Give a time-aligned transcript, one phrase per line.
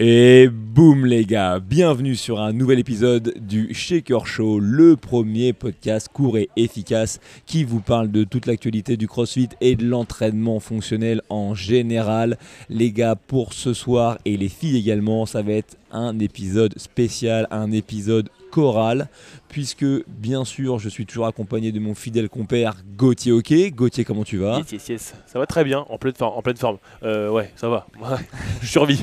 [0.00, 6.08] Et boum les gars, bienvenue sur un nouvel épisode du Shaker Show, le premier podcast
[6.12, 11.20] court et efficace qui vous parle de toute l'actualité du CrossFit et de l'entraînement fonctionnel
[11.30, 12.38] en général.
[12.68, 17.48] Les gars, pour ce soir et les filles également, ça va être un épisode spécial,
[17.50, 19.08] un épisode choral,
[19.48, 23.52] puisque bien sûr je suis toujours accompagné de mon fidèle compère Gauthier Ok.
[23.72, 24.58] Gauthier, comment tu vas?
[24.58, 25.14] Yes, yes, yes.
[25.26, 26.36] Ça va très bien, en pleine forme.
[26.36, 26.78] En pleine forme.
[27.02, 27.86] Euh, ouais, ça va.
[28.00, 28.16] Ouais,
[28.60, 29.02] je survis.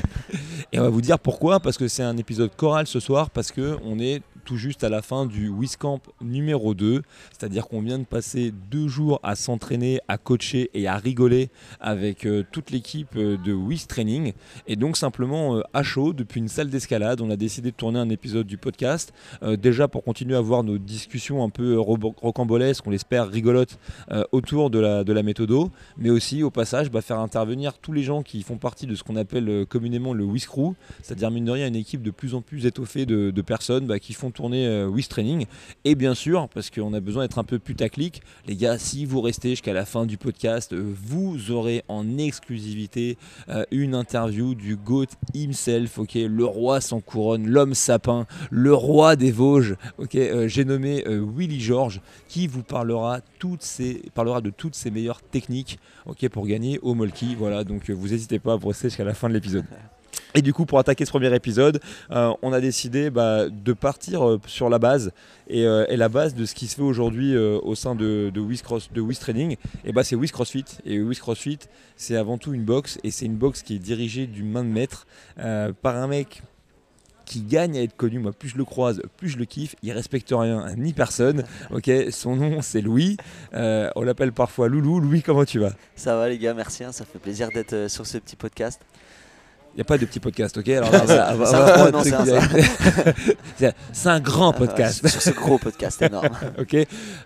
[0.72, 3.52] Et on va vous dire pourquoi, parce que c'est un épisode choral ce soir, parce
[3.52, 7.98] que on est tout juste à la fin du Wiscamp numéro 2, c'est-à-dire qu'on vient
[7.98, 11.50] de passer deux jours à s'entraîner, à coacher et à rigoler
[11.80, 14.32] avec euh, toute l'équipe euh, de Wiz Training.
[14.68, 17.98] Et donc simplement euh, à chaud, depuis une salle d'escalade, on a décidé de tourner
[17.98, 19.12] un épisode du podcast,
[19.58, 23.78] déjà pour continuer à avoir nos discussions un peu rocambolesques, on l'espère rigolotes,
[24.30, 28.02] autour de la, de la méthodo, mais aussi au passage bah, faire intervenir tous les
[28.02, 31.50] gens qui font partie de ce qu'on appelle communément le Wiz Crew, c'est-à-dire mine de
[31.50, 34.66] rien une équipe de plus en plus étoffée de, de personnes bah, qui font tourner
[34.66, 35.46] euh, Wiz Training.
[35.84, 39.20] Et bien sûr, parce qu'on a besoin d'être un peu putaclic, les gars, si vous
[39.20, 43.16] restez jusqu'à la fin du podcast, vous aurez en exclusivité
[43.48, 49.16] euh, une interview du GOAT himself, ok, le roi sans couronne, l'homme sapin, le roi
[49.16, 54.50] des Vosges, ok, euh, j'ai nommé Willy George, qui vous parlera, toutes ces, parlera de
[54.50, 55.78] toutes ses meilleures techniques,
[56.32, 57.34] pour gagner au Molki.
[57.34, 59.64] Voilà, donc vous n'hésitez pas à rester jusqu'à la fin de l'épisode.
[60.36, 64.28] Et du coup, pour attaquer ce premier épisode, euh, on a décidé bah, de partir
[64.28, 65.12] euh, sur la base.
[65.48, 68.40] Et, euh, et la base de ce qui se fait aujourd'hui au sein de, de,
[68.40, 70.64] Wiz Cross, de Training, et bah, c'est Wiz CrossFit.
[70.84, 71.60] Et Wiz CrossFit,
[71.96, 72.98] c'est avant tout une box.
[73.02, 75.06] Et c'est une box qui est dirigée d'une main de maître
[75.36, 76.42] par un mec
[77.24, 78.18] qui gagne à être connu.
[78.18, 79.74] Moi, plus je le croise, plus je le kiffe.
[79.82, 81.44] Il respecte rien ni personne.
[82.10, 83.16] Son nom c'est Louis.
[83.54, 85.00] On l'appelle parfois Loulou.
[85.00, 85.72] Louis, comment tu vas?
[85.94, 88.82] Ça va les gars, merci, hein, ça fait plaisir d'être sur ce petit podcast.
[89.76, 90.90] Il n'y a pas de petit podcast, ok Alors,
[93.92, 95.06] C'est un grand Euh, podcast.
[95.06, 96.30] sur ce gros podcast énorme.
[96.58, 96.76] ok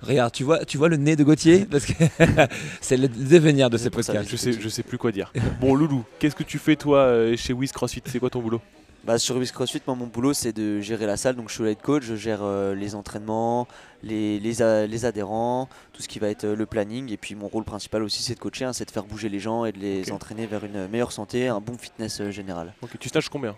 [0.03, 1.93] Regarde, tu vois, tu vois le nez de Gauthier Parce que
[2.81, 4.29] c'est le devenir de ces ça podcasts.
[4.29, 5.33] Je sais, je sais plus quoi dire.
[5.61, 8.03] Bon, Loulou, qu'est-ce que tu fais toi euh, chez Wiz CrossFit?
[8.07, 8.61] C'est quoi ton boulot?
[9.05, 11.65] Bah, sur Wiz CrossFit, moi, mon boulot c'est de gérer la salle, donc je suis
[11.65, 13.67] head coach, je gère euh, les entraînements,
[14.03, 17.11] les, les, a- les adhérents, tout ce qui va être euh, le planning.
[17.13, 19.41] Et puis mon rôle principal aussi c'est de coacher, hein, c'est de faire bouger les
[19.41, 22.75] gens et de les entraîner vers une meilleure santé, un bon fitness euh, général.
[22.83, 23.57] Ok, tu stages combien?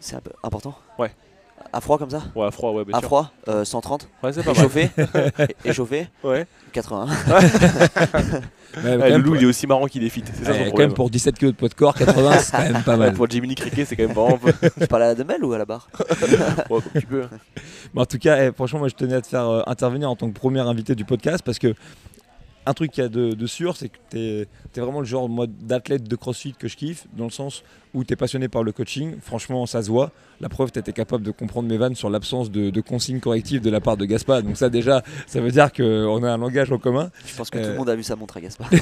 [0.00, 0.78] C'est important?
[0.98, 1.12] Ouais.
[1.72, 3.08] À froid comme ça Ouais, à froid, ouais, bien À sûr.
[3.08, 4.08] froid, euh, 130.
[4.22, 4.58] Ouais, c'est pas mal.
[4.60, 4.90] Échauffé
[5.64, 6.46] Échauffé Ouais.
[6.72, 7.06] 80.
[8.76, 10.22] Ouais, quand Ouais, même, Loulou, il est aussi marrant qu'il est fit.
[10.26, 10.88] C'est ça ouais, son quand problème.
[10.90, 13.14] même pour 17 kg de poids de corps, 80, c'est quand même pas mal.
[13.14, 14.38] pour Jiminy Cricket, c'est quand même marrant.
[14.80, 17.24] Tu parles à la demelle ou à la barre Ouais, comme tu peux.
[17.94, 20.16] Mais en tout cas, eh, franchement, moi je tenais à te faire euh, intervenir en
[20.16, 21.74] tant que premier invité du podcast parce que
[22.68, 24.46] un truc qu'il y a de, de sûr, c'est que tu es,
[24.80, 25.28] vraiment le genre
[25.60, 27.62] d'athlète de crossfit que je kiffe, dans le sens
[27.94, 29.16] où tu es passionné par le coaching.
[29.22, 30.12] Franchement, ça se voit.
[30.40, 33.60] La preuve, tu étais capable de comprendre mes vannes sur l'absence de, de consignes correctives
[33.62, 34.42] de la part de Gaspard.
[34.42, 37.10] Donc, ça, déjà, ça veut dire qu'on a un langage en commun.
[37.26, 37.72] Je pense que tout Euh.
[37.72, 38.68] le monde a vu sa montre à Gaspard.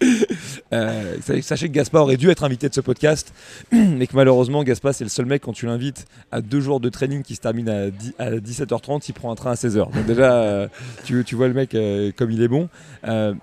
[0.72, 3.32] Euh, sa- sachez que Gaspard aurait dû être invité de ce podcast,
[3.72, 6.88] mais que malheureusement, Gaspard, c'est le seul mec quand tu l'invites à deux jours de
[6.88, 9.92] training qui se termine à, 10 à 17h30, il prend un train à 16h.
[9.92, 10.68] Donc, déjà, euh,
[11.04, 12.68] tu, vois le mec euh, comme il est bon.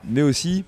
[0.09, 0.64] Mais aussi,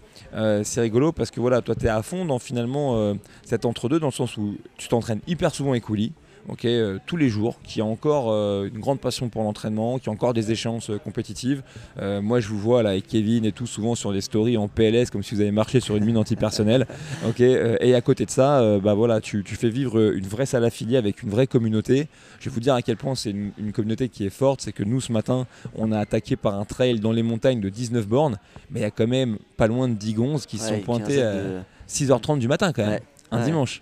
[0.63, 3.15] c'est rigolo parce que voilà, toi, tu es à fond dans finalement
[3.45, 6.11] cet entre-deux, dans le sens où tu t'entraînes hyper souvent avec Willy.
[6.49, 10.09] Ok, euh, tous les jours, qui a encore euh, une grande passion pour l'entraînement, qui
[10.09, 11.61] a encore des échéances euh, compétitives.
[11.99, 15.09] Moi, je vous vois là avec Kevin et tout, souvent sur des stories en PLS,
[15.09, 16.87] comme si vous avez marché sur une mine antipersonnelle.
[17.27, 20.63] ok, et à côté de ça, bah voilà, tu, tu fais vivre une vraie salle
[20.65, 22.07] affiliée avec une vraie communauté.
[22.39, 24.61] Je vais vous dire à quel point c'est une, une communauté qui est forte.
[24.61, 27.69] C'est que nous, ce matin, on a attaqué par un trail dans les montagnes de
[27.69, 28.37] 19 bornes,
[28.71, 31.21] mais il y a quand même pas loin de 10 gonzes qui Ouais, sont pointés
[31.21, 33.01] à quinzaine de- 6h30 du matin quand même, Ouais.
[33.31, 33.45] un Ouais.
[33.45, 33.81] dimanche.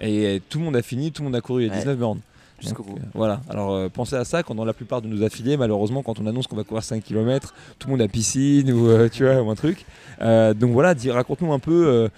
[0.00, 1.76] Et euh, tout le monde a fini, tout le monde a couru les Ouais.
[1.76, 2.20] 19 bornes.
[2.60, 2.96] Jusqu'au bout.
[2.98, 6.02] euh, voilà, alors euh, pensez à ça quand dans la plupart de nos affiliés, malheureusement,
[6.02, 9.08] quand on annonce qu'on va courir 5 km, tout le monde a piscine ou, euh,
[9.10, 9.86] tu vois, ou un truc.
[10.20, 12.10] Donc voilà, dis- raconte-nous un peu,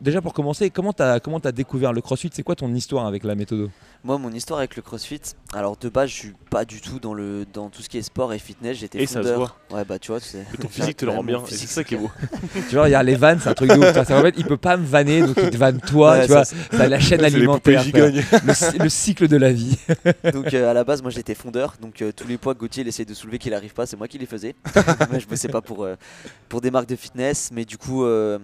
[0.00, 2.30] déjà pour commencer, comment tu as découvert le crossfit?
[2.32, 3.68] C'est quoi ton histoire avec la méthode
[4.04, 5.20] Moi, mon histoire avec le CrossFit,
[5.54, 8.02] alors de base, je suis pas du tout dans le dans tout ce qui est
[8.02, 8.76] sport et fitness.
[8.78, 9.60] J'étais Et ça se fondeur.
[9.70, 10.44] Ouais, bah tu vois, c'est.
[10.60, 11.40] Ton physique te le rend bien.
[11.46, 12.10] C'est ça qui est beau.
[12.68, 13.96] Tu vois, il y a les vannes, c'est un truc de ouf.
[13.96, 16.42] En fait, il peut pas me vanner, donc il te vanne toi, Ouais, tu vois.
[16.88, 19.78] la chaîne alimentaire, le, le cycle de la vie.
[20.32, 21.74] Donc euh, à la base, moi j'étais fondeur.
[21.80, 23.96] Donc euh, tous les poids que Gauthier il essaie de soulever qu'il arrive pas, c'est
[23.96, 24.56] moi qui les faisais.
[25.10, 25.94] Moi je bossais pas pour, euh,
[26.48, 27.50] pour des marques de fitness.
[27.52, 28.38] Mais du coup, euh,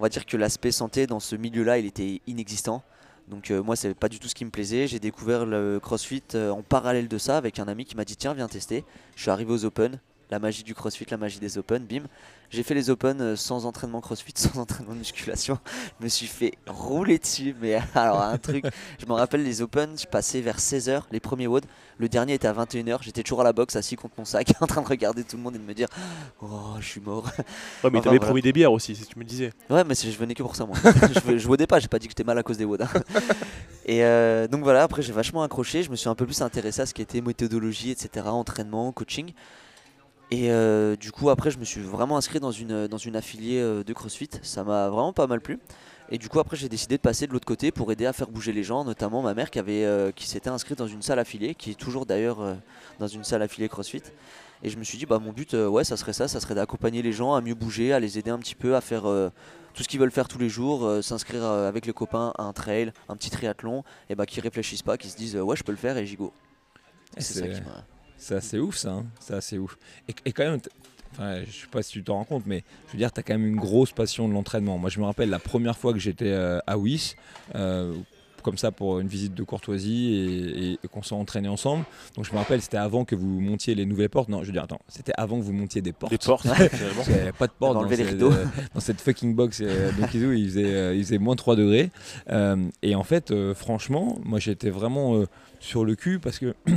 [0.00, 2.82] on va dire que l'aspect santé dans ce milieu-là, il était inexistant.
[3.28, 4.86] Donc euh, moi, c'est pas du tout ce qui me plaisait.
[4.86, 8.16] J'ai découvert le CrossFit euh, en parallèle de ça avec un ami qui m'a dit
[8.16, 8.84] tiens, viens tester.
[9.16, 9.98] Je suis arrivé aux Open.
[10.30, 12.02] La magie du crossfit, la magie des open, bim.
[12.50, 15.58] J'ai fait les open euh, sans entraînement crossfit, sans entraînement de musculation.
[16.00, 18.64] Je me suis fait rouler dessus, mais alors un truc,
[18.98, 21.64] je me rappelle les open, je passais vers 16h, les premiers WOD.
[21.98, 24.66] Le dernier était à 21h, j'étais toujours à la boxe, assis contre mon sac, en
[24.66, 25.88] train de regarder tout le monde et de me dire
[26.40, 27.24] Oh, je suis mort.
[27.24, 27.44] Ouais, mais
[27.84, 28.20] Enfin, t'avais voilà.
[28.20, 29.52] promis des bières aussi, si tu me disais.
[29.70, 30.76] Ouais, mais je venais que pour ça, moi.
[31.26, 32.82] je, je WODais pas, j'ai pas dit que j'étais mal à cause des WOD.
[32.82, 32.88] hein.
[33.86, 36.82] Et euh, donc voilà, après j'ai vachement accroché, je me suis un peu plus intéressé
[36.82, 39.32] à ce qui était méthodologie, etc., entraînement, coaching.
[40.32, 43.60] Et euh, du coup, après, je me suis vraiment inscrit dans une, dans une affiliée
[43.60, 44.30] euh, de CrossFit.
[44.42, 45.58] Ça m'a vraiment pas mal plu.
[46.10, 48.28] Et du coup, après, j'ai décidé de passer de l'autre côté pour aider à faire
[48.28, 51.18] bouger les gens, notamment ma mère qui, avait, euh, qui s'était inscrite dans une salle
[51.18, 52.54] affiliée, qui est toujours d'ailleurs euh,
[52.98, 54.02] dans une salle affiliée CrossFit.
[54.62, 57.02] Et je me suis dit, bah, mon but, ouais, ça serait ça, ça serait d'accompagner
[57.02, 59.04] les gens à mieux bouger, à les aider un petit peu à faire
[59.74, 62.42] tout ce qu'ils veulent faire tous les jours, euh, s'inscrire euh, avec les copains à
[62.42, 65.56] un trail, un petit triathlon, et bah, qui réfléchissent pas, qui se disent, euh, ouais,
[65.56, 66.32] je peux le faire et j'y go.
[67.18, 67.84] C'est ça qui m'a.
[68.22, 69.04] C'est assez ouf ça, hein.
[69.20, 69.76] c'est assez ouf.
[70.08, 70.60] Et, et quand même,
[71.12, 73.22] enfin, je sais pas si tu t'en rends compte, mais je veux dire, tu as
[73.24, 74.78] quand même une grosse passion de l'entraînement.
[74.78, 77.16] Moi, je me rappelle la première fois que j'étais euh, à Wiss,
[77.56, 77.92] euh,
[78.44, 81.84] comme ça pour une visite de courtoisie et, et- et qu'on s'est entraîné ensemble.
[82.16, 84.28] Donc, je me rappelle, c'était avant que vous montiez les nouvelles portes.
[84.28, 86.12] Non, je veux dire, attends, c'était avant que vous montiez des portes.
[86.12, 86.42] Des portes,
[87.04, 88.44] qu'il n'y avait pas de porte dans, cette- euh,
[88.74, 89.60] dans cette fucking box.
[89.62, 91.90] euh, donc il faisait, euh, il faisait moins 3 degrés.
[92.30, 95.24] Euh, et en fait, franchement, moi j'étais vraiment
[95.60, 96.54] sur le cul parce que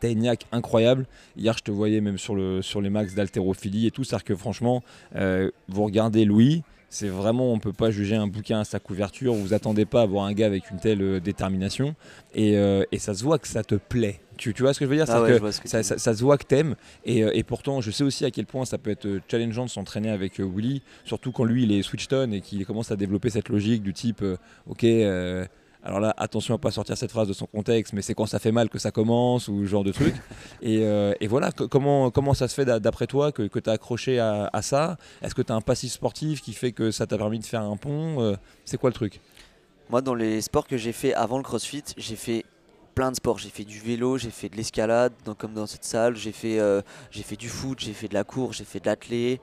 [0.00, 1.06] t'as une niaque incroyable.
[1.36, 4.04] Hier, je te voyais même sur, le, sur les max d'haltérophilie et tout.
[4.04, 4.82] C'est-à-dire que franchement,
[5.16, 6.62] euh, vous regardez Louis.
[6.90, 9.34] C'est vraiment, on peut pas juger un bouquin à sa couverture.
[9.34, 11.94] Vous attendez pas à voir un gars avec une telle euh, détermination.
[12.34, 14.20] Et, euh, et ça se voit que ça te plaît.
[14.38, 15.04] Tu, tu vois ce que je veux dire?
[15.08, 17.42] Ah C'est-à-dire ouais, que je vois ce que ça, se voit que t'aimes et, et
[17.42, 20.80] pourtant je sais aussi à quel point ça peut être challengeant de s'entraîner avec Willy
[21.04, 24.24] surtout quand lui il est switchton et qu'il commence à développer cette logique du type
[24.68, 24.84] ok
[25.82, 28.38] alors là attention à pas sortir cette phrase de son contexte mais c'est quand ça
[28.38, 30.14] fait mal que ça commence ou ce genre de truc
[30.62, 33.58] et, euh, et voilà co- comment, comment ça se fait d'a- d'après toi que, que
[33.58, 34.96] tu as accroché à, à ça?
[35.22, 37.62] Est-ce que tu as un passif sportif qui fait que ça t'a permis de faire
[37.62, 38.34] un pont Euh,
[38.64, 39.20] c'est quoi le truc?
[39.90, 42.44] Moi, dans les sports que j'ai fait avant le CrossFit, j'ai fait
[42.94, 43.38] plein de sports.
[43.38, 46.14] J'ai fait du vélo, j'ai fait de l'escalade, comme dans cette salle.
[46.16, 48.86] J'ai fait, euh, j'ai fait du foot, j'ai fait de la course, j'ai fait de
[48.86, 49.40] l'athlé.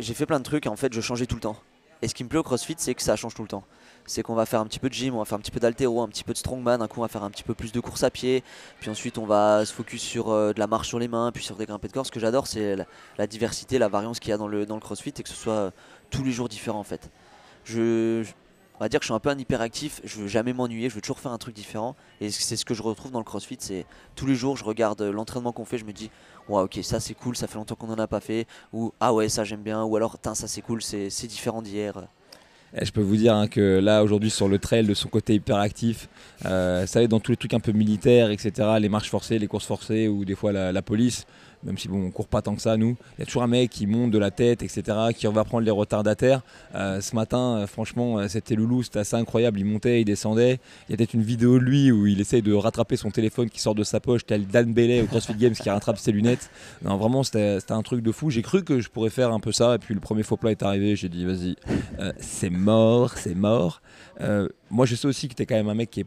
[0.00, 1.56] J'ai fait plein de trucs et en fait, je changeais tout le temps.
[2.02, 3.64] Et ce qui me plaît au CrossFit, c'est que ça change tout le temps.
[4.08, 5.60] C'est qu'on va faire un petit peu de gym, on va faire un petit peu
[5.60, 7.72] d'haltéro, un petit peu de strongman, un coup on va faire un petit peu plus
[7.72, 8.42] de course à pied,
[8.80, 11.44] puis ensuite on va se focus sur euh, de la marche sur les mains, puis
[11.44, 12.06] sur des grimpées de corps.
[12.06, 12.76] Ce que j'adore, c'est
[13.18, 15.70] la, diversité, la variance qu'il y a dans le, CrossFit et que ce soit euh,
[16.10, 17.10] tous les jours différent en fait.
[17.64, 18.24] Je,
[18.80, 20.94] on va dire que je suis un peu un hyperactif, je veux jamais m'ennuyer, je
[20.94, 21.96] veux toujours faire un truc différent.
[22.20, 23.84] Et c'est ce que je retrouve dans le CrossFit, c'est
[24.14, 26.10] tous les jours je regarde euh, l'entraînement qu'on fait, je me dis
[26.48, 29.12] ouais ok ça c'est cool, ça fait longtemps qu'on en a pas fait, ou ah
[29.12, 32.08] ouais ça j'aime bien, ou alors ça c'est cool, c'est différent d'hier.
[32.80, 36.08] Je peux vous dire hein, que là aujourd'hui sur le trail de son côté hyperactif,
[36.44, 38.52] euh, ça va dans tous les trucs un peu militaires, etc.
[38.78, 41.26] Les marches forcées, les courses forcées ou des fois la police,
[41.64, 42.96] même si bon on court pas tant que ça nous.
[43.16, 44.82] Il y a toujours un mec qui monte de la tête, etc.
[45.16, 46.42] Qui va prendre les retardataires.
[46.74, 49.58] Euh, ce matin, euh, franchement, euh, c'était Loulou, c'était assez incroyable.
[49.58, 50.60] Il montait, il descendait.
[50.88, 53.50] Il y a peut-être une vidéo de lui où il essaye de rattraper son téléphone
[53.50, 56.50] qui sort de sa poche, tel Dan Bailey au CrossFit Games qui rattrape ses lunettes.
[56.82, 58.30] Non, vraiment, c'était un truc de fou.
[58.30, 59.74] J'ai cru que je pourrais faire un peu ça.
[59.74, 60.96] Et puis le premier faux plat est arrivé.
[60.96, 61.56] J'ai dit, vas-y,
[62.18, 63.82] c'est mort, c'est mort.
[64.70, 66.06] Moi, je sais aussi que tu es quand même un mec qui est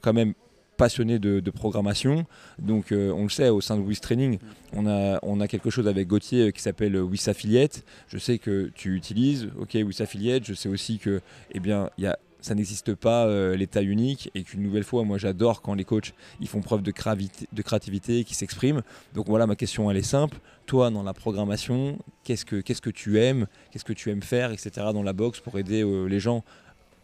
[0.00, 0.34] quand même
[0.82, 2.26] passionné de, programmation.
[2.58, 4.38] Donc, euh, on le sait, au sein de Wiz Training,
[4.72, 7.84] on a, on a quelque chose avec Gauthier euh, qui s'appelle euh, Wiz Affiliate.
[8.08, 10.44] Je sais que tu utilises, ok, Wiz Affiliate.
[10.44, 11.20] Je sais aussi que,
[11.52, 15.62] eh bien, y a ça n'existe pas l'état unique et qu'une nouvelle fois moi j'adore
[15.62, 18.82] quand les coachs ils font preuve de, cravité- de créativité qui s'expriment
[19.14, 23.20] donc voilà ma question elle est simple toi dans la programmation qu'est-ce que que tu
[23.20, 26.42] aimes qu'est-ce que tu aimes faire etc dans la boxe pour aider les gens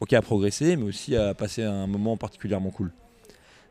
[0.01, 2.91] ok à progresser mais aussi à passer un moment particulièrement cool?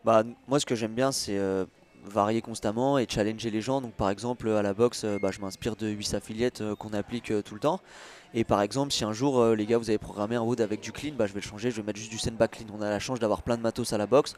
[0.05, 1.65] Bah, moi, ce que j'aime bien, c'est euh,
[2.05, 3.81] varier constamment et challenger les gens.
[3.81, 6.93] Donc, par exemple, à la boxe, euh, bah, je m'inspire de 8 affiliates euh, qu'on
[6.93, 7.81] applique tout le temps.
[8.33, 10.91] Et par exemple, si un jour, les gars, vous avez programmé un wood avec du
[10.91, 12.67] clean, bah, je vais le changer, je vais mettre juste du sandbag clean.
[12.77, 14.35] On a la chance d'avoir plein de matos à la boxe,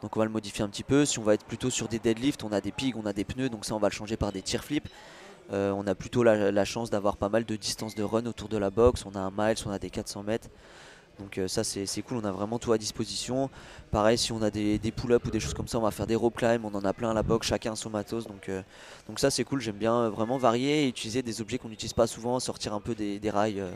[0.00, 1.04] donc on va le modifier un petit peu.
[1.04, 3.24] Si on va être plutôt sur des deadlifts, on a des pigs, on a des
[3.24, 4.88] pneus, donc ça, on va le changer par des tire flips.
[5.50, 8.56] On a plutôt la, la chance d'avoir pas mal de distances de run autour de
[8.56, 9.04] la boxe.
[9.04, 10.48] On a un miles, on a des 400 mètres.
[11.18, 13.50] Donc euh, ça c'est c'est cool, on a vraiment tout à disposition.
[13.90, 16.06] Pareil si on a des, des pull-ups ou des choses comme ça, on va faire
[16.06, 18.26] des rope climb, on en a plein à la boxe, chacun son matos.
[18.26, 18.62] Donc, euh,
[19.08, 21.92] donc ça c'est cool, j'aime bien euh, vraiment varier et utiliser des objets qu'on n'utilise
[21.92, 23.60] pas souvent, sortir un peu des, des rails.
[23.60, 23.70] euh.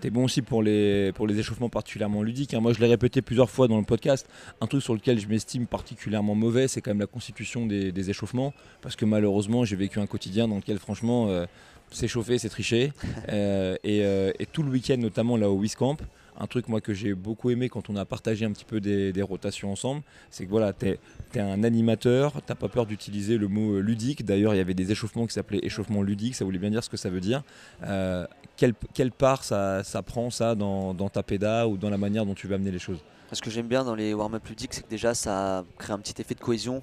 [0.00, 2.54] T'es bon aussi pour les, pour les échauffements particulièrement ludiques.
[2.54, 2.60] hein.
[2.60, 4.26] Moi, je l'ai répété plusieurs fois dans le podcast.
[4.62, 8.08] Un truc sur lequel je m'estime particulièrement mauvais, c'est quand même la constitution des, des
[8.08, 8.54] échauffements.
[8.80, 11.44] Parce que malheureusement, j'ai vécu un quotidien dans lequel, franchement, euh,
[11.90, 12.94] s'échauffer, c'est tricher.
[13.28, 15.98] Euh, et, euh, et tout le week-end, notamment là au Wiscamp,
[16.40, 19.22] un truc moi que j'ai beaucoup aimé quand on a partagé un petit peu des,
[19.22, 20.98] rotations ensemble, c'est que voilà, tu es,
[21.38, 24.24] un animateur, t'as pas peur d'utiliser le mot euh, ludique.
[24.24, 26.88] D'ailleurs, il y avait des échauffements qui s'appelaient échauffement ludique, ça voulait bien dire ce
[26.88, 27.42] que ça veut dire.
[27.84, 32.48] Euh, quelle, part ça, prend ça dans, ta péda ou dans la manière dont tu
[32.48, 32.98] vas amener les choses?
[33.32, 36.20] Ce que j'aime bien dans les warm-up ludiques, c'est que déjà ça crée un petit
[36.20, 36.82] effet de cohésion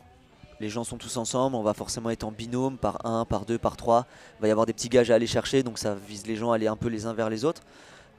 [0.60, 3.60] les gens sont tous ensemble, on va forcément être en binôme, par un, par deux,
[3.60, 4.08] par trois.
[4.40, 6.52] Il va y avoir des petits gages à aller chercher, donc ça vise les gens
[6.52, 7.62] à aller un peu les uns vers les autres.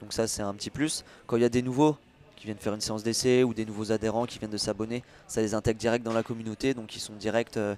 [0.01, 1.03] Donc ça c'est un petit plus.
[1.27, 1.97] Quand il y a des nouveaux
[2.39, 5.41] qui viennent faire une séance d'essai ou des nouveaux adhérents qui viennent de s'abonner, ça
[5.41, 7.75] les intègre direct dans la communauté, donc ils sont direct euh,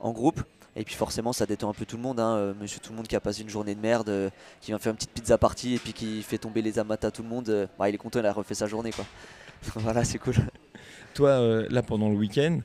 [0.00, 0.42] en groupe.
[0.74, 2.36] Et puis forcément ça détend un peu tout le monde, hein.
[2.36, 4.30] Euh, monsieur tout le monde qui a passé une journée de merde, euh,
[4.62, 7.10] qui vient faire une petite pizza party et puis qui fait tomber les amas à
[7.10, 9.04] tout le monde, bah, il est content, il a refait sa journée quoi.
[9.76, 10.36] voilà c'est cool.
[11.12, 12.60] Toi là pendant le week-end,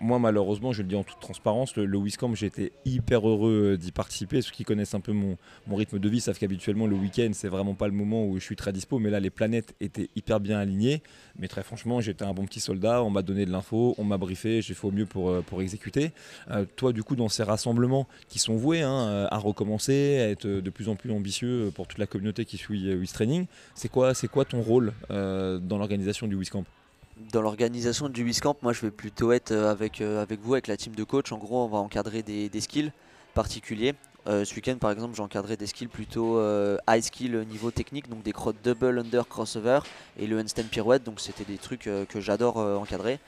[0.00, 3.72] moi, malheureusement, je le dis en toute transparence, le, le Wiscamp, j'ai été hyper heureux
[3.72, 4.42] euh, d'y participer.
[4.42, 5.36] Ceux qui connaissent un peu mon,
[5.70, 8.56] rythme de vie savent qu'habituellement, le week-end, c'est vraiment pas le moment où je suis
[8.56, 8.98] très dispo.
[8.98, 11.02] Mais là, les planètes étaient hyper bien alignées.
[11.38, 13.02] Mais très franchement, j'étais un bon petit soldat.
[13.02, 15.62] On m'a donné de l'info, on m'a briefé, j'ai fait au mieux pour, euh, pour
[15.62, 16.12] exécuter.
[16.50, 20.46] Euh, toi, du coup, dans ces rassemblements qui sont voués hein, à recommencer, à être
[20.46, 24.44] de plus en plus ambitieux pour toute la communauté qui suit Wistraining, c'est quoi, quoi
[24.44, 26.64] ton rôle dans l'organisation du Wiscamp
[27.32, 30.66] dans l'organisation du Wiscamp, moi je vais plutôt être euh, avec, euh, avec vous, avec
[30.66, 31.32] la team de coach.
[31.32, 32.92] En gros, on va encadrer des, skills
[33.34, 33.94] particuliers.
[34.26, 36.40] Euh, ce week-end, par exemple, j'ai encadré des skills plutôt
[36.88, 39.80] high skill niveau technique, donc des crottes double under crossover
[40.18, 41.04] et le handstand pirouette.
[41.04, 43.20] Donc c'était des trucs que j'adore encadrer.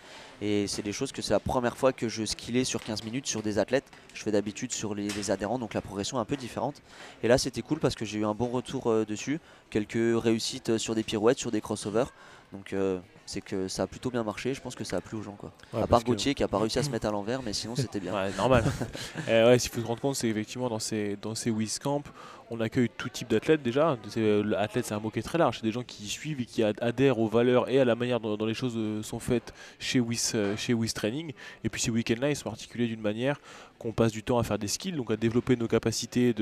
[0.43, 3.27] Et c'est des choses que c'est la première fois que je skillais sur 15 minutes
[3.27, 3.85] sur des athlètes.
[4.15, 6.83] Je fais d'habitude sur les, les, adhérents, donc la progression est un peu différente.
[7.23, 9.39] Et là, c'était cool parce que j'ai eu un bon retour dessus.
[9.69, 12.13] Quelques réussites sur des pirouettes, sur des crossovers.
[12.53, 12.75] Donc
[13.31, 14.55] c'est que ça a plutôt bien marché.
[14.55, 15.37] Je pense que ça a plu aux gens.
[15.37, 15.53] Quoi.
[15.73, 18.01] à part Gauthier qui a pas réussi à se mettre à l'envers, mais sinon c'était
[18.01, 18.13] bien.
[18.13, 18.65] Ouais, normal.
[19.29, 22.03] eh ouais, s'il faut se rendre compte, c'est effectivement dans ces, dans ces Wiscamp,
[22.51, 23.97] on accueille tout type d'athlètes déjà.
[24.17, 25.59] L'athlète, c'est un mot qui est très large.
[25.59, 28.45] C'est des gens qui suivent et qui adhèrent aux valeurs et à la manière dont,
[28.45, 31.33] les choses euh, sont faites chez Wis, euh, chez Training.
[31.63, 33.41] Et puis ces week-ends-là, ils sont articulés d'une manière
[33.81, 36.35] qu'on passe du temps à faire des skills, donc à développer nos capacités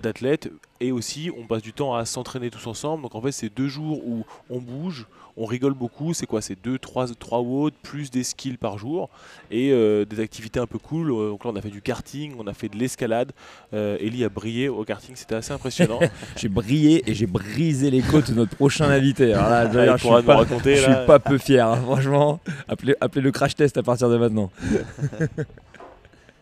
[0.00, 0.50] d'athlète.
[0.80, 3.02] Et aussi, on passe du temps à s'entraîner tous ensemble.
[3.02, 6.14] Donc en fait, c'est deux jours où on bouge, on rigole beaucoup.
[6.14, 6.40] C'est quoi?
[6.40, 9.10] C'est deux, trois, trois WOD plus des skills par jour
[9.50, 11.08] et euh, des activités un peu cool.
[11.08, 13.32] Donc là, on a fait du karting, on a fait de l'escalade.
[13.74, 15.98] Euh, Ellie a brillé au karting, c'était assez impressionnant.
[16.36, 19.32] j'ai brillé et j'ai brisé les côtes de notre prochain invité.
[19.32, 21.80] Alors là, ah, je, suis pas, raconter, je suis pas peu fier, hein.
[21.82, 22.38] franchement.
[22.68, 24.50] Appelez, appelez le crash test à partir de maintenant.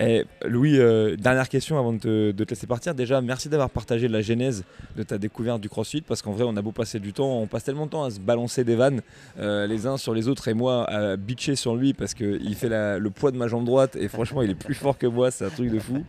[0.00, 1.98] Eh, Louis, euh, dernière question avant de
[2.36, 2.96] te, laisser partir.
[2.96, 4.64] Déjà, merci d'avoir partagé la genèse
[4.96, 7.46] de ta découverte du CrossFit parce qu'en vrai, on a beau passer du temps, on
[7.46, 9.02] passe tellement de temps à se balancer des vannes
[9.38, 12.68] euh, les uns sur les autres et moi à bitcher sur lui parce qu'il fait
[12.70, 15.44] le poids de ma jambe droite et franchement, il est plus fort que moi, c'est
[15.44, 16.04] un truc de fou.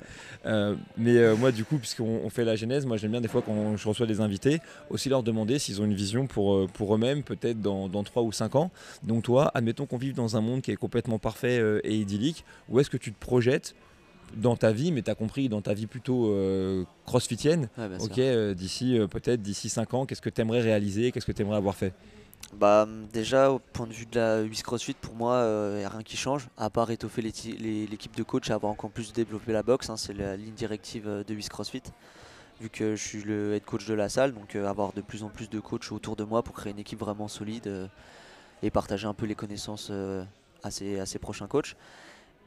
[0.47, 3.77] Euh, mais moi, du coup, puisqu'on fait la genèse, moi j'aime bien des fois quand
[3.77, 7.61] je reçois des invités aussi leur demander s'ils ont une vision pour, pour eux-mêmes, peut-être
[7.61, 8.71] dans, dans 3 ou 5 ans.
[9.03, 12.79] Donc, toi, admettons qu'on vive dans un monde qui est complètement parfait et idyllique, où
[12.79, 13.75] est-ce que tu te projettes
[14.35, 18.53] dans ta vie, mais tu as compris, dans ta vie plutôt euh, crossfitienne, ok, euh,
[18.53, 21.57] d'ici euh, peut-être d'ici 5 ans, qu'est-ce que tu aimerais réaliser, qu'est-ce que tu aimerais
[21.57, 21.93] avoir fait?
[22.53, 25.89] Bah, Déjà, au point de vue de la 8 CrossFit, pour moi, il n'y a
[25.89, 29.63] rien qui change, à part étoffer l'équipe de coach et avoir encore plus développé la
[29.63, 29.89] boxe.
[29.89, 31.83] Hein, c'est la ligne directive de 8 CrossFit,
[32.61, 35.29] vu que je suis le head coach de la salle, donc avoir de plus en
[35.29, 37.89] plus de coachs autour de moi pour créer une équipe vraiment solide
[38.61, 39.91] et partager un peu les connaissances
[40.63, 41.75] à ses, à ses prochains coachs.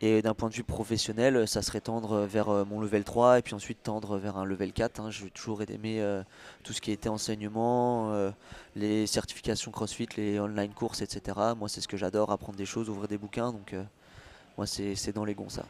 [0.00, 3.42] Et d'un point de vue professionnel, ça serait tendre vers euh, mon level 3 et
[3.42, 5.00] puis ensuite tendre vers un level 4.
[5.00, 5.10] Hein.
[5.10, 6.22] J'ai toujours aimé euh,
[6.62, 8.30] tout ce qui était enseignement, euh,
[8.76, 11.36] les certifications CrossFit, les online courses, etc.
[11.58, 13.50] Moi, c'est ce que j'adore, apprendre des choses, ouvrir des bouquins.
[13.50, 13.74] Donc,
[14.56, 15.64] moi, c'est dans les gonds, ça.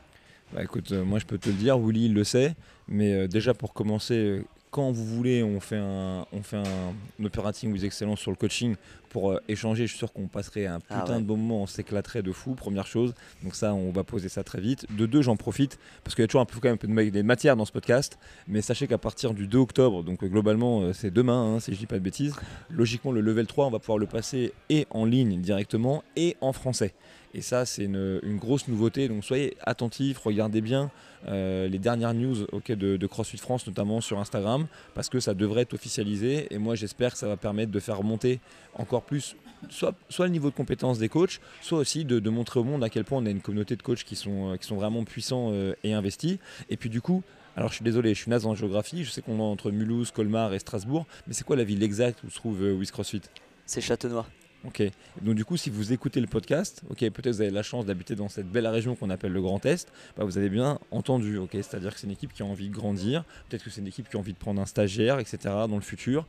[0.53, 2.55] Bah, écoute, moi, je peux te le dire, Willy, il le sait.
[2.87, 7.83] Mais déjà, pour commencer, quand vous voulez, on fait un, on fait un, operating with
[7.85, 8.77] excellence sur le coaching
[9.09, 9.87] pour euh, échanger.
[9.87, 12.55] Je suis sûr qu'on passerait un ah putain de bon moment, on s'éclaterait de fou,
[12.55, 13.15] première chose.
[13.43, 14.87] Donc ça, on va poser ça très vite.
[14.95, 16.89] De deux, j'en profite parce qu'il y a toujours un peu, quand même un peu
[16.89, 18.19] de matière dans ce podcast.
[18.47, 21.75] Mais sachez qu'à partir du 2 octobre, donc euh, globalement euh, c'est demain, hein, si
[21.75, 22.35] je dis pas de bêtises,
[22.71, 26.53] logiquement le level 3, on va pouvoir le passer et en ligne directement et en
[26.53, 26.95] français.
[27.35, 29.09] Et ça, c'est une, grosse nouveauté.
[29.09, 30.91] Donc soyez attentifs, regardez bien
[31.27, 35.75] euh, les dernières news de, CrossFit France, notamment sur Instagram, parce que ça devrait être
[35.75, 36.47] officialisé.
[36.51, 38.41] Et moi, j'espère que ça va permettre de faire remonter
[38.75, 39.37] encore plus
[39.69, 43.05] soit, le niveau de compétence des coachs, soit aussi de, montrer au monde à quel
[43.05, 46.39] point on a une communauté de coachs qui sont, euh, vraiment puissants euh, et investis.
[46.71, 47.23] Et puis du coup,
[47.57, 50.11] alors je suis désolé, je suis naze en géographie, je sais qu'on est entre Mulhouse,
[50.11, 53.23] Colmar et Strasbourg, mais c'est quoi la ville exacte où se trouve euh, CrossFit?
[53.67, 54.27] C'est Châtenois.
[54.65, 54.83] Ok.
[55.23, 58.17] Donc du coup, si vous écoutez le podcast, ok, peut-être vous avez la chance d'habiter
[58.17, 61.51] dans cette belle région qu'on appelle le Grand Est, bah, vous avez bien entendu, ok.
[61.53, 64.09] C'est-à-dire que c'est une équipe qui a envie de grandir, peut-être que c'est une équipe
[64.09, 65.39] qui a envie de prendre un stagiaire, etc.
[65.69, 66.27] Dans le futur.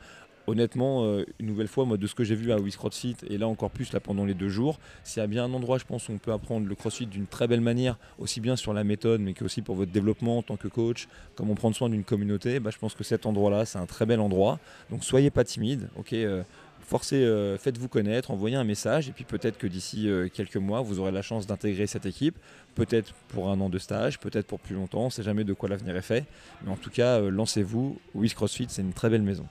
[0.48, 3.38] honnêtement, euh, une nouvelle fois, moi, de ce que j'ai vu à Wiz CrossFit, et
[3.38, 5.86] là encore plus là pendant les deux jours, s'il y a bien un endroit, je
[5.86, 8.83] pense, où on peut apprendre le CrossFit d'une très belle manière, aussi bien sur la
[8.83, 12.59] méthode, mais aussi pour votre développement en tant que coach, comment prendre soin d'une communauté,
[12.59, 14.59] bah, je pense que cet endroit-là, c'est un très bel endroit.
[14.89, 16.41] Donc soyez pas timide, ok euh,
[16.89, 20.81] Forcez, euh, faites-vous connaître, envoyez un message, et puis peut-être que d'ici euh, quelques mois,
[20.81, 22.36] vous aurez la chance d'intégrer cette équipe,
[22.74, 25.53] peut-être pour un an de stage, peut-être pour plus longtemps, on ne sait jamais de
[25.53, 26.25] quoi l'avenir est fait.
[26.63, 29.46] Mais en tout cas, euh, lancez-vous, Wiz CrossFit, c'est une très belle maison.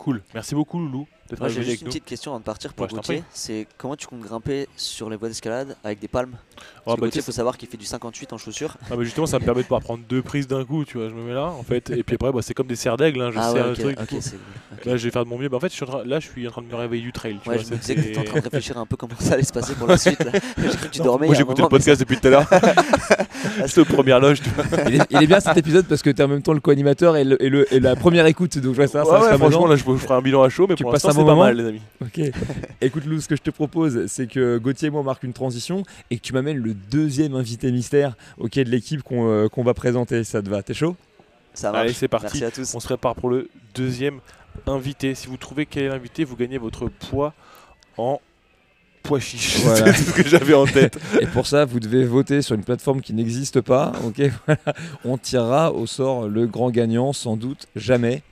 [0.00, 0.22] Cool.
[0.32, 1.06] Merci beaucoup, Loulou,
[1.38, 3.22] Moi j'ai juste une petite question avant de partir pour Ouais, Gauthier.
[3.34, 6.38] C'est comment tu comptes grimper sur les voies d'escalade avec des palmes?
[6.38, 8.78] Ah, Parce que bah, Gauthier, tu faut savoir qu'il fait du 58 en chaussures.
[8.90, 11.10] Ah bah justement, ça me permet de pouvoir prendre deux prises d'un coup, tu vois.
[11.10, 13.20] Je me mets là, en fait, et puis après, bah, c'est comme des serres d'aigle,
[13.20, 14.22] hein, je ah serre ouais, le truc.
[14.86, 15.50] Là, je vais faire de mon mieux.
[15.50, 17.02] Bah, en fait, je suis en train- là, je suis en train de me réveiller
[17.02, 17.38] du trail.
[17.42, 19.12] Tu Ouais, vois, je me disais que tu en train de réfléchir un peu comment
[19.18, 20.18] ça allait se passer pour la suite.
[20.56, 21.26] J'ai cru que tu dormais.
[21.26, 22.48] Moi, il un j'écoutais le podcast depuis tout à l'heure.
[23.66, 24.40] C'était aux premières loges.
[24.40, 24.64] tu vois.
[24.88, 26.60] il, est, il est bien cet épisode parce que tu es en même temps le
[26.60, 29.18] co-animateur et, le- et le- et la première écoute, donc je vois ça, ça Ouais,
[29.20, 31.04] sera ouais, franchement, là, je vous ferai un bilan à chaud, mais Tu pour passes
[31.04, 31.80] l'instant, un c'est bon pas moment mal, les amis.
[32.02, 32.20] Ok.
[32.80, 35.32] Écoute Lou, ce que je te propose, c'est que Gauthier et moi on marque une
[35.32, 39.62] transition et que tu m'amènes le deuxième invité mystère ok, de l'équipe qu'on euh, qu'on
[39.64, 40.24] va présenter.
[40.24, 40.62] Ça te va?
[40.62, 40.96] T'es chaud?
[41.54, 41.84] Ça marche.
[41.84, 42.40] Allez, c'est parti.
[42.40, 42.74] Merci à tous.
[42.74, 44.20] On se prépare pour le deuxième
[44.66, 45.14] invité.
[45.14, 47.32] Si vous trouvez quel est l'invité, vous gagnez votre poids
[47.98, 48.20] en
[49.02, 49.60] poids chiche.
[49.60, 49.92] Voilà.
[49.94, 50.98] c'est tout ce que j'avais en tête.
[51.20, 53.92] Et pour ça, vous devez voter sur une plateforme qui n'existe pas.
[54.04, 54.60] Ok, voilà.
[55.04, 58.22] On tirera au sort le grand gagnant, sans doute jamais.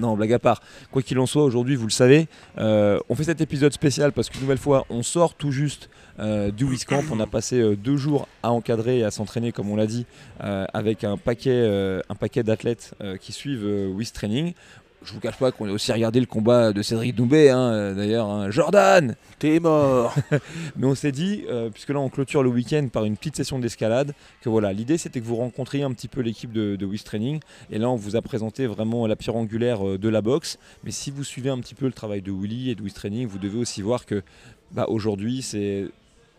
[0.00, 0.60] Non, blague à part.
[0.90, 2.26] Quoi qu'il en soit, aujourd'hui, vous le savez,
[2.58, 5.88] euh, on fait cet épisode spécial parce qu'une nouvelle fois, on sort tout juste
[6.20, 7.02] euh, du WISCamp.
[7.10, 10.06] On a passé euh, deux jours à encadrer et à s'entraîner, comme on l'a dit,
[10.40, 14.54] avec un paquet, un paquet d'athlètes qui suivent euh, WIS Training.
[15.04, 18.28] Je vous cache pas qu'on a aussi regardé le combat de Cédric Doumbé, hein, d'ailleurs.
[18.30, 18.50] hein.
[18.50, 20.14] Jordan T'es mort.
[20.76, 23.58] mais on s'est dit, euh, puisque là on clôture le week-end par une petite session
[23.58, 27.40] d'escalade, que voilà, l'idée c'était que vous rencontriez un petit peu l'équipe de, de Training.
[27.70, 30.58] Et là on vous a présenté vraiment la pierre angulaire euh, de la boxe.
[30.84, 33.26] Mais si vous suivez un petit peu le travail de Willy et de Wiz Training,
[33.26, 34.22] vous devez aussi voir que
[34.72, 35.90] bah, aujourd'hui c'est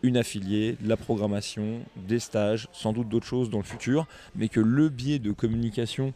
[0.04, 4.06] une affiliée, de la programmation, des stages, sans doute d'autres choses dans le futur,
[4.36, 6.14] mais que le biais de communication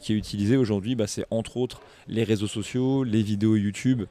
[0.00, 4.02] qui est utilisé aujourd'hui, bah, c'est entre autres les réseaux sociaux, les vidéos YouTube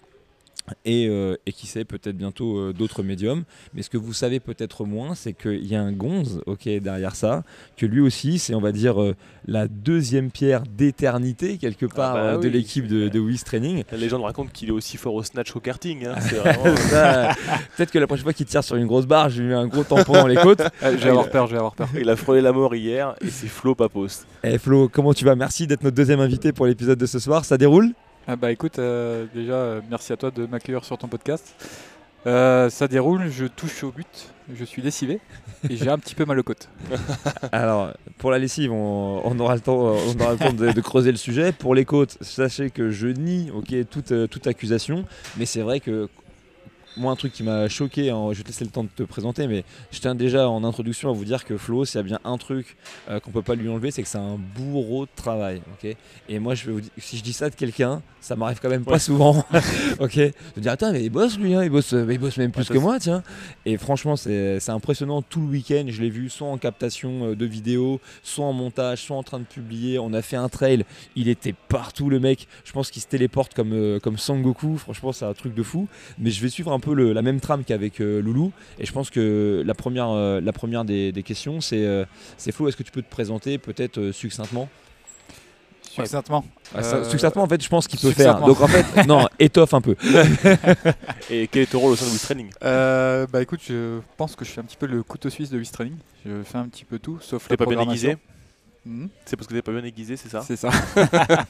[0.86, 3.44] et, euh, et qui sait peut-être bientôt euh, d'autres médiums.
[3.74, 7.16] Mais ce que vous savez peut-être moins, c'est qu'il y a un gonze ok, derrière
[7.16, 7.44] ça,
[7.78, 9.16] que lui aussi, c'est on va dire euh,
[9.48, 13.84] la deuxième pierre d'éternité quelque part bah de l'équipe de, de Wiz Training.
[13.92, 16.06] La légende raconte qu'il est aussi fort au snatch au karting.
[16.06, 16.16] hein.
[16.20, 17.34] Vraiment-
[17.76, 19.84] peut-être que la prochaine fois qu'il tire sur une grosse barre, j'ai eu un gros
[19.84, 20.62] tampon dans les côtes.
[20.84, 21.90] Ah, je vais avoir peur, je vais avoir peur.
[22.00, 24.08] Il a frôlé la mort hier et c'est Flo Papos.
[24.44, 25.36] Eh Flo, comment tu vas?
[25.36, 27.46] Merci d'être notre deuxième invité pour l'épisode de ce soir.
[27.46, 27.94] Ça déroule?
[28.28, 31.56] Ah bah écoute, euh, déjà, euh, merci à toi de m'accueillir sur ton podcast.
[32.28, 35.20] Euh, ça déroule, je touche au but, je suis lessivé
[35.68, 36.70] et j'ai un petit peu mal aux côtes.
[37.52, 41.10] Alors, pour la lessive, on, aura le temps, on aura le temps de, de creuser
[41.12, 41.52] le sujet.
[41.52, 43.52] Pour les côtes, sachez que je nie
[43.90, 45.04] toute, toute accusation,
[45.38, 46.08] mais c'est vrai que
[46.98, 49.04] moi, un truc qui m'a choqué, hein, je vais te laisser le temps de te
[49.04, 52.04] présenter, mais je tiens déjà en introduction à vous dire que Flo, s'il y a
[52.04, 52.76] bien un truc
[53.10, 55.62] euh, qu'on peut pas lui enlever, c'est que c'est un bourreau de travail.
[55.74, 55.96] ok?
[56.30, 58.70] Et moi, je vais vous dire, si je dis ça de quelqu'un, ça m'arrive quand
[58.70, 59.46] même pas souvent.
[60.00, 60.14] ok?
[60.16, 62.52] Je me dis, attends, mais il bosse lui, hein, il, bosse, mais il bosse même
[62.52, 63.24] plus Ouais, que moi, tiens.
[63.66, 65.86] Et franchement, c'est c'est impressionnant tout le week-end.
[65.88, 69.40] Je l'ai vu soit en captation euh, de vidéos, soit en montage, soit en train
[69.40, 70.00] de publier.
[70.00, 72.48] On a fait un trail, il était partout le mec.
[72.64, 74.78] Je pense qu'il se téléporte comme, euh, comme Sangoku.
[74.78, 75.88] Franchement, c'est un truc de fou.
[76.18, 78.52] Mais je vais suivre un peu le- la même trame qu'avec euh, Loulou.
[78.80, 82.04] Et je pense que la première, euh, la première des, des questions, c'est euh,
[82.38, 84.68] c'est Flo, est-ce que tu peux te présenter peut-être euh, succinctement?
[85.82, 86.46] Succinctement.
[86.74, 88.40] Ah, ça- Euh, Succinctement, en fait, je pense qu'il peut faire.
[88.40, 89.96] Donc en fait, non, étoffe un peu.
[91.30, 94.36] Et quel est ton rôle au sein de Wiz Training Euh, bah écoute, je pense
[94.38, 95.96] que je suis un petit peu le couteau suisse de Wiz Training.
[96.26, 98.16] Je fais un petit peu tout, sauf T'es la pas bien aiguisé?
[98.86, 99.10] Mhm.
[99.26, 100.42] C'est parce que t'es pas bien aiguisé, c'est ça?
[100.48, 100.70] C'est ça.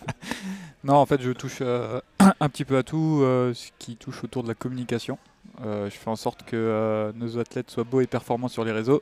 [0.83, 2.01] non, en fait, je touche euh,
[2.39, 5.17] un petit peu à tout euh, ce qui touche autour de la communication.
[5.63, 9.01] Euh, je fais en sorte que nos athlètes soient beaux et performants sur les réseaux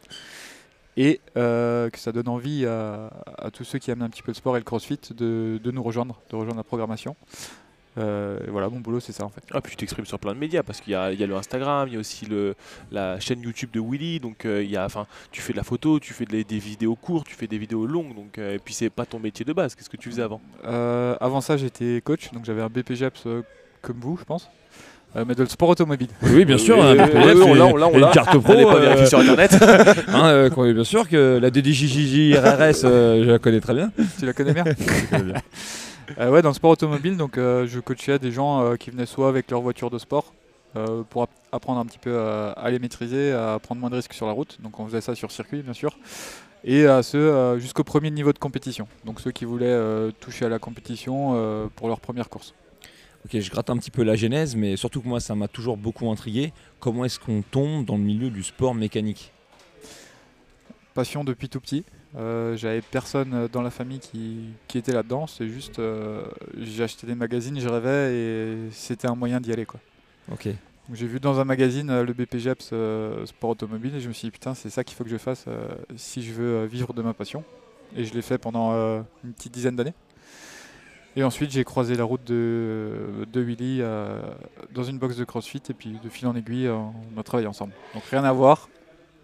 [0.98, 3.10] et que ça donne envie à,
[3.54, 6.20] tous ceux qui aiment un petit peu le sport et le crossfit de nous rejoindre,
[6.30, 7.16] de rejoindre la programmation.
[8.00, 9.42] Euh, et voilà, mon boulot, c'est ça en fait.
[9.52, 11.28] Ah, puis tu t'exprimes sur plein de médias parce qu'il y a, il y a
[11.28, 12.56] le Instagram, il y a aussi le,
[12.92, 14.20] la chaîne YouTube de Willy.
[14.20, 16.60] Donc, euh, il y a, enfin, tu fais de la photo, tu fais de- des
[16.60, 18.16] vidéos courtes, tu fais des vidéos longues.
[18.16, 19.76] Donc, euh, et puis, c'est pas ton métier de base.
[19.76, 20.42] Qu'est-ce que tu faisais avant?
[20.66, 23.42] Euh, avant ça, j'étais coach, donc j'avais un BPGEPS euh,
[23.82, 24.50] comme vous, je pense,
[25.16, 26.10] euh, mais de le sport automobile.
[26.24, 26.78] Oui, bien sûr.
[26.78, 28.08] Oui, hein, oui, PPF, oui, on l'a, l'a, l'a.
[28.08, 28.54] Une carte pro.
[28.54, 29.52] Allez pas euh, vérifier sur internet.
[30.10, 33.92] hein, euh, bien sûr que la DDJJJ RRS, euh, je la connais très bien.
[34.20, 34.64] tu la connais bien
[36.18, 39.06] Euh, ouais, dans le sport automobile, donc euh, je coachais des gens euh, qui venaient
[39.06, 40.34] soit avec leur voiture de sport
[41.10, 44.14] pour app- apprendre un petit peu à, à les maîtriser, à prendre moins de risques
[44.14, 44.58] sur la route.
[44.62, 45.98] Donc on faisait ça sur circuit, bien sûr.
[46.64, 48.88] Et à ceux jusqu'au premier niveau de compétition.
[49.06, 52.54] Donc ceux qui voulaient toucher à la compétition pour leur première course.
[53.26, 55.76] Ok, je gratte un petit peu la genèse, mais surtout que moi, ça m'a toujours
[55.76, 56.54] beaucoup intrigué.
[56.80, 59.34] Comment est-ce qu'on tombe dans le milieu du sport mécanique?
[60.94, 61.84] Passion depuis tout petit.
[62.18, 65.28] Euh, J'avais personne dans la famille qui, qui était là-dedans.
[65.28, 66.24] C'est juste, euh,
[66.58, 69.66] j'ai acheté des magazines, je rêvais et c'était un moyen d'y aller.
[69.66, 69.80] quoi.
[70.32, 70.50] Ok.
[70.92, 72.74] J'ai vu dans un magazine euh, le BPGEPS
[73.30, 75.46] Sport Automobile et je me suis dit putain c'est ça qu'il faut que je fasse
[75.96, 77.44] si je veux vivre de ma passion.
[77.96, 78.72] Et je l'ai fait pendant
[79.24, 79.94] une petite dizaine d'années.
[81.16, 84.22] Et ensuite j'ai croisé la route de, de Willy euh,
[84.74, 87.48] dans une box de CrossFit et puis de fil en aiguille euh, on a travaillé
[87.48, 87.74] ensemble.
[87.94, 88.70] Donc rien à voir,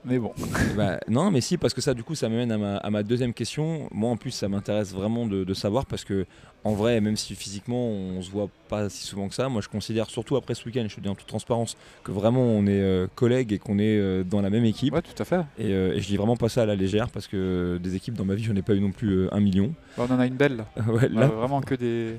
[0.05, 0.33] mais bon.
[0.75, 3.01] Bah, non, mais si, parce que ça, du coup, ça m'amène à ma, à ma
[3.01, 3.87] deuxième question.
[3.91, 6.25] Moi, en plus, ça m'intéresse vraiment de, de savoir parce que,
[6.65, 9.69] en vrai, même si physiquement, on se voit pas si souvent que ça, moi, je
[9.69, 12.81] considère, surtout après ce week-end, je te dis en toute transparence, que vraiment, on est
[12.81, 14.93] euh, collègues et qu'on est euh, dans la même équipe.
[14.93, 15.41] Ouais tout à fait.
[15.57, 18.15] Et, euh, et je dis vraiment pas ça à la légère parce que des équipes
[18.15, 19.73] dans ma vie, j'en ai pas eu non plus euh, un million.
[19.97, 20.91] Bah, on en a une belle là.
[20.91, 22.17] Ouais, vraiment que des,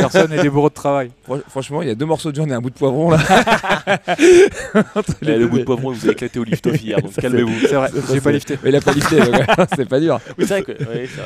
[0.00, 1.10] personnes et des bourreaux de travail.
[1.24, 3.18] fran- franchement, il y a deux morceaux de viande et un bout de poivron là.
[4.94, 7.60] Entre les Eh, le bout de poivron, vous avez éclaté au lift-off hier, donc calmez-vous.
[7.60, 8.58] C'est vrai, j'ai pas lifté.
[8.62, 9.16] Mais il a pas lifté,
[9.76, 10.20] c'est pas dur.
[10.38, 10.72] Oui, c'est vrai que.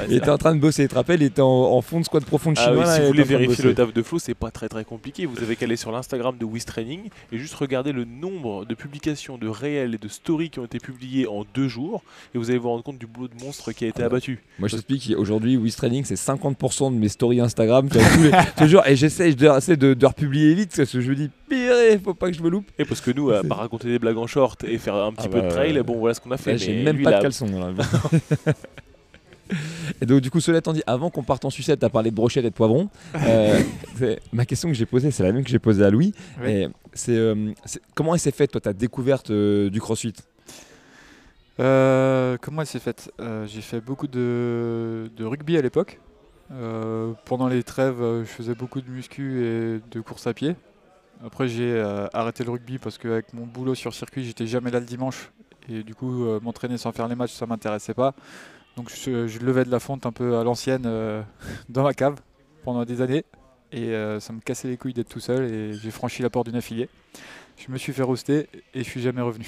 [0.08, 2.04] Il était en train de bosser, tu te rappelles, il était en, en fond de
[2.04, 2.86] squat profond de Ah chinois.
[2.86, 5.26] si il vous voulez vérifier le taf de Flo, c'est pas très très compliqué.
[5.26, 7.00] Vous avez qu'à aller sur l'Instagram de Wiz Training
[7.32, 10.78] et juste regarder le nombre de publications de réels et de stories qui ont été
[10.78, 12.02] publiées en deux jours
[12.34, 14.16] et vous allez vous rendre compte du boulot de monstre qui a été Ah bah.
[14.16, 14.38] abattu.
[14.58, 17.88] Moi je t'explique, aujourd'hui Wiz Training c'est 50% de mes stories Instagram.
[17.90, 17.98] Tous
[18.66, 21.72] jure, et j'essaie de, de, de republier vite parce que je me dis, pire,
[22.04, 22.66] faut pas que je me loupe.
[22.78, 25.26] Et parce que nous, à part raconter des blagues en short et faire un petit
[25.26, 25.82] Ah peu bah, de trail, ouais.
[25.82, 26.58] bon voilà ce qu'on a fait.
[26.58, 27.46] J'ai même lui, pas de caleçon.
[27.46, 27.72] là.
[30.02, 32.14] Et donc du coup, cela étant dit, avant qu'on parte en sucette, t'as parlé de
[32.16, 32.90] brochettes et de poivrons.
[33.16, 33.58] Euh,
[34.32, 36.12] ma question que j'ai posée, c'est la même que j'ai posée à Louis.
[36.42, 36.50] Oui.
[36.50, 40.12] Et c'est, euh, c'est- comment elle s'est faite, toi, ta découverte euh, du CrossFit?
[41.60, 43.10] Euh, comment elle s'est faite?
[43.20, 45.98] Euh, J'ai fait beaucoup de, de rugby à l'époque.
[46.50, 50.56] Euh, pendant les trêves, euh, je faisais beaucoup de muscu et de course à pied.
[51.24, 54.80] Après, j'ai euh, arrêté le rugby parce qu'avec mon boulot sur circuit, j'étais jamais là
[54.80, 55.30] le dimanche.
[55.68, 58.14] Et du coup, m'entraîner sans faire les matchs, ça m'intéressait pas.
[58.76, 60.84] Donc, je, je levais de la fonte un peu à l'ancienne
[61.68, 62.14] dans ma cave
[62.64, 63.26] pendant des années.
[63.70, 65.44] Et ça me cassait les couilles d'être tout seul.
[65.52, 66.88] Et j'ai franchi la porte d'une affiliée.
[67.58, 69.44] Je me suis fait roaster et je suis jamais revenu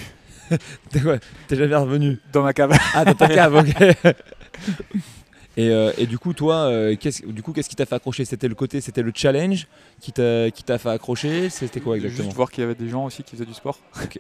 [0.91, 1.19] T'es quoi?
[1.47, 2.19] T'es jamais revenu?
[2.33, 2.77] Dans ma cave.
[2.93, 4.15] Ah, dans ta cave, ok.
[5.61, 8.25] Et, euh, et du coup, toi, euh, qu'est-ce, du coup, qu'est-ce qui t'a fait accrocher?
[8.25, 9.67] C'était le côté, c'était le challenge
[10.01, 11.51] qui t'a, qui t'a fait accrocher?
[11.51, 12.25] C'était quoi exactement?
[12.25, 13.79] Juste voir qu'il y avait des gens aussi qui faisaient du sport.
[14.03, 14.19] Ok,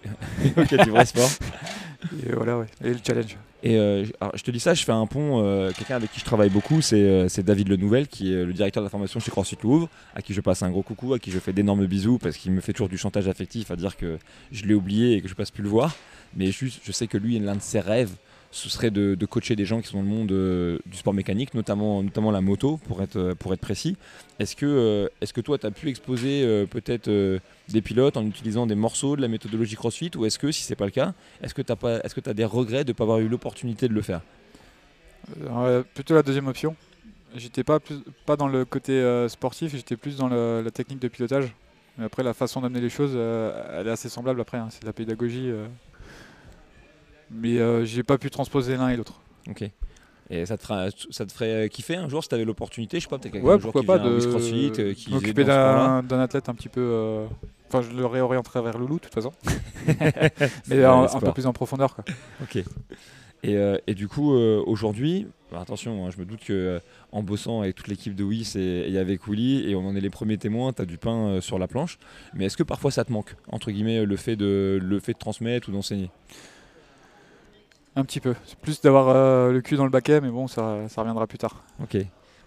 [0.84, 1.30] du vrai sport.
[2.26, 2.66] Et voilà, ouais.
[2.84, 3.38] Et le challenge.
[3.62, 5.42] Et euh, alors, je te dis ça, je fais un pont.
[5.42, 8.82] euh, quelqu'un avec qui je travaille beaucoup, c'est, euh, David Lenouvel, qui est le directeur
[8.82, 11.30] de la formation chez CrossFit Louvre, à qui je passe un gros coucou, à qui
[11.30, 14.18] je fais d'énormes bisous, parce qu'il me fait toujours du chantage affectif à dire que
[14.52, 15.94] je l'ai oublié et que je passe plus le voir.
[16.36, 18.12] Mais juste, je sais que lui, l'un de ses rêves,
[18.50, 21.54] ce serait de, coacher des gens qui sont dans le monde euh, du sport mécanique,
[21.54, 23.96] notamment, notamment la moto, pour être, euh, pour être précis.
[24.40, 27.10] Est-ce que, euh, est-ce que toi, tu as pu exposer peut-être
[27.68, 30.74] des pilotes en utilisant des morceaux de la méthodologie CrossFit, ou est-ce que, si c'est
[30.74, 33.88] pas le cas, est-ce que tu as, des regrets de ne pas avoir eu l'opportunité
[33.88, 34.22] de le faire?
[35.94, 36.74] Plutôt la deuxième option.
[37.36, 37.78] J'étais pas,
[38.26, 41.54] pas dans le côté sportif, j'étais plus dans la technique de pilotage.
[41.98, 44.58] Mais après, la façon d'amener les choses, elle est assez semblable après.
[44.58, 44.68] hein.
[44.70, 45.52] C'est de la pédagogie.
[47.32, 47.34] Euh.
[47.40, 49.20] Mais euh, j'ai pas pu transposer l'un et l'autre.
[49.48, 49.64] Ok.
[50.32, 53.02] Et ça te, fera- ça te ferait kiffer un jour si tu avais l'opportunité Je
[53.04, 56.48] sais pas, peut-être quelqu'un Ouais, pourquoi qui pas de CrossFit, euh, qui m'occuper d'un athlète
[56.48, 56.80] un petit peu.
[56.80, 57.26] euh,
[57.68, 59.32] Enfin, je le réorienterai vers Loulou de toute façon.
[60.68, 61.94] Mais un, peu plus en profondeur.
[61.94, 62.04] Quoi.
[62.42, 62.62] Ok.
[63.42, 66.78] Et, euh, et du coup, euh, aujourd'hui, bah, attention, hein, je me doute que euh,
[67.10, 70.00] en bossant avec toute l'équipe de Wiss et, et avec Willy, et on en est
[70.00, 71.98] les premiers témoins, tu as du pain euh, sur la planche.
[72.34, 75.18] Mais est-ce que parfois ça te manque, entre guillemets, le fait de, le fait de
[75.18, 76.10] transmettre ou d'enseigner?
[77.96, 78.34] Un petit peu.
[78.46, 81.38] C'est plus d'avoir euh, le cul dans le baquet, mais bon, ça, ça reviendra plus
[81.38, 81.64] tard.
[81.82, 81.96] Ok.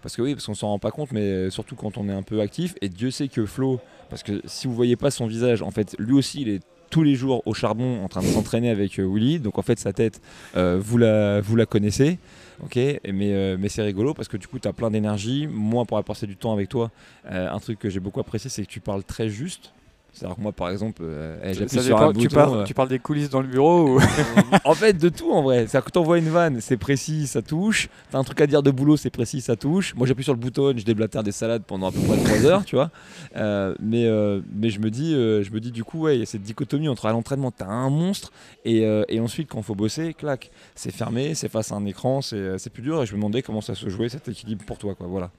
[0.02, 2.12] Parce que oui, parce qu'on s'en rend pas compte, mais euh, surtout quand on est
[2.12, 2.74] un peu actif.
[2.80, 3.80] Et Dieu sait que Flo,
[4.10, 7.02] parce que si vous voyez pas son visage, en fait, lui aussi, il est tous
[7.02, 9.38] les jours au charbon en train de s'entraîner avec euh, Willy.
[9.38, 10.20] Donc en fait, sa tête,
[10.54, 12.18] vous, la, vous la connaissez.
[12.62, 15.48] Ok, mais, mais c'est rigolo parce que du coup, tu as plein d'énergie.
[15.48, 16.90] Moi, pour passé du temps avec toi,
[17.24, 19.72] un truc que j'ai beaucoup apprécié, c'est que tu parles très juste.
[20.14, 22.34] C'est-à-dire que moi, par exemple, euh, eh, j'appuie sur un tu, bouton.
[22.34, 24.00] parles, euh, tu parles des coulisses dans le bureau ou...
[24.64, 25.66] en fait, de tout en vrai.
[25.66, 27.88] C'est-à-dire que t'envoies une vanne, c'est précis, ça touche.
[28.12, 29.92] T'as un truc à dire de boulot, c'est précis, ça touche.
[29.96, 32.64] Moi, j'appuie sur le bouton, je déblatère des salades pendant à peu près 3 heures,
[32.64, 32.90] tu vois.
[33.36, 36.22] Euh, mais, euh, mais je me dis, je me dis du coup, ouais, il y
[36.22, 38.32] a cette dichotomie entre à l'entraînement, t'as un monstre,
[38.64, 42.58] et, et ensuite, quand faut bosser, clac, c'est fermé, c'est face à un écran, c'est
[42.58, 43.02] c'est plus dur.
[43.02, 45.08] Et je me demandais comment ça se jouait cet équilibre pour toi, quoi.
[45.08, 45.30] Voilà.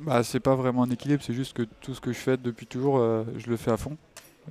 [0.00, 2.66] Bah, c'est pas vraiment un équilibre, c'est juste que tout ce que je fais depuis
[2.66, 3.96] toujours, euh, je le fais à fond.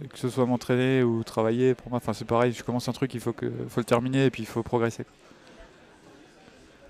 [0.04, 2.92] Et que ce soit m'entraîner ou travailler, pour moi, enfin, c'est pareil, je commence un
[2.94, 5.04] truc, il faut, que, faut le terminer et puis il faut progresser.
[5.06, 5.14] quoi.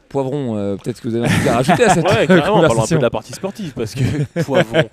[0.10, 2.84] Poivron, euh, peut-être que vous avez un truc à rajouter à cette Ouais, carrément, parlons
[2.84, 2.98] un peu conversation.
[2.98, 4.04] de la partie sportive parce que
[4.44, 4.88] poivron.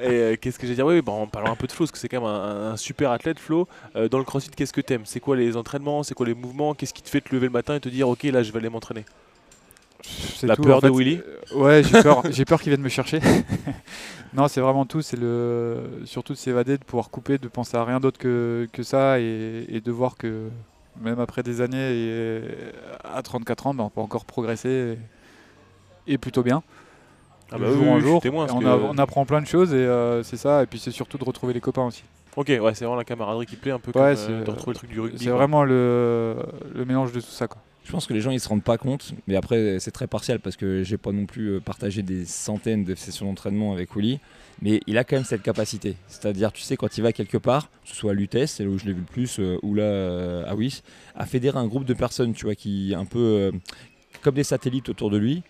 [0.00, 0.86] Et euh, qu'est-ce que j'ai dire?
[0.86, 3.10] Oui, bon, parlons un peu de Flo parce que c'est quand même un, un super
[3.10, 3.68] athlète, Flo.
[3.96, 5.04] Euh, dans le crossfit, qu'est-ce que t'aimes?
[5.04, 6.02] C'est quoi les entraînements?
[6.02, 6.74] C'est quoi les mouvements?
[6.74, 8.58] Qu'est-ce qui te fait te lever le matin et te dire Ok, là je vais
[8.58, 9.04] aller m'entraîner?
[10.46, 10.88] La tout, peur en de.
[10.90, 11.20] Willy
[11.54, 13.20] Euh, Ouais, j'ai peur, j'ai peur qu'il vienne me chercher.
[14.34, 15.02] non, c'est vraiment tout.
[15.02, 18.82] C'est le surtout de s'évader, de pouvoir couper, de penser à rien d'autre que, que
[18.82, 20.48] ça et, et de voir que
[21.00, 22.42] même après des années et
[23.04, 24.96] à 34 ans, ben, on peut encore progresser
[26.06, 26.62] et, et plutôt bien.
[27.52, 29.76] Ah bah jour oui, en témoin, on, que- a- on apprend plein de choses et
[29.76, 30.62] euh, c'est ça.
[30.62, 32.04] Et puis c'est surtout de retrouver les copains aussi.
[32.36, 34.50] Ok, ouais, c'est vraiment la camaraderie qui plaît un peu comme Ouais, euh, c'est- de
[34.50, 35.18] retrouver le truc du rugby.
[35.24, 36.36] C'est vraiment le,
[36.74, 37.48] le mélange de tout ça.
[37.48, 37.60] Quoi.
[37.84, 40.38] Je pense que les gens ils se rendent pas compte, mais après c'est très partiel
[40.38, 44.20] parce que j'ai pas non plus euh, partagé des centaines de sessions d'entraînement avec Willy,
[44.60, 45.96] mais il a quand même cette capacité.
[46.06, 48.70] C'est-à-dire, tu sais, quand il va quelque part, que ce soit à l'UTES, c'est là
[48.70, 50.82] où je l'ai vu le plus, euh, ou là euh, à WIS,
[51.16, 53.50] à fédérer un groupe de personnes, tu vois, qui un peu
[54.22, 55.42] comme des satellites autour de lui.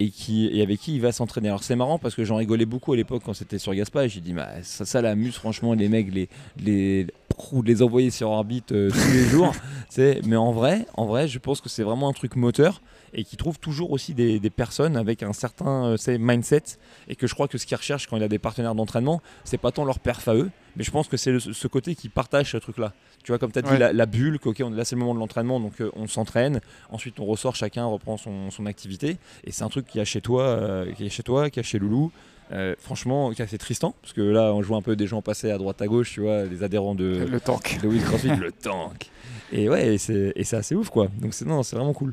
[0.00, 1.46] Et, qui, et avec qui il va s'entraîner.
[1.46, 4.08] Alors c'est marrant parce que j'en rigolais beaucoup à l'époque quand c'était sur Gaspa et
[4.08, 6.08] j'ai dit bah, ça, ça l'amuse franchement les mecs
[6.56, 7.06] les,
[7.52, 9.52] ou de les envoyer sur orbite euh, tous les jours.
[9.88, 12.80] C'est- Mais en vrai, en vrai, je pense que c'est vraiment un truc moteur
[13.14, 16.62] et qui trouve toujours aussi des, des personnes avec un certain euh, mindset
[17.08, 19.58] et que je crois que ce qu'ils recherchent quand il a des partenaires d'entraînement, c'est
[19.58, 22.52] pas tant leur perf à eux, mais je pense que c'est ce côté qui partage
[22.52, 22.94] ce truc-là.
[23.22, 25.00] Tu vois, comme tu as dit, la, la bulle, que, ok, on, là c'est le
[25.00, 29.18] moment de l'entraînement, donc euh, on s'entraîne, ensuite on ressort, chacun reprend son, son activité,
[29.44, 31.78] et c'est un truc qui a chez toi, qui est chez toi, qui a chez
[31.78, 32.10] Loulou.
[32.52, 35.22] Euh, franchement, qui est assez Tristan, parce que là on joue un peu des gens
[35.22, 37.78] passés à droite à gauche, tu vois, les adhérents de, Le tank.
[37.82, 39.10] de Will CrossFit, le tank.
[39.52, 41.08] Et ouais, et c'est et c'est assez ouf quoi.
[41.20, 42.12] Donc c'est non, c'est vraiment cool.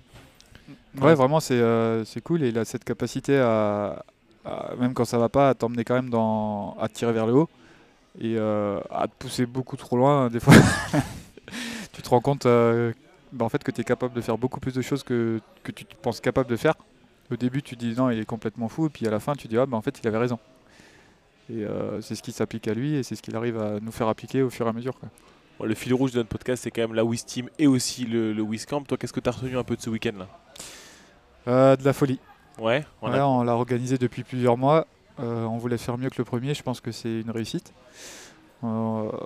[1.01, 4.03] Ouais, vraiment, c'est euh, c'est cool et il a cette capacité à,
[4.45, 7.27] à- même quand ça va pas, à t'emmener quand même dans, à te tirer vers
[7.27, 7.49] le haut
[8.19, 10.29] et euh, à te pousser beaucoup trop loin.
[10.29, 10.53] Des fois,
[11.93, 12.91] tu te rends compte euh,
[13.31, 15.71] bah, en fait que tu es capable de faire beaucoup plus de choses que, que
[15.71, 16.73] tu te penses capable de faire.
[17.31, 19.47] Au début, tu dis non, il est complètement fou, et puis à la fin, tu
[19.47, 20.39] dis ah, bah, en fait, il avait raison.
[21.51, 23.91] Et euh, c'est ce qui s'applique à lui et c'est ce qu'il arrive à nous
[23.91, 24.99] faire appliquer au fur et à mesure.
[24.99, 25.09] quoi.
[25.59, 28.05] Bon, le fil rouge de notre podcast, c'est quand même la Wiz Team et aussi
[28.05, 28.81] le, le Wiz Camp.
[28.87, 30.27] Toi, qu'est-ce que tu as retenu un peu de ce week-end là?
[31.47, 32.19] Euh, de la folie.
[32.59, 33.09] Ouais, on
[33.43, 34.85] l'a organisé depuis plusieurs mois.
[35.19, 36.53] Euh, on voulait faire mieux que le premier.
[36.53, 37.73] Je pense que c'est une réussite.
[38.63, 38.67] Euh,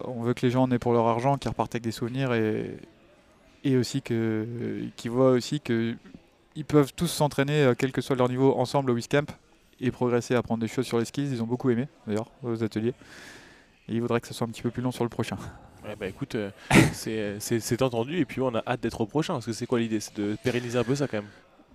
[0.06, 2.34] on veut que les gens en aient pour leur argent, qu'ils repartent avec des souvenirs
[2.34, 2.78] et,
[3.64, 4.46] et aussi que,
[4.96, 5.96] qu'ils voient aussi que
[6.56, 9.26] ils peuvent tous s'entraîner, euh, quel que soit leur niveau, ensemble au Wiscamp
[9.82, 11.24] et progresser, apprendre des choses sur les skis.
[11.32, 12.94] Ils ont beaucoup aimé d'ailleurs aux ateliers.
[13.90, 15.38] Et il faudrait que ça soit un petit peu plus long sur le prochain.
[15.86, 16.50] Ouais, bah écoute, euh,
[16.94, 19.80] c'est- c'est entendu et puis on a hâte d'être au prochain parce que c'est quoi
[19.80, 20.00] l'idée?
[20.00, 21.30] C'est de pérenniser un peu ça quand même?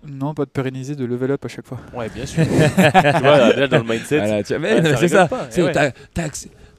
[0.07, 1.77] Non, pas de pérenniser, de level up à chaque fois.
[1.93, 2.43] Ouais, bien sûr.
[2.45, 4.17] tu vois, là dans le mindset.
[4.19, 5.27] Voilà, ouais, c'est ça.
[5.27, 5.93] pas, C'est- eh ouais.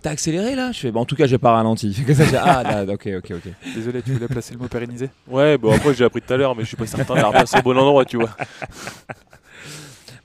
[0.02, 0.72] T'as accéléré là?
[0.72, 1.96] Je fais, bah, en tout cas, j'ai pas ralenti.
[2.06, 3.52] Que ça, j'ai- ah, là, ok, ok, ok.
[3.74, 5.10] Désolé, tu voulais placer le mot pérenniser?
[5.28, 7.58] Ouais, bon après j'ai appris tout à l'heure, mais je suis pas certain d'avoir placé
[7.58, 8.30] au bon endroit, tu vois.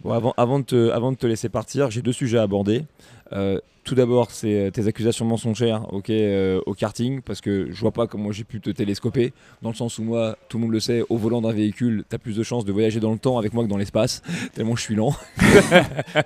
[0.03, 2.85] Bon, avant, avant, de te, avant de te laisser partir, j'ai deux sujets à aborder.
[3.33, 7.79] Euh, tout d'abord, c'est euh, tes accusations mensongères ok, euh, au karting, parce que je
[7.79, 10.71] vois pas comment j'ai pu te télescoper, dans le sens où moi, tout le monde
[10.73, 13.19] le sait, au volant d'un véhicule, tu as plus de chances de voyager dans le
[13.19, 14.21] temps avec moi que dans l'espace,
[14.53, 15.13] tellement je suis lent.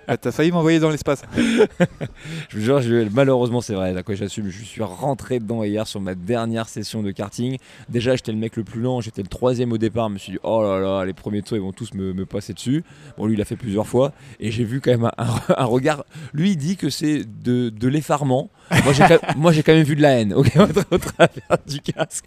[0.08, 1.22] Ah, T'as failli m'envoyer dans l'espace.
[2.50, 6.02] Je vous jure, je- malheureusement, c'est vrai, d'accord, j'assume, je suis rentré dedans hier sur
[6.02, 7.58] ma dernière session de karting.
[7.89, 10.32] Déjà, j'étais le mec le plus lent, j'étais le troisième au départ, je me suis
[10.34, 12.84] dit, oh là là, les premiers tours, ils vont tous me, me passer dessus.
[13.17, 15.65] Bon, lui, il l'a fait plusieurs fois, et j'ai vu quand même un, un- un
[15.65, 16.06] regard.
[16.34, 18.50] Lui, il dit que c'est de, de l'effarement.
[18.84, 20.98] Moi, j'ai quand, moi, j'ai quand même vu de la haine, ok, au, tra- au
[20.98, 22.26] travers du casque.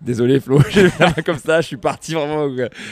[0.00, 0.90] Désolé, Flo, j'ai
[1.24, 2.48] comme ça, je suis parti vraiment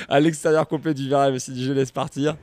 [0.08, 2.36] à l'extérieur complet du virage, je me suis dit, je laisse partir.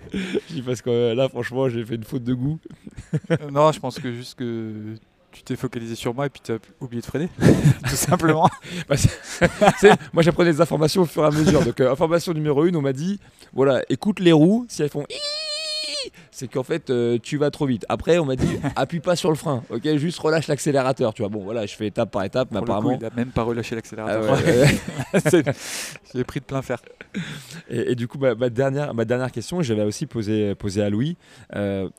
[0.65, 2.59] Parce que euh, là, franchement, j'ai fait une faute de goût.
[3.51, 4.95] Non, je pense que juste que
[5.31, 7.29] tu t'es focalisé sur moi et puis tu as oublié de freiner,
[7.87, 8.49] tout simplement.
[8.89, 11.63] Bah, c'est- c'est- moi j'apprenais des informations au fur et à mesure.
[11.63, 13.19] Donc euh, information numéro une, on m'a dit
[13.53, 15.05] voilà, écoute les roues, si elles font
[16.31, 17.85] c'est qu'en fait euh, tu vas trop vite.
[17.89, 21.13] Après on m'a dit appuie pas sur le frein, ok, juste relâche l'accélérateur.
[21.13, 22.97] Tu vois, bon voilà, je fais étape par étape, mais Pour le coup, apparemment.
[23.01, 24.33] il a même pas relâché Ah l'accélérateur.
[24.33, 25.43] ouais, ouais.
[26.13, 26.79] J'ai pris de plein fer.
[27.69, 30.89] Et, et du coup, ma, ma dernière, ma dernière question, j'avais aussi posé, posé à
[30.89, 31.17] Louis.
[31.55, 31.89] Euh,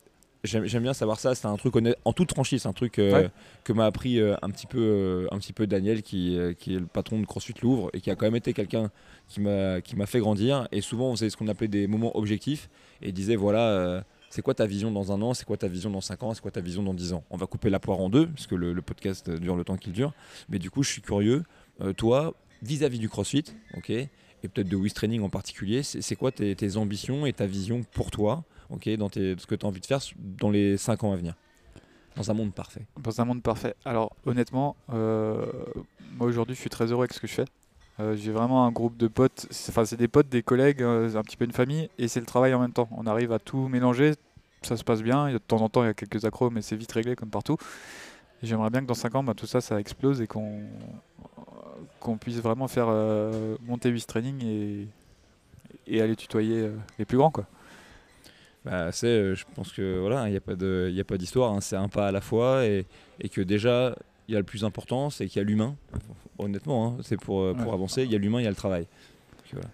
[0.44, 1.34] J'aime bien savoir ça.
[1.34, 3.30] C'est un truc honnête, en toute franchise, c'est un truc euh, Ouais.
[3.64, 6.78] que m'a appris euh, un petit peu, euh, un petit peu Daniel, qui, qui est
[6.78, 8.90] le patron de CrossFit Louvre et qui a quand même été quelqu'un
[9.28, 10.68] qui m'a, qui m'a fait grandir.
[10.70, 12.70] Et souvent, on faisait ce qu'on appelait des moments objectifs
[13.02, 14.04] et il disait voilà.
[14.30, 16.40] c'est quoi ta vision dans un an C'est quoi ta vision dans cinq ans C'est
[16.40, 17.24] quoi ta vision dans dix ans?
[17.30, 19.76] On va couper la poire en deux, parce que le, le podcast dure le temps
[19.76, 20.12] qu'il dure.
[20.48, 21.42] Mais du coup, je suis curieux.
[21.96, 23.44] toi, vis-à-vis du CrossFit,
[23.76, 24.08] ok, et
[24.42, 27.82] peut-être de Wiz Training en particulier, c'est c'est quoi tes, tes ambitions et ta vision
[27.92, 31.04] pour toi, ok, dans tes- ce que tu as envie de faire dans les 5
[31.04, 31.34] ans à venir
[32.16, 32.86] Dans un monde parfait.
[33.02, 33.74] Dans un monde parfait.
[33.84, 35.46] Alors, honnêtement, euh,
[36.16, 37.44] moi aujourd'hui, je suis très heureux avec ce que je fais.
[38.00, 41.22] Euh, j'ai vraiment un groupe de potes, enfin c'est des potes, des collègues, euh, un
[41.22, 42.88] petit peu une famille, et c'est le travail en même temps.
[42.92, 44.14] On arrive à tout mélanger,
[44.62, 45.32] ça se passe bien.
[45.32, 47.56] De temps en temps, il y a quelques accros, mais c'est vite réglé comme partout.
[48.42, 50.62] J'aimerais bien que dans 5 ans, bah, tout ça, ça explose et qu'on
[52.18, 52.86] puisse vraiment faire
[53.66, 54.86] monter 8 training et,
[55.88, 57.32] et aller tutoyer les plus grands.
[57.32, 57.46] Quoi.
[58.64, 61.04] Bah, c'est, euh, je pense que voilà, il n'y a pas de, il y a
[61.04, 61.52] pas d'histoire.
[61.52, 62.84] hein, c'est un pas à la fois et,
[63.20, 63.94] et que déjà
[64.28, 65.74] il y a le plus important, c'est qu'il y a l'humain.
[66.38, 67.72] Honnêtement, hein, c'est pour, euh, pour Ouais.
[67.74, 68.02] avancer.
[68.04, 68.82] Il y a l'humain, il y a le travail.
[68.82, 69.68] Donc, voilà.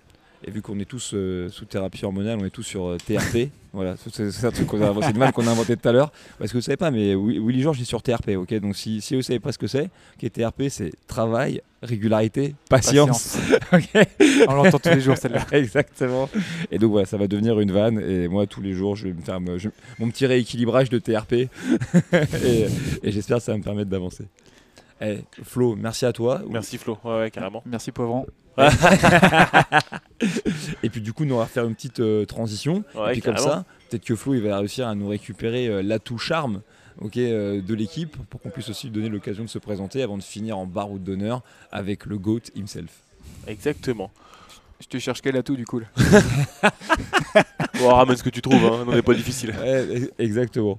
[0.47, 3.49] Et vu qu'on est tous euh, sous thérapie hormonale, on est tous sur euh, TRP.
[3.73, 6.13] voilà, c'est un truc qu'on a inventé, vanne qu'on a inventé tout à l'heure.
[6.39, 8.55] Parce que vous savez pas, mais Wi- Willy Georges est sur TRP, ok?
[8.61, 9.89] Donc si, si vous savez pas ce que c'est,
[10.23, 13.37] ok, TRP c'est travail, régularité, patience.
[14.49, 15.45] On l'entend tous les jours celle-là.
[15.53, 16.29] Exactement.
[16.71, 18.01] Et donc voilà, ça va devenir une vanne.
[18.01, 19.69] Et moi, tous les jours, je vais me faire me- je-
[19.99, 21.33] mon petit rééquilibrage de TRP.
[22.13, 22.67] et
[23.03, 24.27] et j'espère que ça va me permettre d'avancer.
[25.01, 26.43] Eh, Flo, merci à toi.
[26.49, 27.63] Merci Flo, ouais, ouais, carrément.
[27.67, 28.27] Merci Poivron.
[30.83, 32.85] Et puis du coup, nous on va faire une petite euh, transition.
[32.95, 35.83] Ouais, et puis comme ça, peut-être que Flo il va réussir à nous récupérer euh,
[35.83, 36.63] l'atout charme
[37.01, 40.19] ok, euh, de l'équipe pour qu'on puisse aussi lui donner l'occasion de se présenter avant
[40.19, 43.03] de finir en baroud d'honneur avec le GOAT himself.
[43.47, 44.11] Exactement.
[44.81, 45.87] Je te cherche quel atout du coup là
[47.79, 49.55] Bon, ramène ce que tu trouves, hein, non, n'est pas difficile.
[49.59, 50.79] Ouais, exactement.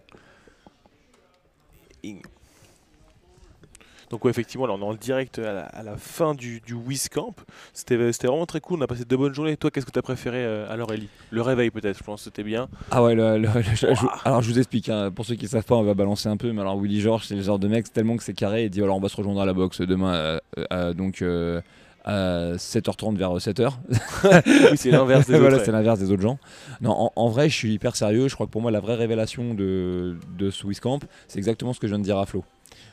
[4.16, 6.74] Donc ouais, effectivement, là on est en direct à la, à la fin du, du
[6.74, 7.34] WizCamp.
[7.74, 9.58] C'était vraiment très cool, on a passé de bonnes journées.
[9.58, 11.10] Toi, qu'est-ce que tu as préféré euh, alors Ellie?
[11.32, 12.70] Le réveil peut-être, je pense que c'était bien.
[12.92, 15.50] Ah ouais, le- le- le- je- je- alors je vous explique, hein, pour ceux qui
[15.50, 17.68] savent pas, on va balancer un peu, mais alors Willy Georges, c'est le genre de
[17.68, 19.82] mec tellement que c'est carré, il dit alors on va se rejoindre à la boxe
[19.82, 20.40] demain, euh,
[20.72, 21.60] euh, donc euh,
[22.06, 23.74] à 7h30 vers 7h.
[24.72, 25.72] oui, c'est l'inverse des voilà, ouais.
[25.72, 26.40] l'inverse des autres gens.
[26.80, 28.30] Non, en, en vrai, je suis hyper sérieux.
[28.30, 31.82] Je crois que pour moi, la vraie révélation de, de ce WizCamp, c'est exactement ce
[31.82, 32.46] que je viens de dire à Flo.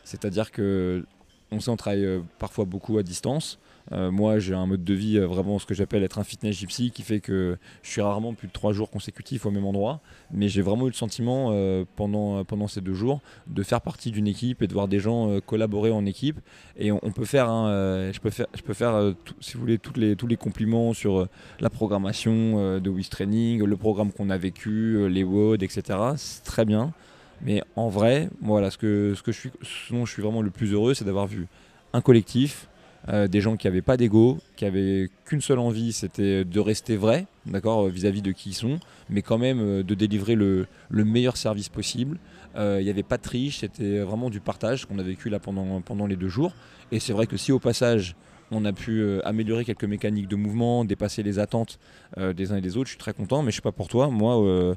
[0.04, 1.04] C'est-à-dire que
[1.52, 3.58] on sait, on travaille euh, parfois beaucoup à distance.
[3.90, 6.56] Euh, moi, j'ai un mode de vie euh, vraiment ce que j'appelle être un fitness
[6.56, 10.00] gypsy, qui fait que je suis rarement plus de trois jours consécutifs au même endroit.
[10.32, 11.52] Mais j'ai vraiment eu le sentiment
[11.96, 15.40] pendant, pendant ces deux jours de faire partie d'une équipe et de voir des gens
[15.40, 16.40] collaborer en équipe.
[16.76, 20.16] Et on, peut faire, hein, je peux faire, je peux faire si vous voulez, les,
[20.16, 21.28] tous les compliments sur
[21.60, 25.98] la programmation de Wiz Training, le programme qu'on a vécu, les WOD, etc.
[26.16, 26.94] C'est très bien.
[27.42, 29.50] Mais en vrai, voilà, ce que, ce que je suis,
[29.90, 31.46] dont je suis vraiment le plus heureux, c'est d'avoir vu
[31.92, 32.68] un collectif,
[33.08, 36.96] euh, des gens qui n'avaient pas d'ego, qui avaient qu'une seule envie, c'était de rester
[36.96, 38.78] vrai, d'accord, euh, vis-à-vis de qui ils sont,
[39.10, 42.18] mais quand même euh, de délivrer le, le meilleur service possible.
[42.54, 45.80] Il n'y avait pas de triche, c'était vraiment du partage qu'on a vécu là pendant,
[45.80, 46.52] pendant les deux jours.
[46.90, 48.14] Et c'est vrai que si au passage
[48.50, 51.78] on a pu améliorer quelques mécaniques de mouvement, dépasser les attentes
[52.18, 54.08] des uns et des autres, je suis très content, mais je sais pas pour toi,
[54.08, 54.76] moi.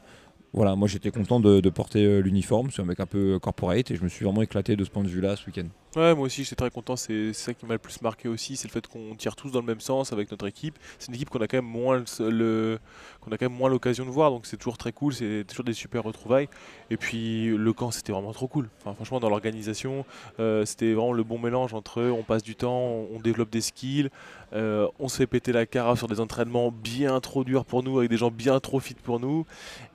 [0.55, 3.95] Voilà, moi j'étais content de, porter euh, l'uniforme, c'est un mec un peu corporate et
[3.97, 5.67] je me suis vraiment éclaté de ce point de vue-là ce week-end.
[5.97, 8.67] Ouais, moi aussi j'étais très content, c'est ça qui m'a le plus marqué aussi, c'est
[8.67, 10.77] le fait qu'on tire tous dans le même sens avec notre équipe.
[10.97, 12.79] C'est une équipe qu'on a quand même moins le,
[13.19, 15.65] qu'on a quand même moins l'occasion de voir, donc c'est toujours très cool, c'est toujours
[15.65, 16.47] des super retrouvailles.
[16.89, 18.69] Et puis le camp c'était vraiment trop cool.
[18.79, 20.05] Franchement dans l'organisation,
[20.39, 24.09] euh, c'était vraiment le bon mélange entre on passe du temps, on développe des skills,
[24.55, 27.99] euh, on se fait péter la carafe sur des entraînements bien trop durs pour nous,
[27.99, 29.45] avec des gens bien trop fit pour nous,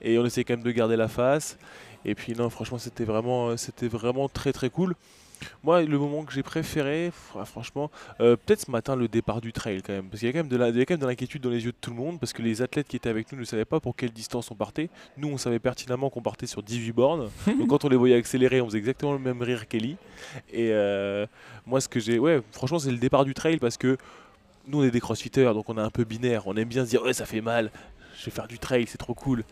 [0.01, 1.57] et on essaie quand même de garder la face.
[2.05, 4.95] Et puis non, franchement c'était vraiment, c'était vraiment très très cool.
[5.63, 9.51] Moi, le moment que j'ai préféré, ah, franchement, euh, peut-être ce matin le départ du
[9.51, 10.93] trail quand même, parce qu'il y a quand même de la- il y a quand
[10.93, 12.95] même de l'inquiétude dans les yeux de tout le monde, parce que les athlètes qui
[12.95, 14.89] étaient avec nous ne savaient pas pour quelle distance on partait.
[15.17, 18.61] Nous, on savait pertinemment qu'on partait sur 18 bornes, donc quand on les voyait accélérer,
[18.61, 19.97] on faisait exactement le même rire qu'Ellie.
[20.53, 21.25] Et euh,
[21.65, 23.97] moi, ce que j'ai, ouais, franchement, c'est le départ du trail, parce que
[24.67, 26.89] nous, on est des crossfitters, donc on est un peu binaire, on aime bien se
[26.89, 27.71] dire, ouais, ça fait mal,
[28.19, 29.43] je vais faire du trail, c'est trop cool.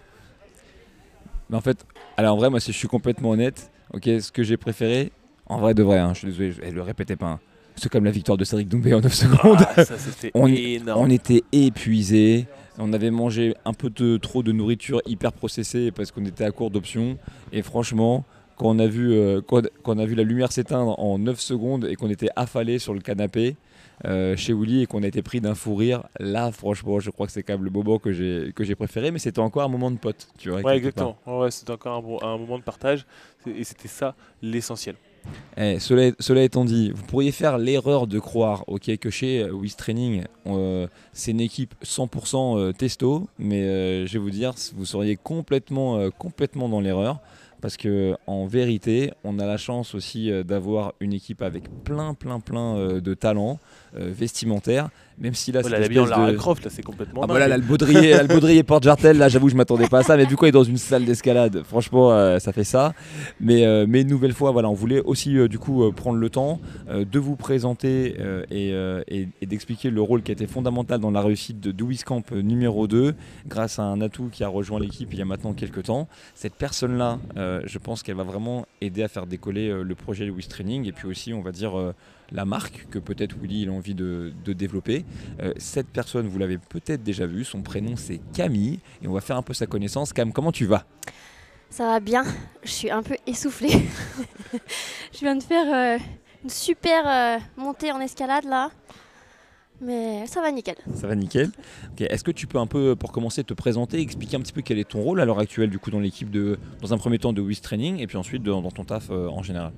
[1.50, 1.86] Mais en fait,
[2.18, 5.12] alors en vrai, moi si je suis complètement honnête, ok, ce que j'ai préféré,
[5.48, 7.40] en vrai de vrai, hein, je suis désolé, je, eh, le répétez pas, hein,
[7.76, 9.66] c'est comme la victoire de Cédric Doumbé en 9 secondes.
[9.76, 12.46] Ah, ça c'était On- était épuisés.
[12.78, 16.52] On avait mangé un peu de trop de nourriture hyper processée parce qu'on était à
[16.52, 17.18] court d'options.
[17.52, 18.26] Et franchement,
[18.58, 21.40] quand on a vu, euh, quand, quand on a vu la lumière s'éteindre en 9
[21.40, 23.56] secondes et qu'on était affalé sur le canapé
[24.06, 27.26] euh, chez Willy et qu'on a été pris d'un fou rire, là, franchement, je crois
[27.28, 29.12] que c'est quand même le moment que j'ai que j'ai préféré.
[29.12, 30.62] Mais c'était encore un moment de pote, tu vois.
[30.62, 31.18] Ouais, exactement.
[31.26, 33.06] Ouais, c'était encore un, bon- un moment de partage.
[33.46, 34.96] Et c'était ça l'essentiel.
[35.58, 39.52] Eh, cela, cela étant dit, vous pourriez faire l'erreur de croire ok, que chez euh,
[39.52, 44.54] Wiz Training, euh, c'est une équipe 100% euh, testo, mais euh, je vais vous dire,
[44.76, 47.20] vous seriez complètement, complètement dans l'erreur
[47.62, 52.14] parce que en vérité, on a la chance aussi euh, d'avoir une équipe avec plein,
[52.14, 53.60] plein, plein euh, de talents
[53.96, 54.90] euh, vestimentaires.
[55.22, 56.38] Même si là, Voilà, c'est Lara de...
[56.38, 57.22] Croft, là, c'est complètement.
[57.24, 57.32] Ah dingue.
[57.32, 60.04] voilà, là, le baudrier, là, le baudrier porte jartel là j'avoue je m'attendais pas à
[60.04, 62.94] ça, mais vu qu'on est dans une salle d'escalade, franchement euh, ça fait ça.
[63.42, 66.30] Mais, euh, mais une nouvelle fois, voilà, on voulait aussi euh, du coup prendre le
[66.30, 68.16] temps de vous présenter
[68.52, 68.70] et,
[69.08, 72.32] et- et d'expliquer le rôle qui a été fondamental dans la réussite de Dewey's Camp
[72.32, 73.14] numéro 2,
[73.48, 76.08] grâce à un atout qui a rejoint l'équipe il y a maintenant quelques temps.
[76.36, 80.86] Cette personne-là, je pense qu'elle va vraiment aider à faire décoller le projet Lewis Training
[80.88, 81.72] et puis aussi, on va dire,
[82.32, 85.06] la marque que peut-être Willy il a envie de, de développer.
[85.42, 89.22] Euh, cette personne, vous l'avez peut-être déjà vue, son prénom c'est Camille et on va
[89.22, 90.14] faire un peu sa connaissance.
[90.14, 90.86] Cam, comment tu vas?
[91.70, 92.24] Ça va bien,
[92.64, 93.70] je suis un peu essoufflée.
[95.14, 96.04] je viens de faire euh,
[96.44, 98.72] une super euh, montée en escalade là.
[99.82, 100.76] Mais ça va nickel.
[100.94, 101.52] Ça va nickel.
[101.92, 104.62] Ok, Est-ce que tu peux un peu, pour commencer, te présenter, expliquer un petit peu
[104.62, 107.18] quel est ton rôle à l'heure actuelle du coup dans l'équipe de, dans un premier
[107.18, 109.72] temps de WIS Training et puis ensuite dans, dans ton taf euh, en général?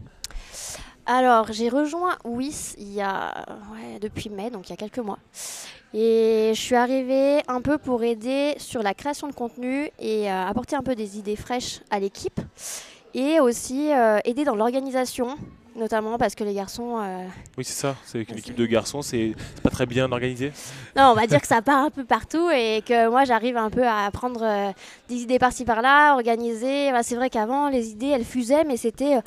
[1.06, 5.00] Alors, j'ai rejoint WIS il y a, ouais, depuis mai, donc il y a quelques
[5.00, 5.18] mois.
[5.94, 10.46] Et je suis arrivée un peu pour aider sur la création de contenu et euh,
[10.48, 12.40] apporter un peu des idées fraîches à l'équipe.
[13.14, 15.36] Et aussi euh, aider dans l'organisation,
[15.76, 17.26] notamment parce que les garçons euh,
[17.58, 17.96] Oui, c'est ça.
[18.06, 19.34] C'est Ah, équipe de garçons, c'est
[19.64, 20.54] pas très bien organisé.
[20.96, 23.70] Non, on va dire que ça part un peu partout et que moi j'arrive un
[23.70, 24.72] peu à prendre euh,
[25.10, 26.92] des idées par-ci par-là, organiser.
[27.04, 29.18] C'est vrai qu'avant les idées elles fusaient, mais c'était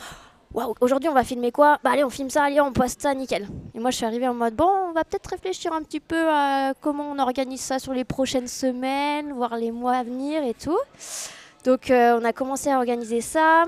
[0.80, 1.78] aujourd'hui on va filmer quoi?
[1.82, 3.48] Bah allez, on filme ça, allez, on poste ça, nickel.
[3.74, 6.28] Et moi je suis arrivée en mode bon, on va peut-être réfléchir un petit peu
[6.28, 10.55] à comment on organise ça sur les prochaines semaines, voir les mois à venir et
[10.55, 10.78] tout.
[11.64, 13.64] Donc euh, on a commencé à organiser ça.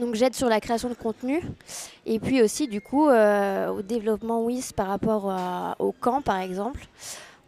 [0.00, 1.40] Donc j'aide sur la création de contenu
[2.04, 5.32] et puis aussi du coup euh, au développement WIS par rapport
[5.78, 6.86] au camp par exemple.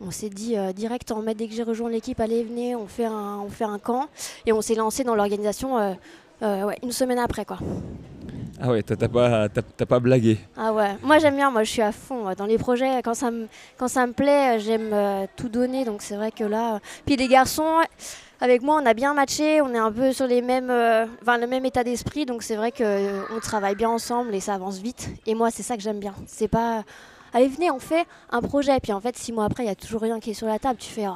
[0.01, 2.87] On s'est dit euh, direct en mai dès que j'ai rejoint l'équipe, allez venez, on
[2.87, 4.09] fait un, on fait un camp
[4.45, 5.97] et on s'est lancé dans l'organisation
[6.41, 7.59] une semaine après quoi.
[8.61, 8.97] Ah ouais, t'as
[9.87, 10.39] pas, blagué.
[10.57, 13.03] Ah ouais, moi j'aime bien, moi je suis à fond dans les projets.
[13.03, 15.85] Quand ça me, plaît, euh, j'aime euh, tout donner.
[15.85, 16.77] Donc c'est vrai que là.
[16.77, 17.81] euh, Puis les garçons,
[18.41, 19.61] avec moi, on a bien matché.
[19.61, 22.25] On est un peu sur les mêmes, euh, le même état d'esprit.
[22.25, 25.11] Donc c'est vrai qu'on travaille bien ensemble et ça avance vite.
[25.27, 26.15] Et moi, c'est ça que j'aime bien.
[26.27, 26.83] C'est pas.
[27.33, 28.79] Allez, venez, on fait un projet.
[28.81, 30.59] Puis en fait, six mois après, il y a toujours rien qui est sur la
[30.59, 30.79] table.
[30.79, 31.15] Tu fais, oh,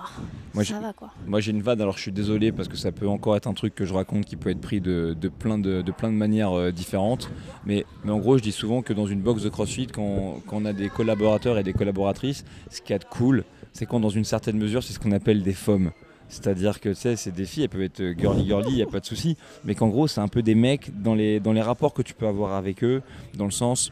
[0.54, 1.10] Moi, ça va quoi.
[1.26, 3.54] Moi j'ai une vanne, alors je suis désolé parce que ça peut encore être un
[3.54, 6.16] truc que je raconte qui peut être pris de, de plein, de, de plein de
[6.16, 7.30] manières euh, différentes.
[7.64, 10.56] Mais, mais en gros, je dis souvent que dans une box de CrossFit, quand, quand
[10.58, 14.24] on a des collaborateurs et des collaboratrices, ce qui est cool, c'est quand dans une
[14.24, 15.90] certaine mesure, c'est ce qu'on appelle des FOM.
[16.28, 18.86] C'est-à-dire que tu sais, c'est des filles, elles peuvent être girly girly, il n'y a
[18.86, 21.60] pas de souci, mais qu'en gros, c'est un peu des mecs dans les, dans les
[21.60, 23.02] rapports que tu peux avoir avec eux,
[23.34, 23.90] dans le sens,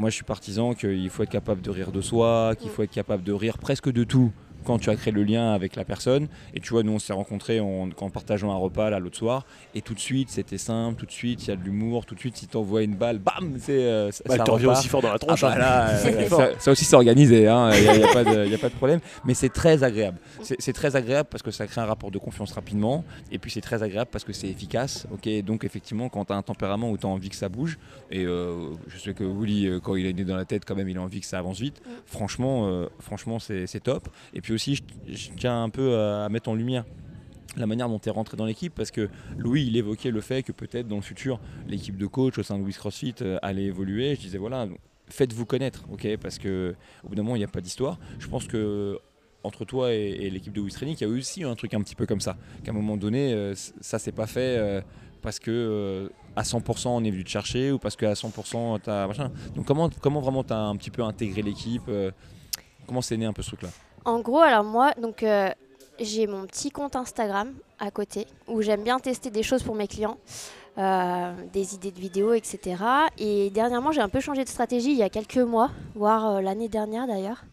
[0.00, 2.90] moi je suis partisan qu'il faut être capable de rire de soi, qu'il faut être
[2.90, 4.32] capable de rire presque de tout
[4.64, 6.28] quand tu as créé le lien avec la personne.
[6.54, 9.46] Et tu vois, nous on s'est rencontrés en, en partageant un repas là l'autre soir,
[9.74, 12.14] et tout de suite c'était simple, tout de suite il y a de l'humour, tout
[12.14, 14.88] de suite si t'envoies une balle, bam, c'est euh, ça Bah, elle te revient aussi
[14.88, 15.40] fort dans la Ah tronche.
[15.42, 15.58] bah hein.
[15.58, 18.58] là, euh, ça, aussi c'est organisé, il n'y a, y a pas de y a
[18.58, 19.00] pas de problème.
[19.24, 20.18] Mais c'est très agréable.
[20.42, 23.04] C'est c'est très agréable parce que ça crée un rapport de confiance rapidement.
[23.32, 25.06] Et puis c'est très agréable parce que c'est efficace.
[25.12, 27.78] ok Donc effectivement, quand tu as un tempérament où tu as envie que ça bouge,
[28.10, 30.74] et euh, je sais que Willy, euh, quand il est né dans la tête, quand
[30.74, 31.80] même, il a envie que ça avance vite.
[31.84, 31.90] Mm.
[32.06, 34.08] Franchement, euh, franchement c'est c'est top.
[34.34, 36.84] Et puis aussi, je, tiens un peu à, à mettre en lumière
[37.56, 40.44] la manière dont tu es rentré dans l'équipe parce que Louis il évoquait le fait
[40.44, 43.64] que peut-être dans le futur l'équipe de coach au sein de Louis CrossFit euh, allait
[43.64, 44.14] évoluer.
[44.14, 44.68] Je disais voilà
[45.08, 47.98] faites-vous connaître ok parce que au bout d'un moment il n'y a pas d'histoire.
[48.18, 48.98] Je pense que
[49.42, 51.94] entre toi et, l'équipe de Louis Training il y a aussi un truc un petit
[51.94, 54.80] peu comme ça qu'à un moment donné euh, ça s'est pas fait euh,
[55.22, 58.80] parce que euh, à 100% on est venu te chercher ou parce que à 100%
[58.82, 59.30] t'as machin.
[59.54, 62.10] Donc comment comment vraiment t'as un petit peu intégré l'équipe euh,
[62.86, 63.70] comment c'est né un peu ce truc là
[64.04, 65.50] En gros, alors moi, donc euh,
[65.98, 69.86] j'ai mon petit compte Instagram à côté où j'aime bien tester des choses pour mes
[69.88, 70.16] clients,
[70.78, 72.82] euh, des idées de vidéos, etc.
[73.18, 76.40] Et dernièrement, j'ai un peu changé de stratégie il y a quelques mois, voire euh,
[76.40, 77.44] l'année dernière d'ailleurs.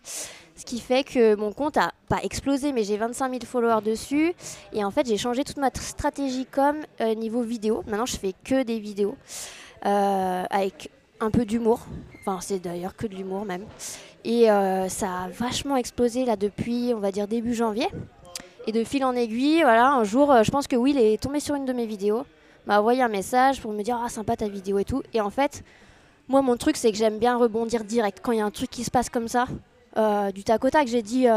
[0.56, 4.34] Ce qui fait que mon compte a pas explosé, mais j'ai 25 000 followers dessus.
[4.74, 6.78] Et en fait, j'ai changé toute ma tr- stratégie comme
[7.16, 7.84] niveau vidéo.
[7.86, 9.16] Maintenant, je fais que des vidéos
[9.84, 10.90] avec
[11.20, 11.82] un peu d'humour.
[12.22, 13.66] Enfin, c'est d'ailleurs que de l'humour même.
[14.28, 17.88] Et euh, ça a vachement explosé là depuis, on va dire, début janvier.
[18.68, 21.40] Et de fil en aiguille, voilà, un jour, euh, je pense que Will est tombé
[21.40, 22.26] sur une de mes vidéos,
[22.66, 25.02] m'a envoyé un message pour me dire Ah, sympa ta vidéo et tout.
[25.14, 25.64] Et en fait,
[26.28, 28.20] moi, mon truc, c'est que j'aime bien rebondir direct.
[28.22, 29.46] Quand il y a un truc qui se passe comme ça,
[29.96, 31.28] euh, du tac au tac, j'ai dit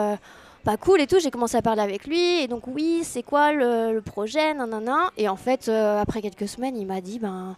[0.65, 1.21] Bah, cool et tout.
[1.21, 2.41] J'ai commencé à parler avec lui.
[2.41, 5.13] Et donc, oui, c'est quoi le, le projet Nanana.
[5.17, 7.57] Et en fait, après quelques semaines, il m'a dit Ben,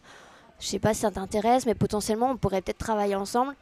[0.60, 3.54] je sais pas si ça t'intéresse, mais potentiellement, on pourrait peut-être travailler ensemble.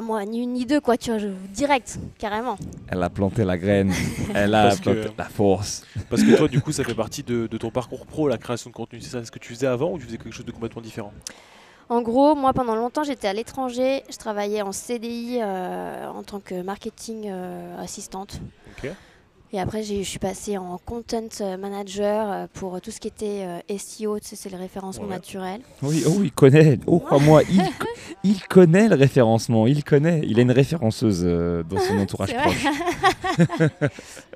[0.00, 2.56] Moi, ni une ni deux, quoi, tu vois, je, direct, carrément.
[2.88, 3.92] Elle a planté la graine,
[4.34, 5.84] elle a Parce planté que- la force.
[6.08, 8.70] Parce que toi, du coup, ça fait partie de, de ton parcours pro, la création
[8.70, 9.00] de contenu.
[9.00, 11.12] C'est ça ce que tu faisais avant ou tu faisais quelque chose de complètement différent?
[11.90, 14.02] En gros, moi, pendant longtemps, j'étais à l'étranger.
[14.10, 18.40] Je travaillais en CDI euh, en tant que marketing euh, assistante.
[18.76, 18.90] Ok.
[19.52, 21.28] Et après, je suis passée en content
[21.58, 25.14] manager euh, pour tout ce qui était euh, SEO, tu sais, c'est le référencement Ouais.
[25.14, 25.62] naturel.
[25.82, 26.78] Oui, oh, il connaît.
[26.86, 27.62] Oh, crois-moi, il,
[28.24, 29.66] il connaît le référencement.
[29.66, 30.20] Il connaît.
[30.24, 32.66] Il a une référenceuse euh, dans son entourage proche.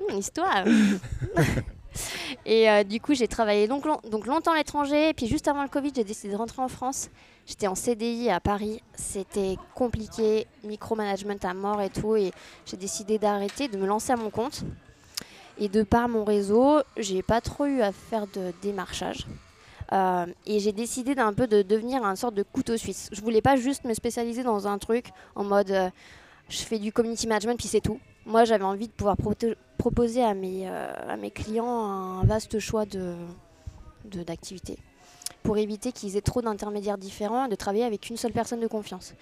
[0.09, 0.65] Hum, histoire.
[2.45, 5.09] et euh, du coup, j'ai travaillé donc, long- donc longtemps à l'étranger.
[5.09, 7.09] Et puis juste avant le Covid, j'ai décidé de rentrer en France.
[7.45, 8.81] J'étais en CDI à Paris.
[8.95, 12.15] C'était compliqué, micromanagement à mort et tout.
[12.15, 12.31] Et
[12.65, 14.63] j'ai décidé d'arrêter, de me lancer à mon compte.
[15.59, 19.27] Et de par mon réseau, j'ai pas trop eu à faire de démarchage.
[19.91, 23.09] Euh, et j'ai décidé d'un peu de devenir un sorte de couteau suisse.
[23.11, 25.89] Je voulais pas juste me spécialiser dans un truc en mode euh,
[26.49, 27.99] je fais du community management puis c'est tout.
[28.25, 29.17] Moi j'avais envie de pouvoir
[29.77, 33.15] proposer à mes, euh, à mes clients un vaste choix de-
[34.05, 34.79] d'activités
[35.43, 38.67] pour éviter qu'ils aient trop d'intermédiaires différents et de travailler avec une seule personne de
[38.67, 39.13] confiance.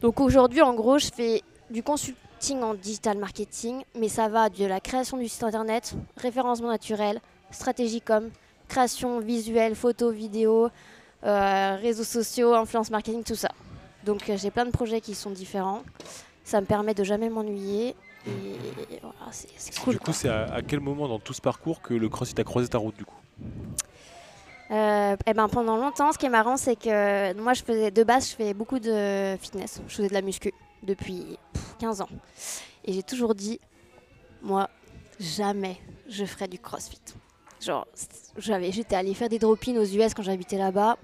[0.00, 2.14] Donc aujourd'hui en gros je fais du consulting
[2.52, 7.20] en digital marketing mais ça va de la création du site internet, référencement naturel,
[7.50, 8.28] stratégie com,
[8.68, 10.68] création visuelle, photo, vidéo,
[11.24, 13.50] euh, réseaux sociaux, influence marketing, tout ça.
[14.04, 15.82] Donc euh, j'ai plein de projets qui sont différents.
[16.44, 17.96] Ça me permet de jamais m'ennuyer.
[18.26, 19.94] Et voilà, c'est cool.
[19.94, 22.44] Du coup, c'est à, à quel moment dans tout ce parcours que le crossfit a
[22.44, 23.16] croisé ta route du coup?
[24.70, 28.02] Euh, eh ben, pendant longtemps, ce qui est marrant, c'est que moi, je faisais de
[28.02, 29.80] base, je fais beaucoup de fitness.
[29.88, 30.52] Je faisais de la muscu
[30.84, 32.08] depuis pff, 15 ans.
[32.84, 33.60] Et j'ai toujours dit,
[34.42, 34.68] moi,
[35.18, 35.78] jamais
[36.08, 37.00] je ferai du crossfit.
[37.60, 37.86] Genre,
[38.36, 40.98] j'avais, j'étais allée faire des drop-in aux US quand j'habitais là-bas.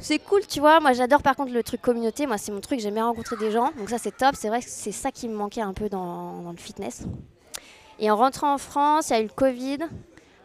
[0.00, 0.80] C'est cool, tu vois.
[0.80, 2.26] Moi, j'adore par contre le truc communauté.
[2.26, 2.80] Moi, c'est mon truc.
[2.80, 3.70] J'aime bien rencontrer des gens.
[3.76, 4.34] Donc, ça, c'est top.
[4.34, 7.02] C'est vrai que c'est ça qui me manquait un peu dans, le fitness.
[7.98, 9.78] Et en rentrant en France, il y a eu le Covid.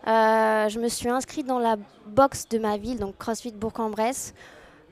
[0.08, 4.34] Euh, je me suis inscrite dans la box de ma ville, donc CrossFit Bourg-en-Bresse.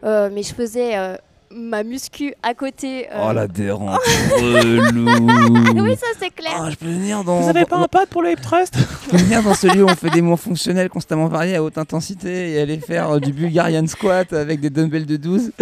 [0.03, 1.17] Euh, mais je faisais euh,
[1.55, 3.07] ma muscu à côté.
[3.11, 3.97] euh, Oh la dérange.
[4.37, 5.81] relou.
[5.83, 6.53] oui, ça c'est clair.
[6.61, 7.39] Oh, je peux venir dans.
[7.41, 8.75] Vous avez pas un pad pour le hip thrust?
[9.05, 11.63] Je peux venir dans ce lieu où on fait des mouvements fonctionnels constamment variés à
[11.63, 15.51] haute intensité et aller faire euh, du Bulgarian squat avec des dumbbells de 12.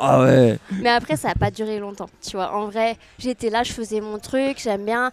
[0.00, 0.58] Ah ouais.
[0.80, 2.08] Mais après, ça n'a pas duré longtemps.
[2.26, 5.10] Tu vois, en vrai, j'étais là, je faisais mon truc, j'aime bien.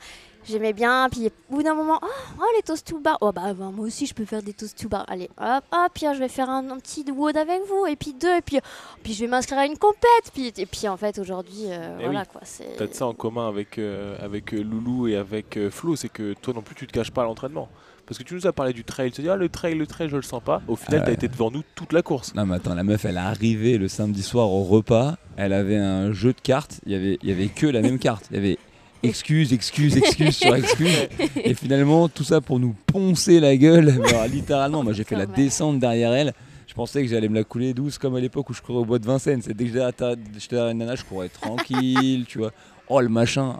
[0.48, 2.08] J'aimais bien, puis au bout d'un moment, oh,
[2.39, 3.18] oh, les toast to bar.
[3.22, 5.06] Oh bah, bah, moi aussi je peux faire des toast to bar.
[5.08, 8.14] Allez, hop, hop, puis je vais faire un, un petit WOD avec vous, et puis
[8.14, 8.60] deux, et puis,
[9.04, 10.32] puis je vais m'inscrire à une compète.
[10.34, 12.26] Puis, et puis en fait, aujourd'hui, euh, Eh voilà oui.
[12.32, 12.41] quoi.
[12.43, 15.96] c'est- T'as de ça en commun avec, euh, avec euh, Loulou et avec euh, Flo,
[15.96, 17.70] c'est que toi non plus tu te caches pas à l'entraînement.
[18.08, 19.88] Parce que tu nous as parlé du trail, tu te dis ah le trail, le
[19.88, 20.62] trail, je le sens pas.
[20.68, 21.14] Au final, t'as ouais.
[21.14, 22.36] été devant nous toute la course.
[22.36, 25.78] Non mais attends, la meuf elle est arrivée le samedi soir au repas, elle avait
[25.78, 28.28] un jeu de cartes, il y avait, il y avait que la même carte.
[28.30, 28.60] Il y avait
[29.08, 31.08] excuse, excuse, excuse sur excuse.
[31.36, 33.89] Et finalement, tout ça pour nous poncer la gueule.
[34.10, 36.34] Alors, littéralement, moi j'ai fait la descente derrière elle.
[36.68, 38.86] Je pensais que j'allais me la couler douce comme à l'époque où je courais au
[38.86, 39.41] bois de Vincennes.
[39.41, 40.16] C'est dès que j'étais
[40.49, 42.51] derrière une nana, je courais tranquille, tu vois.
[42.89, 43.58] Oh le machin.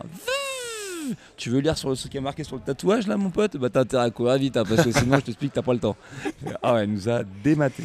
[1.38, 3.58] Tu veux lire sur ce qui est marqué sur le tatouage là mon pote?
[3.58, 5.80] Bah t'as intérêt à courir vite hein, parce que sinon je t'explique t'as pas le
[5.80, 5.96] temps.
[6.64, 7.84] Ah ouais, elle nous a dématé.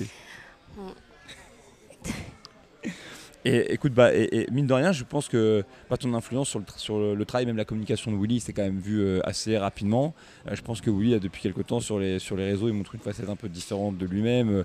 [3.45, 6.64] Et écoute, bah, et, mine de rien, je pense que bah, ton influence sur le,
[6.76, 10.14] sur le, travail, même la communication de Willy, c'est quand même vu euh, assez rapidement.
[10.47, 12.74] Euh, je pense que Willy, a depuis quelques temps sur les, sur les réseaux, il
[12.74, 14.64] montre une facette un peu différente de lui-même, euh,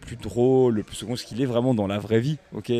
[0.00, 2.38] plus drôle, plus second, ce qu'il est vraiment dans la vraie vie.
[2.52, 2.72] Donc,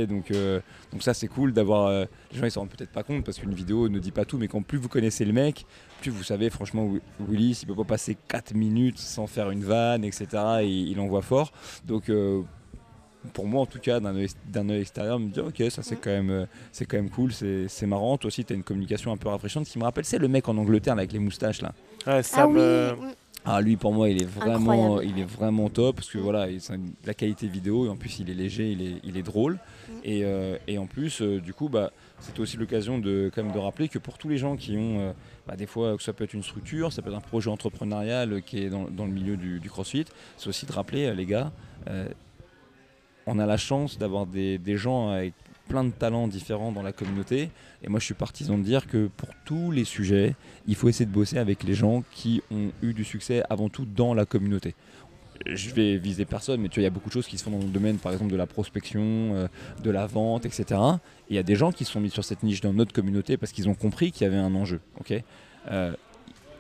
[0.93, 1.91] donc ça c'est cool d'avoir.
[1.91, 4.39] les gens ils s'en rendent peut-être pas compte parce qu'une vidéo ne dit pas tout,
[4.39, 5.66] mais quand plus vous connaissez le mec,
[6.01, 9.62] plus vous savez franchement Wi- Willy, s'il peut pas passer 4 minutes sans faire une
[9.64, 10.26] vanne, etc.
[10.62, 11.53] Et il envoie fort.
[11.84, 12.09] Donc
[13.29, 14.14] pour moi en tout cas d'un
[14.68, 17.66] œil, extérieur me dire ok ça c'est quand même euh, c'est quand même cool c'est,
[17.68, 20.18] c'est marrant toi aussi tu as une communication un peu rafraîchissante qui me rappelle c'est
[20.18, 21.72] le mec en Angleterre là, avec les moustaches là
[22.07, 23.12] Ouais, Ah oui, euh, mm.
[23.45, 25.16] ah lui pour moi il est vraiment Incroyable.
[25.16, 27.89] il est vraiment top parce que voilà il- c'est une- de la qualité vidéo et
[27.89, 29.59] en plus il est léger il est, il est drôle
[29.89, 29.93] Mm.
[30.05, 33.53] et, euh, et en plus euh, du coup bah c'était aussi l'occasion de quand même
[33.53, 35.12] de rappeler que pour tous les gens qui ont euh,
[35.47, 38.43] bah, des fois que ça peut être une structure ça peut être un projet entrepreneurial
[38.43, 40.05] qui est dans, dans le milieu du, du CrossFit
[40.37, 41.53] c'est aussi de rappeler euh, les gars
[41.89, 42.07] euh,
[43.29, 45.35] on a la chance d'avoir des, gens avec
[45.68, 47.51] plein de talents différents dans la communauté.
[47.83, 50.35] Et moi, je suis partisan de dire que pour tous les sujets,
[50.66, 53.85] il faut essayer de bosser avec les gens qui ont eu du succès avant tout
[53.85, 54.74] dans la communauté.
[55.47, 57.45] Je vais viser personne, mais tu vois, il y a beaucoup de choses qui se
[57.45, 59.47] font dans le domaine, par exemple, de la prospection, euh,
[59.85, 60.64] de la vente, etc.
[61.29, 62.93] Et il y a des gens qui se sont mis sur cette niche dans notre
[62.93, 64.81] communauté parce qu'ils ont compris qu'il y avait un enjeu.
[64.99, 65.22] ok?
[65.70, 65.93] Euh,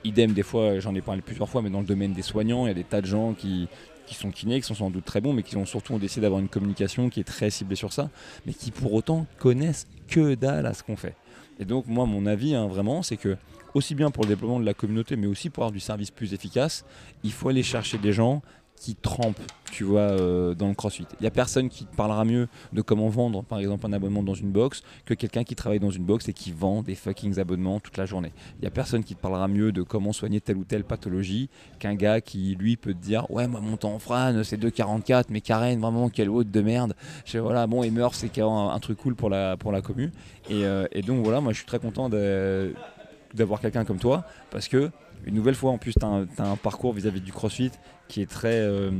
[0.04, 2.68] idem, des fois, j'en ai parlé plusieurs fois, mais dans le domaine des soignants, il
[2.68, 3.68] y a des tas de gens qui,
[4.10, 6.48] sont kinés, qui sont sans doute très bons, mais qui ont surtout décidé d'avoir une
[6.48, 8.10] communication qui est très ciblée sur ça,
[8.46, 11.14] mais qui pour autant connaissent que dalle à ce qu'on fait.
[11.58, 13.36] Et donc moi, mon avis, hein, vraiment, c'est que
[13.74, 16.32] aussi bien pour le déploiement de la communauté, mais aussi pour avoir du service plus
[16.32, 16.84] efficace,
[17.22, 18.42] il faut aller chercher des gens
[18.78, 21.06] qui trempent, tu vois, euh, dans le crossfit.
[21.20, 24.22] Il n'y a personne qui te parlera mieux de comment vendre, par exemple, un abonnement
[24.22, 27.38] dans une box que quelqu'un qui travaille dans une box et qui vend des fucking
[27.38, 28.32] abonnements toute la journée.
[28.58, 31.48] Il n'y a personne qui te parlera mieux de comment soigner telle ou telle pathologie
[31.78, 35.24] qu'un gars qui, lui, peut te dire Ouais, moi, mon temps en frane, c'est 2,44,
[35.30, 36.94] mais Karen, vraiment, quelle haute de merde.
[37.24, 40.12] Je, voilà, bon, et meurt, c'est un, un truc cool pour la, pour la commu.
[40.48, 44.68] Et, euh, et donc, voilà, moi, je suis très content d'avoir quelqu'un comme toi parce
[44.68, 44.90] que
[45.24, 47.72] une nouvelle fois en plus tu as, un parcours vis-à-vis du crossfit
[48.08, 48.90] qui est très euh,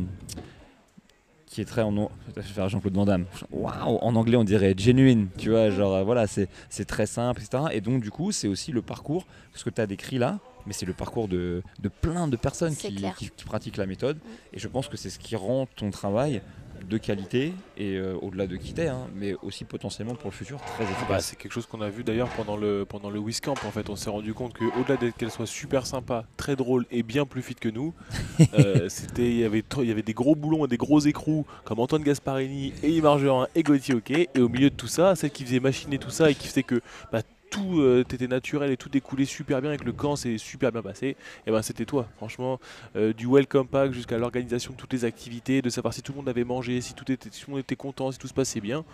[1.47, 3.25] qui est très en je vais faire Jean-Claude Van Damme.
[3.51, 7.65] Waouh en anglais on dirait genuine tu vois genre euh, voilà c'est très simple etc
[7.73, 10.75] et donc du coup c'est aussi le parcours ce que tu as décrit là mais
[10.75, 14.19] c'est le parcours de, de, plein de personnes qui, qui, qui, pratiquent la méthode.
[14.19, 14.29] Mm.
[14.53, 16.43] et je pense que c'est ce qui rend ton travail
[16.89, 20.85] de qualité et euh, au-delà de quitter, hein, mais aussi potentiellement pour le futur très
[20.85, 21.09] efficace.
[21.09, 23.89] Bah, c'est quelque chose qu'on a vu d'ailleurs pendant le pendant le Wiscamp en fait.
[23.91, 27.25] On s'est rendu compte que au-delà d'être qu'elle soit super sympa, très drôle et bien
[27.27, 27.95] plus fit que nous,
[28.55, 31.47] euh, c'était il y avait il y avait des gros boulons et des gros écrous
[31.65, 33.09] comme Antoine Gasparini et Yves
[33.55, 36.31] et Gauthier OK et au milieu de tout ça, celle qui faisait machiner tout ça
[36.31, 36.81] et qui faisait que
[37.13, 40.73] bah, tout euh, était naturel et tout découlait super bien avec le camp c'est super
[40.73, 42.07] bien passé et ben c'était toi.
[42.17, 42.61] Franchement
[42.97, 46.19] euh, du welcome pack jusqu'à l'organisation de toutes les activités de savoir si tout le
[46.19, 48.35] monde avait mangé si tout était si tout le monde était content si tout se
[48.35, 48.85] passait bien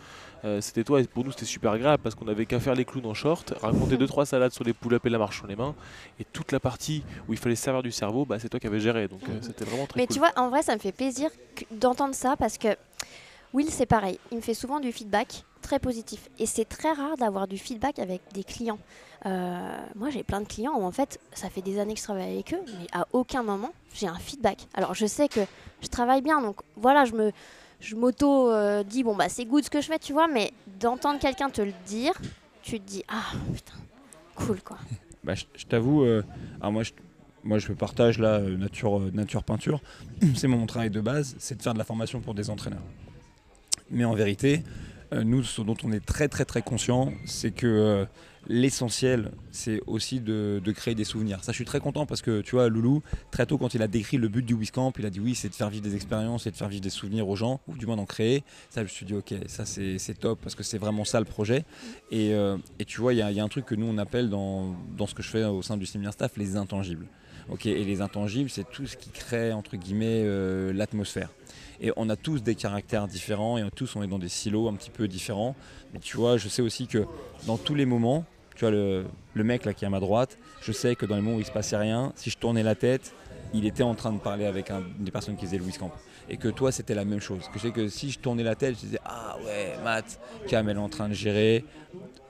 [0.45, 1.01] euh, c'était toi.
[1.01, 3.55] Et pour nous c'était super agréable parce qu'on avait qu'à faire les clowns en short
[3.61, 5.75] raconter deux trois salades sur les pull-up et la marche sur les mains.
[6.21, 8.81] Et toute la partie où il fallait servir du cerveau bah, c'est toi qui avais
[8.81, 9.09] géré.
[9.09, 11.31] Donc c'était vraiment très mais tu vois en vrai ça me fait plaisir
[11.71, 12.69] d'entendre ça parce que
[13.55, 16.29] Will c'est pareil il me fait souvent du feedback très positif.
[16.39, 18.79] Et c'est très rare d'avoir du feedback avec des clients.
[19.27, 22.05] Euh, moi, j'ai plein de clients où en fait, ça fait des années que je
[22.05, 24.59] travaille avec eux, mais à aucun moment j'ai un feedback.
[24.75, 25.41] Alors, je sais que
[25.81, 27.33] je travaille bien, donc voilà, je me,
[27.81, 31.19] je m'auto euh, bon bah c'est good ce que je fais, tu vois, mais d'entendre
[31.19, 32.13] quelqu'un te le dire,
[32.63, 33.75] tu te dis ah putain,
[34.37, 34.79] cool quoi.
[35.25, 36.23] Bah, je, t'avoue, euh,
[36.63, 36.93] moi je,
[37.45, 39.81] moi je partage la nature, nature peinture,
[40.37, 42.83] c'est mon travail de base, c'est de faire de la formation pour des entraîneurs.
[43.95, 44.65] Mais en vérité,
[45.13, 48.05] euh, nous, ce dont on est très très très conscient, c'est que euh,
[48.49, 51.45] l'essentiel, c'est aussi de, créer des souvenirs.
[51.45, 53.87] Ça, je suis très content parce que, tu vois, Loulou, très tôt, quand il a
[53.87, 56.49] décrit le but du Wiscamp, il a dit oui, c'est de faire vivre des expériences
[56.49, 58.43] et de faire vivre des souvenirs aux gens, ou du moins d'en créer.
[58.69, 61.27] Ça, je me suis dit, ok, ça, c'est top parce que c'est vraiment ça le
[61.27, 61.65] projet.
[62.11, 65.07] Et, euh, tu vois, il y, a un truc que nous, on appelle dans, dans,
[65.07, 67.07] ce que je fais au sein du séminaire staff les intangibles.
[67.65, 70.25] Et les intangibles, c'est tout ce qui crée, entre guillemets,
[70.73, 71.31] l'atmosphère.
[71.81, 74.75] Et on a tous des caractères différents et tous on est dans des silos un
[74.75, 75.55] petit peu différents.
[75.93, 77.07] Mais tu vois, je sais aussi que
[77.47, 79.05] dans tous les moments, tu vois, le,
[79.35, 81.47] mec là qui est à ma droite, je sais que dans les moments où il
[81.47, 83.14] se passait rien, si je tournais la tête,
[83.53, 85.93] il était en train de parler avec un, des personnes qui faisaient le Wiscamp.
[86.29, 87.49] Et que toi, c'était la même chose.
[87.53, 90.18] Que je sais que si je tournais la tête, je disais Ah ouais, Matt,
[90.49, 91.64] Cam, elle est en train de gérer.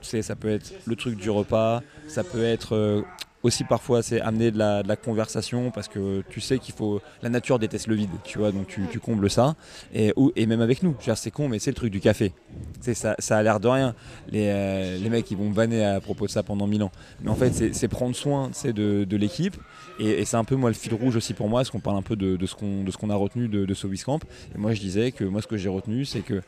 [0.01, 3.01] Tu sais, ça peut être le truc du repas, ça peut être euh,
[3.45, 7.59] aussi parfois c'est amener de la, conversation parce que tu sais qu'il faut la nature
[7.59, 9.55] déteste le vide tu vois donc tu, combles ça.
[9.93, 12.33] Et, et même avec nous c'est con mais c'est le truc du café.
[12.81, 13.95] Ça, ça a l'air de rien.
[14.29, 16.91] Les, euh, les mecs ils vont me vanner à propos de ça pendant mille ans.
[17.21, 19.55] Mais en fait c'est prendre soin de, de l'équipe.
[19.99, 22.01] Et, c'est un peu moi le fil rouge aussi pour moi parce qu'on parle un
[22.01, 24.19] peu de, de ce qu'on a retenu de, de ce Wiscamp
[24.55, 26.41] et moi je disais que moi ce que j'ai retenu c'est que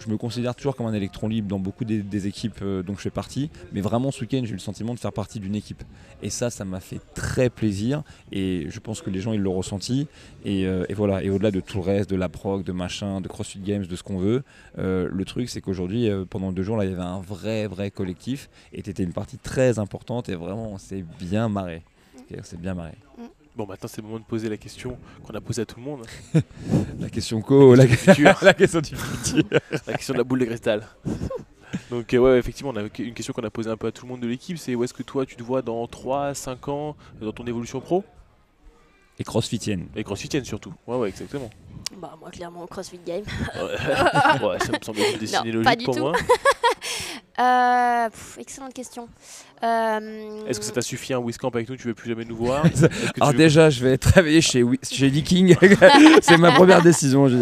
[0.00, 3.02] je me considère toujours comme un électron libre dans beaucoup des, équipes euh, dont je
[3.02, 3.50] fais partie.
[3.72, 5.82] Mais vraiment, ce week-end, j'ai eu le sentiment de faire partie d'une équipe.
[6.22, 8.02] Et ça, ça m'a fait très plaisir.
[8.32, 10.06] Et je pense que les gens, ils l'ont ressenti.
[10.44, 11.22] Et, euh, voilà.
[11.22, 13.96] Et au-delà de tout le reste, de la prog, de machin, de CrossFit Games, de
[13.96, 14.42] ce qu'on veut,
[14.78, 17.90] euh, le truc, c'est qu'aujourd'hui, pendant deux jours, là, il y avait un vrai, vrai
[17.90, 18.48] collectif.
[18.72, 20.28] Et tu étais une partie très importante.
[20.28, 21.82] Et vraiment, on s'est bien marré.
[22.42, 22.92] C'est bien marré.
[23.56, 25.84] Bon, maintenant c'est le moment de poser la question qu'on a posée à tout le
[25.84, 26.06] monde.
[27.00, 27.84] la question co, la,
[28.42, 29.44] la, question du futur.
[29.86, 30.86] la question de la boule de cristal.
[31.90, 34.06] Donc, euh, ouais, effectivement, on a une question qu'on a posée un peu à tout
[34.06, 36.68] le monde de l'équipe c'est où est-ce que toi tu te vois dans 3, 5
[36.68, 38.04] ans dans ton évolution pro?
[39.18, 39.88] Et crossfitienne.
[39.96, 40.72] Et crossfitienne surtout.
[40.86, 41.50] Ouais, ouais, exactement.
[41.98, 43.24] Bah, moi, clairement, CrossFit Game.
[44.42, 46.12] ouais, ça me semble une destinée logique pour moi.
[47.40, 49.08] Euh, excellente question.
[49.62, 52.36] Euh, Est-ce que ça t'a suffi un Wiscamp avec nous Tu veux plus jamais nous
[52.36, 52.64] voir
[53.20, 55.56] Alors déjà, je vais travailler chez chez Leaking.
[56.22, 57.28] c'est ma première décision.
[57.28, 57.36] Je,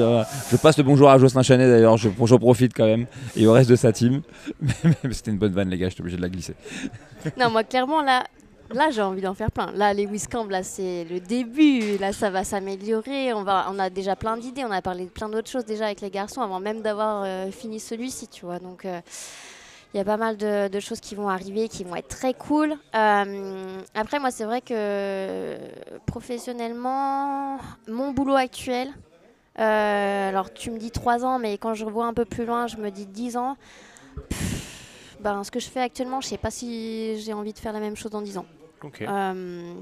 [0.51, 1.97] je, passe le bonjour à Jocelyn Chanet d'ailleurs.
[1.97, 4.23] Je, je profite quand même et au reste de sa team.
[5.11, 5.89] C'était une bonne vanne les gars.
[5.89, 6.55] J'étais obligé de la glisser.
[7.37, 8.25] non, moi clairement là,
[8.71, 9.73] Là, j'ai envie d'en faire plein.
[9.73, 11.97] Là, les Wiscamp, là, c'est le début.
[11.97, 13.33] Là, ça va s'améliorer.
[13.33, 14.63] On, va, on a déjà plein d'idées.
[14.63, 17.51] On a parlé de plein d'autres choses déjà avec les garçons avant même d'avoir euh,
[17.51, 18.59] fini celui-ci, tu vois.
[18.59, 19.01] Donc, euh,
[19.95, 22.75] il y a pas mal de, choses qui vont arriver, qui vont être très cool.
[22.95, 25.57] Euh, après, moi, c'est vrai que
[26.07, 27.59] professionnellement,
[27.89, 28.91] mon boulot actuel,
[29.57, 32.77] alors tu me dis 3 ans, mais quand je revois un peu plus loin, je
[32.77, 33.57] me dis 10 ans
[35.21, 37.81] ben, ce que je fais actuellement, je sais pas si j'ai envie de faire la
[37.81, 38.47] même chose dans 10 ans.
[38.83, 39.03] Ok.
[39.03, 39.75] Euh,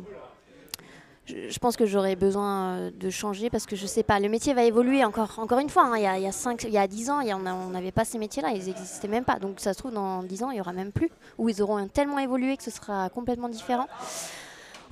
[1.27, 4.55] je, pense que j'aurais besoin euh, de changer parce que je sais pas, le métier
[4.55, 5.85] va évoluer encore, encore une fois.
[5.85, 7.93] hein, il, y a, il, y a cinq- il y a 10 ans, on n'avait
[7.93, 9.39] pas ces métiers-là, ils n'existaient même pas.
[9.39, 11.11] Donc ça se trouve, dans 10 ans, il y aura même plus.
[11.39, 13.87] Ou ils auront tellement évolué que ce sera complètement différent.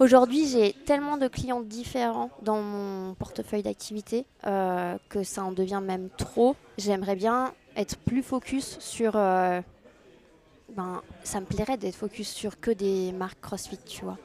[0.01, 5.80] Aujourd'hui, j'ai tellement de clients différents dans mon portefeuille d'activité euh, que ça en devient
[5.82, 6.57] même trop.
[6.78, 9.12] J'aimerais bien être plus focus sur.
[9.14, 9.61] euh,
[10.70, 14.18] ben, ça me plairait d'être focus sur que des marques CrossFit, tu vois.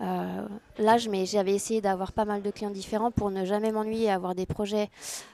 [0.00, 0.46] Euh,
[0.78, 4.10] là, je m'ai- j'avais essayé d'avoir pas mal de clients différents pour ne jamais m'ennuyer,
[4.10, 4.90] avoir des projets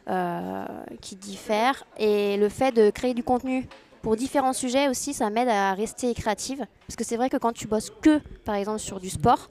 [0.08, 0.64] euh,
[1.00, 1.84] qui diffèrent.
[1.98, 3.66] Et le fait de créer du contenu
[4.02, 6.66] pour différents sujets aussi, ça m'aide à rester créative.
[6.86, 9.50] Parce que c'est vrai que quand tu bosses que, par exemple, sur du sport,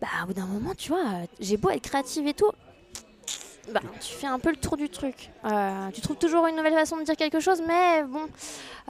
[0.00, 1.04] bah, au bout d'un moment, tu vois,
[1.40, 2.50] j'ai beau être créative et tout,
[3.72, 5.30] bah, tu fais un peu le tour du truc.
[5.44, 8.26] Euh, tu trouves toujours une nouvelle façon de dire quelque chose, mais bon.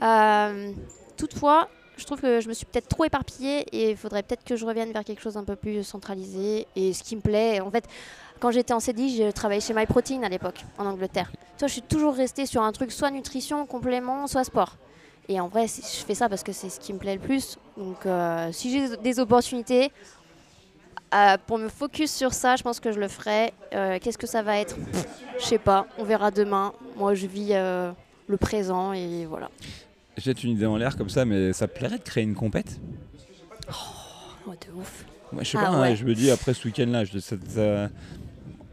[0.01, 0.71] euh,
[1.15, 4.55] toutefois, je trouve que je me suis peut-être trop éparpillée et il faudrait peut-être que
[4.55, 6.67] je revienne vers quelque chose un peu plus centralisé.
[6.75, 7.85] Et ce qui me plaît, en fait,
[8.39, 11.31] quand j'étais en CDI, je travaillais chez MyProtein à l'époque, en Angleterre.
[11.57, 14.77] Toi, je suis toujours restée sur un truc soit nutrition, complément, soit sport.
[15.29, 17.57] Et en vrai, je fais ça parce que c'est ce qui me plaît le plus.
[17.77, 19.91] Donc, euh, si j'ai des opportunités
[21.13, 23.53] euh, pour me focus sur ça, je pense que je le ferai.
[23.73, 24.75] Euh, Qu'est-ce que ça va être?
[25.39, 26.73] Je sais pas, on verra demain.
[26.97, 29.49] Moi, je vis le présent et voilà.
[30.17, 32.79] J'ai une idée en l'air comme ça, mais ça plairait de créer une compète
[33.69, 35.05] Oh, de ouf.
[35.31, 37.89] Moi, je sais Ah pas, hein, je me dis après ce week-end-là, je- ça- ça-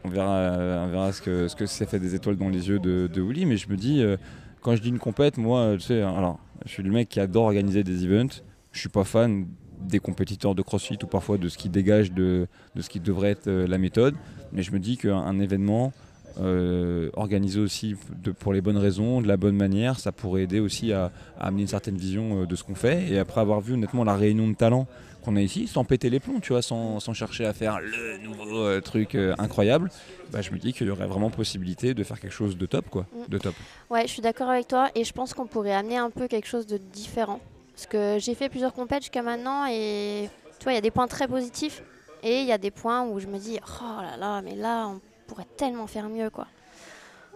[0.05, 2.79] on verra, on verra ce que, ce que ça fait des étoiles dans les yeux
[2.79, 4.17] de, de Willy, mais je me dis, euh,
[4.61, 7.45] quand je dis une compète, moi, tu sais, alors, je suis le mec qui adore
[7.45, 9.47] organiser des events, je suis pas fan
[9.81, 13.31] des compétiteurs de CrossFit ou parfois de ce qui dégage de, de ce qui devrait
[13.31, 14.15] être euh, la méthode,
[14.53, 15.93] mais je me dis qu'un un événement
[16.39, 20.61] euh, organisé aussi de- pour les bonnes raisons, de la bonne manière, ça pourrait aider
[20.61, 23.61] aussi à, à amener une certaine vision euh, de ce qu'on fait, et après avoir
[23.61, 24.87] vu honnêtement la réunion de talents
[25.25, 28.17] qu'on a ici, sans péter les plombs, tu vois, sans, sans chercher à faire le
[28.25, 29.91] nouveau euh, truc euh, incroyable,
[30.33, 32.89] bah, je me dis qu'il y aurait vraiment possibilité de faire quelque chose de top,
[32.89, 33.31] quoi, Mm.
[33.31, 33.55] de top.
[33.91, 36.47] Ouais, je suis d'accord avec toi et je pense qu'on pourrait amener un peu quelque
[36.49, 37.41] chose de différent.
[37.75, 40.29] Parce que j'ai fait plusieurs compètes jusqu'à maintenant et
[40.59, 41.83] tu vois, il y a des points très positifs
[42.23, 44.89] et il y a des points où je me dis, oh là là, mais là,
[44.89, 45.01] on
[45.31, 46.47] pourrait tellement faire mieux, quoi.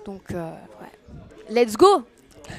[0.05, 1.55] Donc, euh, ouais.
[1.63, 2.03] Let's go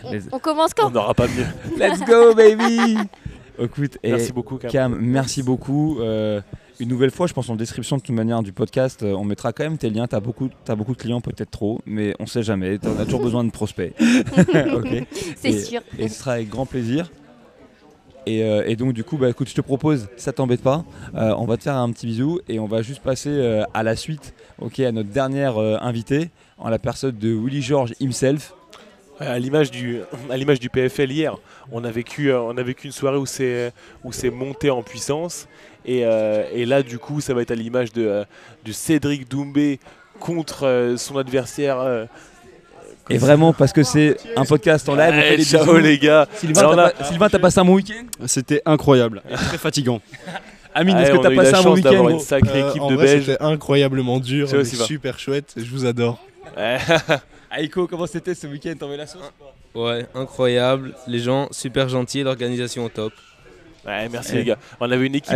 [0.06, 1.46] on, Let's- on commence On quand n'aura pas mieux.
[1.78, 2.98] Let's go, baby
[3.60, 4.72] Écoute, et Merci beaucoup, Cam.
[4.72, 6.00] Cam, merci beaucoup.
[6.00, 6.42] Euh,
[6.80, 9.54] une nouvelle fois, je pense en description de toute manière du podcast, euh, on mettra
[9.54, 10.08] quand même tes liens.
[10.08, 12.80] Tu as beaucoup, t'as beaucoup de clients, peut-être trop, mais on sait jamais.
[12.84, 13.94] On a toujours besoin de prospects.
[14.74, 15.06] Ok.
[15.38, 15.82] C'est sûr.
[15.98, 17.10] Et ce sera avec grand plaisir.
[18.26, 20.84] Et, euh, et donc du coup, bah, écoute, je te propose, ça t'embête pas,
[21.16, 23.84] euh, on va te faire un petit bisou et on va juste passer euh, à
[23.84, 28.54] la suite, ok, à notre dernière invitée, en la personne de Willy George himself.
[29.20, 30.02] À l'image du,
[30.60, 31.38] du PFL hier,
[31.72, 33.72] on a vécu, on a vécu une soirée où c'est,
[34.32, 35.48] monté en puissance.
[35.86, 38.26] Et, et là, du coup, ça va être à l'image de,
[38.72, 39.80] Cédric Doumbé
[40.20, 42.08] contre son adversaire.
[43.10, 45.78] Et vraiment parce que c'est un podcast en live, on fait ouais, des ciao bisous.
[45.78, 46.28] les gars.
[46.38, 49.58] Sylvain, Alors t'as là- pas- Sylvain, t'as passé un bon week-end C'était incroyable et très
[49.60, 50.02] fatigant.
[50.74, 52.26] Amine, est-ce que on t'as eu passé la un bon chance week-end d'avoir gros une
[52.26, 53.26] sacrée Euh, équipe en de vrai, Belges.
[53.28, 54.86] C'était incroyablement dur, C'est mais aussi va.
[54.86, 55.54] super chouette.
[55.56, 56.20] Je vous adore.
[56.58, 56.78] Ouais.
[57.58, 58.74] Aiko, comment c'était ce week-end?
[58.80, 59.22] T'en veux la sauce
[59.76, 60.94] Ouais, incroyable.
[61.08, 63.14] Les gens super gentils, l'organisation au top.
[63.86, 64.58] Ouais, merci les gars.
[64.80, 65.32] On avait une équipe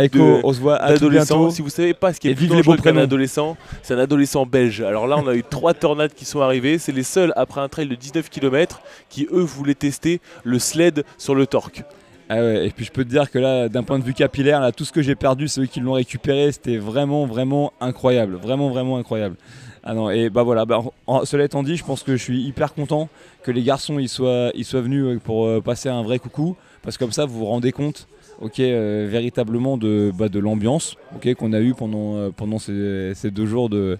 [0.94, 1.36] d'adolescents.
[1.50, 4.80] Si vous savez pas ce qui est plus dangereux qu'un adolescent, c'est un adolescent belge.
[4.80, 6.78] Alors là, on a eu trois tornades qui sont arrivées.
[6.78, 11.04] C'est les seuls après un trail de 19 km qui eux voulaient tester le sled
[11.18, 11.82] sur le torque.
[12.28, 14.60] Ah ouais, et puis je peux te dire que là, d'un point de vue capillaire,
[14.60, 18.36] là, tout ce que j'ai perdu, ceux qui l'ont récupéré, c'était vraiment, vraiment incroyable.
[18.36, 19.34] Vraiment, vraiment incroyable.
[19.82, 22.40] Ah non, et bah voilà, bah, en- cela étant dit, je pense que je suis
[22.42, 23.08] hyper content
[23.42, 26.54] que les garçons ils soient, ils soient venus euh, pour euh, passer un vrai coucou,
[26.82, 28.06] parce que comme ça, vous vous rendez compte,
[28.40, 33.12] ok, euh, véritablement de, bah, de l'ambiance ok, qu'on a eu pendant, euh, pendant ces,
[33.14, 33.96] ces deux jours de,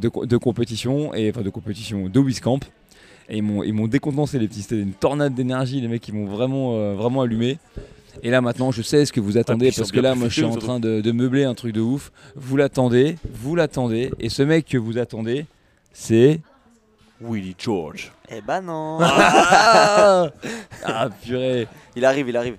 [0.00, 2.60] de, co- de compétition, et enfin de compétition, de Wiscamp.
[3.28, 6.14] Et ils m'ont, ils m'ont décontenancé les petits, c'était une tornade d'énergie, les mecs ils
[6.14, 7.58] m'ont vraiment, euh, vraiment allumé.
[8.22, 10.44] Et là maintenant je sais ce que vous attendez parce que là moi je suis
[10.44, 12.12] en train de, de meubler un truc de ouf.
[12.36, 14.10] Vous l'attendez, vous l'attendez.
[14.20, 15.46] Et ce mec que vous attendez,
[15.92, 16.40] c'est...
[17.20, 18.12] Willy George.
[18.30, 20.28] Eh bah non Ah,
[20.84, 22.56] ah purée Il arrive, il arrive.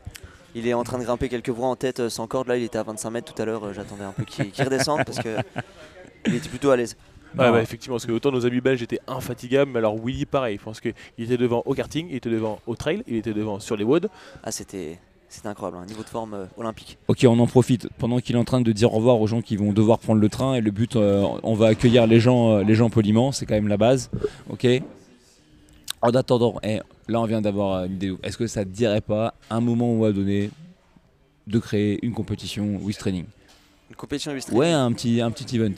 [0.55, 2.47] Il est en train de grimper quelques voies en tête euh, sans corde.
[2.47, 3.63] Là, il était à 25 mètres tout à l'heure.
[3.65, 5.37] euh, J'attendais un peu qu'il redescende parce que
[6.27, 6.95] il était plutôt à l'aise.
[7.37, 10.57] Ouais, effectivement, parce que autant nos amis belges étaient infatigables, mais alors Willy, pareil.
[10.59, 13.59] Je pense qu'il était devant au karting, il était devant au trail, il était devant
[13.59, 14.07] sur les woods.
[14.43, 14.99] Ah, c'était
[15.45, 15.77] incroyable.
[15.81, 16.99] Un niveau de forme euh, olympique.
[17.07, 19.41] Ok on en profite pendant qu'il est en train de dire au revoir aux gens
[19.41, 22.51] qui vont devoir prendre le train et le but euh, on va accueillir les gens,
[22.57, 24.11] euh, les gens poliment, c'est quand même la base.
[24.51, 24.67] Ok
[26.05, 28.13] En attendant, eh, là on vient d'avoir euh, une idée.
[28.23, 30.51] Est-ce que ça te dirait pas, un moment ou à donner,
[31.47, 33.25] de créer une compétition Wiz Training?
[33.89, 34.53] Une compétition illustrée.
[34.55, 35.73] Ouais, un petit, un petit event.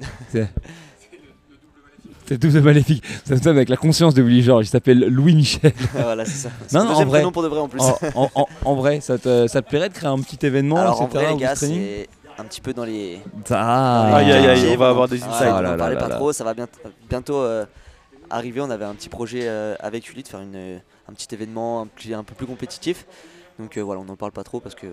[0.30, 0.48] C'est
[2.26, 3.02] c'est double maléfique.
[3.24, 4.66] Ça me semble avec la conscience de Willy George.
[4.66, 5.72] Il s'appelle Louis Michel.
[5.94, 6.50] voilà, c'est ça.
[6.66, 7.22] C'est Non, non, en vrai.
[7.32, 7.80] pour de vrai en plus.
[7.80, 10.76] En, en- en- en vrai, ça te, ça te plairait de créer un petit événement,
[10.76, 11.80] Alors en vrai, les gars, Training?
[11.80, 12.08] c'est
[12.38, 13.18] un petit peu dans les.
[13.48, 15.48] Ah, Aïe, aïe, aïe, on va avoir des insights.
[15.48, 16.16] on Oh là en là pas là.
[16.16, 16.68] trop, ça va bien-
[17.08, 17.64] bientôt euh,
[18.30, 18.60] arriver.
[18.60, 21.86] On avait un petit projet euh, avec Uli de faire une, un petit événement un,
[22.24, 23.06] peu plus compétitif.
[23.58, 24.86] Donc euh, voilà, on n'en parle pas trop parce que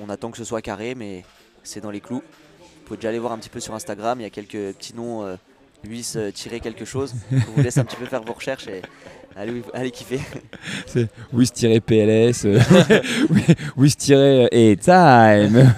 [0.00, 1.24] on attend que ce soit carré, mais
[1.62, 2.22] c'est dans les clous.
[2.60, 4.94] Vous pouvez déjà aller voir un petit peu sur Instagram, il y a quelques petits
[4.96, 5.36] noms, euh,
[6.16, 7.14] euh, tiré quelque chose.
[7.30, 8.82] Je vous laisse un petit peu faire vos recherches et
[9.36, 10.20] allez, allez kiffer.
[11.32, 12.60] Wiz-PLS, euh,
[13.76, 15.74] Wiz-et time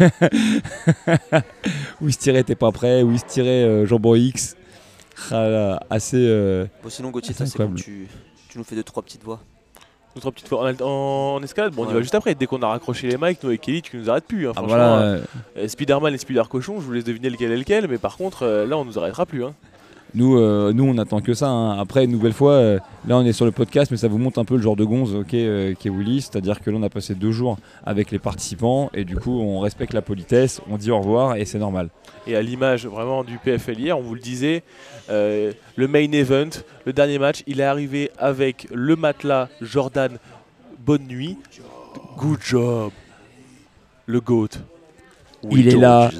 [2.03, 4.57] Wiz- t'es pas prêt, Wiz-jambon X.
[4.57, 4.62] Ah là,
[5.91, 6.17] assez.
[6.19, 7.79] euh, Bon, sinon, Gauthier, bon, incroyable.
[7.79, 8.09] tu,
[8.49, 9.41] tu nous fais deux trois petites voix.
[10.15, 11.73] Deux, trois petites fois en, en escalade.
[11.75, 12.35] Bon, on y va juste après.
[12.35, 14.47] Dès qu'on a raccroché les mics, nous et Kelly, tu nous arrêtes plus.
[14.47, 14.53] hein.
[14.55, 15.17] ah, Franchement, voilà, euh,
[15.57, 17.89] euh, euh, Spider-Man et Spider-Cochon, je vous laisse deviner lequel est lequel.
[17.89, 19.45] Mais par contre, euh, là, on nous arrêtera plus.
[19.45, 19.55] hein.
[20.15, 21.49] Nous, euh, nous, on attend que ça.
[21.49, 21.79] hein.
[21.79, 24.39] Après, une nouvelle fois, euh, là, on est sur le podcast, mais ça vous montre
[24.39, 26.21] un peu le genre de gonze ok, euh, qu'est Willy.
[26.21, 29.61] C'est-à-dire que là, on a passé deux jours avec les participants et du coup, on
[29.61, 31.89] respecte la politesse, on dit au revoir et c'est normal.
[32.27, 34.63] Et à l'image vraiment du PFL hier, on vous le disait,
[35.11, 36.51] euh, le main event,
[36.85, 40.19] le dernier match, il est arrivé avec le matelas Jordan
[40.85, 41.39] Bonne Nuit.
[42.19, 42.91] Good job.
[44.07, 44.49] Le GOAT.
[45.51, 46.11] Il est là.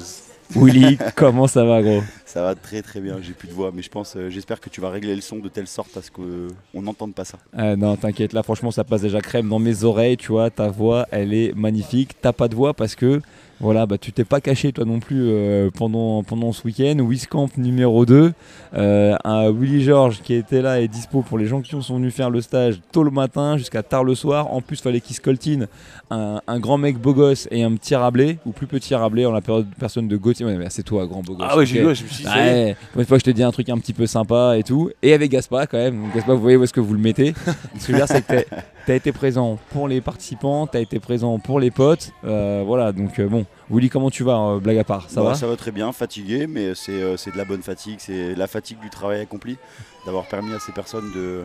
[0.55, 2.01] Willy, comment ça va, gros?
[2.25, 4.69] Ça va très très bien, j'ai plus de voix, mais je pense, euh, j'espère que
[4.69, 7.37] tu vas régler le son de telle sorte à ce qu'on n'entende pas ça.
[7.55, 10.69] Ah non, t'inquiète, là franchement ça passe déjà crème dans mes oreilles, tu vois, ta
[10.69, 12.11] voix elle est magnifique.
[12.21, 13.21] T'as pas de voix parce que
[13.63, 16.97] voilà, bah tu t'es pas caché toi non plus euh, pendant, pendant ce week-end.
[16.99, 18.33] Wiscamp numéro 2,
[18.75, 22.13] euh, un Willy George qui était là et dispo pour les gens qui sont venus
[22.13, 24.53] faire le stage tôt le matin jusqu'à tard le soir.
[24.53, 25.67] En plus, fallait qu'il scoltine
[26.11, 29.31] un, un grand mec beau gosse et un petit rablé, ou plus petit rablé en
[29.31, 30.45] la période personne de Gauthier.
[30.45, 31.47] Ouais, c'est toi, grand beau gosse.
[31.49, 31.89] Ah ouais, j'ai ok.
[31.89, 32.29] vu, je me suis dit.
[32.29, 34.91] Ouais, une fois je te dis un truc un petit peu sympa et tout.
[35.01, 36.01] Et avec Gaspa quand même.
[36.03, 37.33] Donc Gaspa, vous voyez où est-ce que vous le mettez.
[37.79, 40.81] Ce que je veux dire, c'est que t'as- t'as été présent pour les participants, t'as
[40.81, 42.11] été présent pour les potes.
[42.25, 43.45] Euh, voilà, donc euh, bon.
[43.69, 45.09] Willy, comment tu vas, euh, blague à part?
[45.09, 45.35] Ça Bah, va?
[45.35, 48.47] Ça va très bien, fatigué, mais c'est euh, c'est de la bonne fatigue, c'est la
[48.47, 49.57] fatigue du travail accompli,
[50.05, 51.43] d'avoir permis à ces personnes de.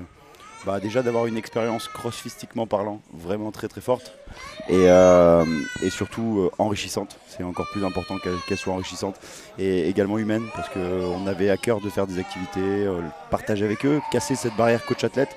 [0.67, 4.19] Bah, déjà d'avoir une expérience crossfistiquement parlant vraiment très très forte
[4.69, 5.45] et, euh,
[5.85, 7.17] et surtout enrichissante.
[7.29, 9.15] C'est encore plus important qu'elle soit enrichissante
[9.57, 12.89] et également humaine parce qu'on avait à cœur de faire des activités,
[13.31, 15.31] partager avec eux, casser cette barrière coach-athlète,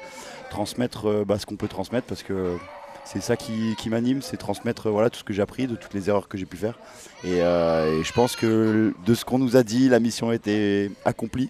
[0.49, 2.57] transmettre euh, bah, ce qu'on peut transmettre parce que
[3.03, 6.27] c'est ça qui, m'anime, c'est transmettre tout ce que j'ai appris, de toutes les erreurs
[6.27, 6.77] que j'ai pu faire.
[7.23, 10.35] Et, euh, et je pense que de ce qu'on nous a dit, la mission a
[10.35, 11.49] été accomplie.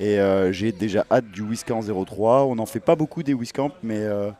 [0.00, 2.44] Et euh, j'ai déjà hâte du Wiscamp 03.
[2.44, 4.30] On n'en fait pas beaucoup des Wiscamp, mais euh,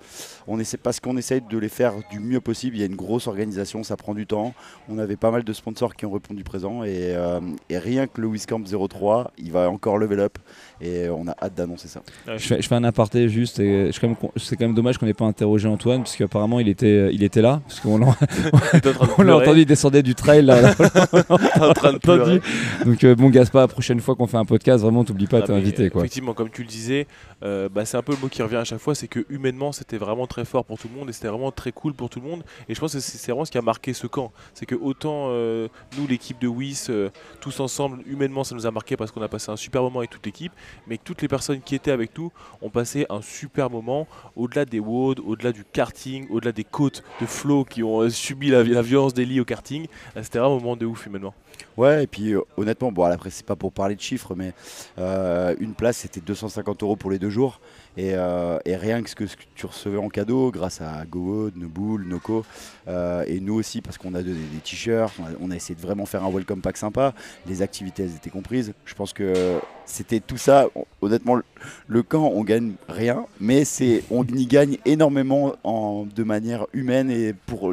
[0.49, 2.77] on essaie, parce qu'on essaye de les faire du mieux possible.
[2.77, 4.55] Il y a une grosse organisation, ça prend du temps.
[4.89, 6.85] On avait pas mal de sponsors qui ont répondu présent.
[6.85, 10.39] Et, euh, et rien que le Wiscamp 03, il va encore level up.
[10.81, 12.03] Et on a hâte d'annoncer ça.
[12.27, 13.59] je fais, je fais un aparté juste.
[13.61, 16.01] et je suis quand même con- C'est quand même dommage qu'on n'ait pas interrogé Antoine,
[16.03, 17.61] parce qu'apparemment il était, il était là.
[17.67, 18.07] Parce qu'on l'a
[19.19, 20.43] on l'a entendu, il descendait du trail.
[20.45, 20.75] Là, là.
[20.75, 22.41] T'es en train de pleurer.
[22.85, 25.47] Donc euh, bon, Gaspa, la prochaine fois qu'on fait un podcast, vraiment, t'oublies pas, Ah,
[25.47, 25.91] t'es invité.
[25.91, 26.03] Quoi.
[26.03, 27.07] Effectivement, comme tu le disais,
[27.43, 29.73] euh, bah, c'est un peu le mot qui revient à chaque fois, c'est que humainement
[29.73, 32.21] c'était vraiment très fort pour tout le monde et c'était vraiment très cool pour tout
[32.21, 32.43] le monde.
[32.69, 34.33] Et je pense que c'est vraiment ce qui a marqué ce camp.
[34.55, 37.11] C'est que autant euh, nous, l'équipe de WIS, euh,
[37.41, 40.11] tous ensemble, humainement ça nous a marqué parce qu'on a passé un super moment avec
[40.11, 40.53] toute l'équipe,
[40.87, 42.33] mais que toutes les personnes qui étaient avec nous
[42.63, 47.27] ont passé un super moment au-delà des WOD, au-delà du karting, au-delà des côtes de
[47.27, 49.87] flow qui ont euh, subi la, violence des lits au karting.
[50.23, 51.35] C'était un moment de ouf humainement.
[51.77, 54.53] Ouais, et puis honnêtement, bon, après, c'est pas pour parler de chiffres, mais
[54.97, 57.61] une place c'était 250 euros pour les deux jours.
[57.99, 59.25] Et, euh, et rien que ce que,
[59.57, 62.45] tu recevais en cadeau, grâce à GoWood, Nobull, Noco,
[62.87, 66.07] euh, et nous aussi, parce qu'on a donné des t-shirts, on a, essayé de vraiment
[66.07, 67.13] faire un welcome pack sympa.
[67.45, 68.73] Les activités, elles étaient comprises.
[68.85, 70.69] Je pense que c'était tout ça.
[70.77, 71.41] Hon- Honnêtement,
[71.89, 73.65] le, camp, on gagne rien, mais
[74.13, 77.73] on y gagne énormément en, de manière humaine et pour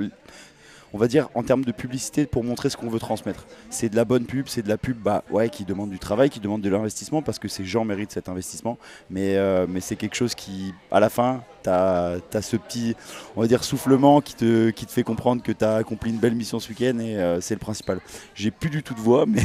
[0.96, 3.46] on va dire en termes de publicité pour montrer ce qu'on veut transmettre.
[3.70, 6.30] C'est de la bonne pub, c'est de la pub bah, ouais, qui demande du travail,
[6.30, 8.78] qui demande de l'investissement parce que ces gens méritent cet investissement.
[9.10, 12.96] Mais, euh, c'est quelque chose qui, à la fin, tu as, ce petit
[13.36, 16.36] on va dire, soufflement qui te, qui fait comprendre que tu as accompli une belle
[16.36, 18.00] mission ce week-end et euh, c'est le principal.
[18.34, 19.44] J'ai plus du tout de voix, mais,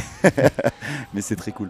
[1.19, 1.69] c'est très cool.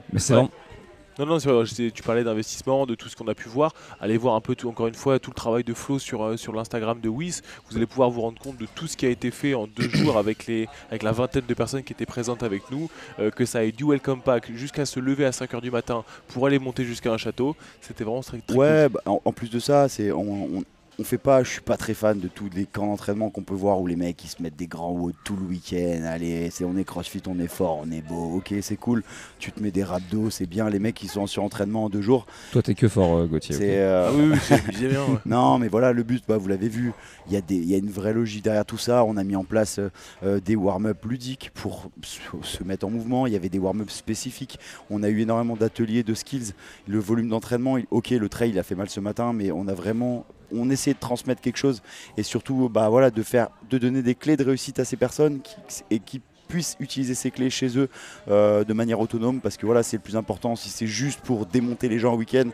[1.22, 3.74] Non, non, tu parlais d'investissement, de tout ce qu'on a pu voir.
[4.00, 6.36] Allez voir un peu, tout, encore une fois, tout le travail de Flo sur, euh,
[6.36, 7.44] sur l'Instagram de Wiz.
[7.70, 9.88] Vous allez pouvoir vous rendre compte de tout ce qui a été fait en deux
[9.88, 12.90] jours avec, les, avec la vingtaine de personnes qui étaient présentes avec nous.
[13.20, 16.48] euh, que ça ait du welcome pack jusqu'à se lever à 5h du matin pour
[16.48, 17.56] aller monter jusqu'à un château.
[17.82, 18.94] C'était vraiment très, très Ouais, cool.
[18.94, 20.64] bah, en, en plus de ça, c'est on, on,
[21.02, 21.44] on fait pas.
[21.44, 23.96] Je suis pas très fan de tous les camps d'entraînement qu'on peut voir où les
[23.96, 26.04] mecs ils se mettent des grands hauts tout le week-end.
[26.06, 28.36] Allez, c'est on est CrossFit, on est fort, on est beau.
[28.38, 29.04] Ok, c'est cool.
[29.40, 30.70] Tu te mets des rabdos, c'est bien.
[30.70, 33.56] Les mecs qui sont en surentraînement en deux jours, Toi, t'es que fort, euh, Gauthier.
[33.60, 34.38] euh, Ah oui,
[34.72, 35.02] oui, bien.
[35.02, 35.18] ouais.
[35.26, 36.94] Non, mais voilà, le but, bah, vous l'avez vu,
[37.28, 39.04] il y, a des- il y a une vraie logique derrière tout ça.
[39.04, 39.90] On a mis en place euh,
[40.24, 43.26] euh, des warm-up ludiques pour se, se mettre en mouvement.
[43.28, 44.60] Il y avait des warm-up spécifiques.
[44.90, 46.54] On a eu énormément d'ateliers, de skills.
[46.88, 49.68] Le volume d'entraînement, il- ok, le trail il a fait mal ce matin, mais on
[49.68, 50.26] a vraiment.
[50.54, 51.82] On essaie de transmettre quelque chose
[52.18, 55.42] et surtout bah, voilà, de, faire, de donner des clés de réussite à ces personnes
[55.90, 57.90] et qui puissent utiliser ces clés chez eux
[58.28, 60.56] euh, de manière autonome parce que voilà c'est le plus important.
[60.56, 62.50] Si c'est juste pour démonter les gens en week-end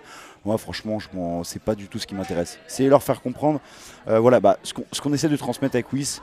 [0.46, 1.08] moi franchement je
[1.44, 2.60] c'est pas du tout ce qui m'intéresse.
[2.68, 3.60] C'est leur faire comprendre
[4.08, 6.22] euh, voilà bah, ce qu'on essaie de transmettre avec Wiss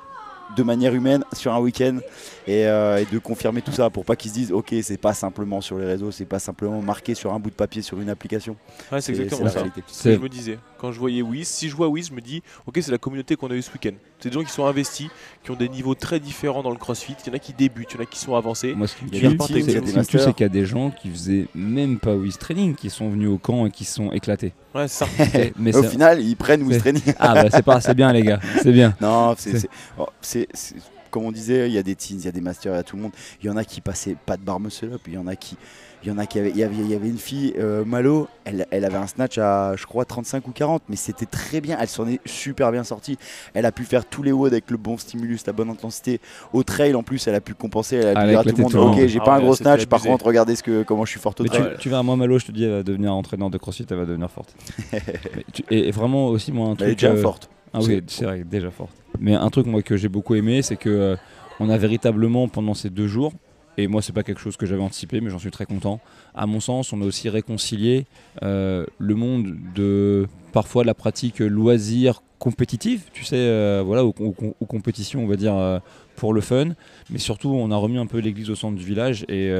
[0.56, 1.98] de manière humaine sur un week-end
[2.46, 5.14] et, euh, et de confirmer tout ça pour pas qu'ils se disent ok c'est pas
[5.14, 8.10] simplement sur les réseaux c'est pas simplement marqué sur un bout de papier sur une
[8.10, 8.56] application
[8.92, 9.54] Ouais, c'est exactement ça.
[9.60, 9.82] réalité.
[9.86, 10.58] C'est ce que je me disais.
[10.78, 13.36] Quand je voyais Wiz, si je vois Wiz, je me dis, ok, c'est la communauté
[13.36, 13.92] qu'on a eu ce week-end.
[14.20, 15.08] C'est des gens qui sont investis,
[15.42, 17.14] qui ont des niveaux très différents dans le CrossFit.
[17.24, 18.74] Il y en a qui débutent, il y en a qui sont avancés.
[18.74, 19.18] Moi, ce qui me c'est
[20.34, 23.38] qu'il y a des gens qui faisaient même pas Wiz Training, qui sont venus au
[23.38, 24.52] camp et qui sont éclatés.
[24.74, 25.50] Ouais, c'est ça.
[25.58, 28.22] Mais au c'est- final ils prennent c'est- Training Ah bah c'est pas, c'est bien les
[28.22, 28.94] gars, c'est bien.
[29.00, 29.34] Non,
[30.20, 30.76] c'est, C'est-
[31.10, 32.80] comme on disait, il y a des teens, il y a des masters, il y
[32.80, 33.12] a tout le monde.
[33.40, 35.36] Il y en a qui passaient pas de bar muscle up, il y en a
[35.36, 35.56] qui,
[36.02, 37.84] il y en a qui avaient, il y avait, il y avait une fille, euh,
[37.84, 41.60] Malo, elle, elle avait un snatch à, je crois, 35 ou 40, mais c'était très
[41.60, 41.76] bien.
[41.80, 43.16] Elle s'en est super bien sortie.
[43.54, 46.20] Elle a pu faire tous les WOD avec le bon stimulus, la bonne intensité.
[46.52, 47.94] Au trail, en plus, elle a pu compenser.
[47.94, 49.54] Elle a pu a dire à tout le monde, ok, j'ai Ah pas un gros
[49.54, 51.76] snatch, par contre, regardez ce que, comment je suis forte au Mais tu, trail.
[51.78, 54.04] tu verras, moi Malo, je te dis, elle va devenir entraîneur de CrossFit, elle va
[54.04, 54.52] devenir forte.
[54.92, 55.00] Mais
[55.52, 56.98] tu- et, et vraiment aussi moi un Elle est truc.
[56.98, 57.48] déjà euh, forte.
[57.72, 58.92] Ah oui, c'est vrai, déjà forte.
[59.20, 61.16] Mais un truc que j'ai beaucoup aimé, c'est que euh,
[61.60, 63.32] on a véritablement pendant ces deux jours,
[63.78, 66.00] et moi c'est pas quelque chose que j'avais anticipé, mais j'en suis très content.
[66.34, 68.06] À mon sens, on a aussi réconcilié
[68.42, 74.12] euh, le monde de parfois la pratique loisir compétitive, tu sais, euh, voilà, aux,
[74.66, 75.80] compétitions, on va dire
[76.16, 76.70] pour le fun,
[77.10, 79.52] mais surtout on a remis un peu l'église au centre du village et,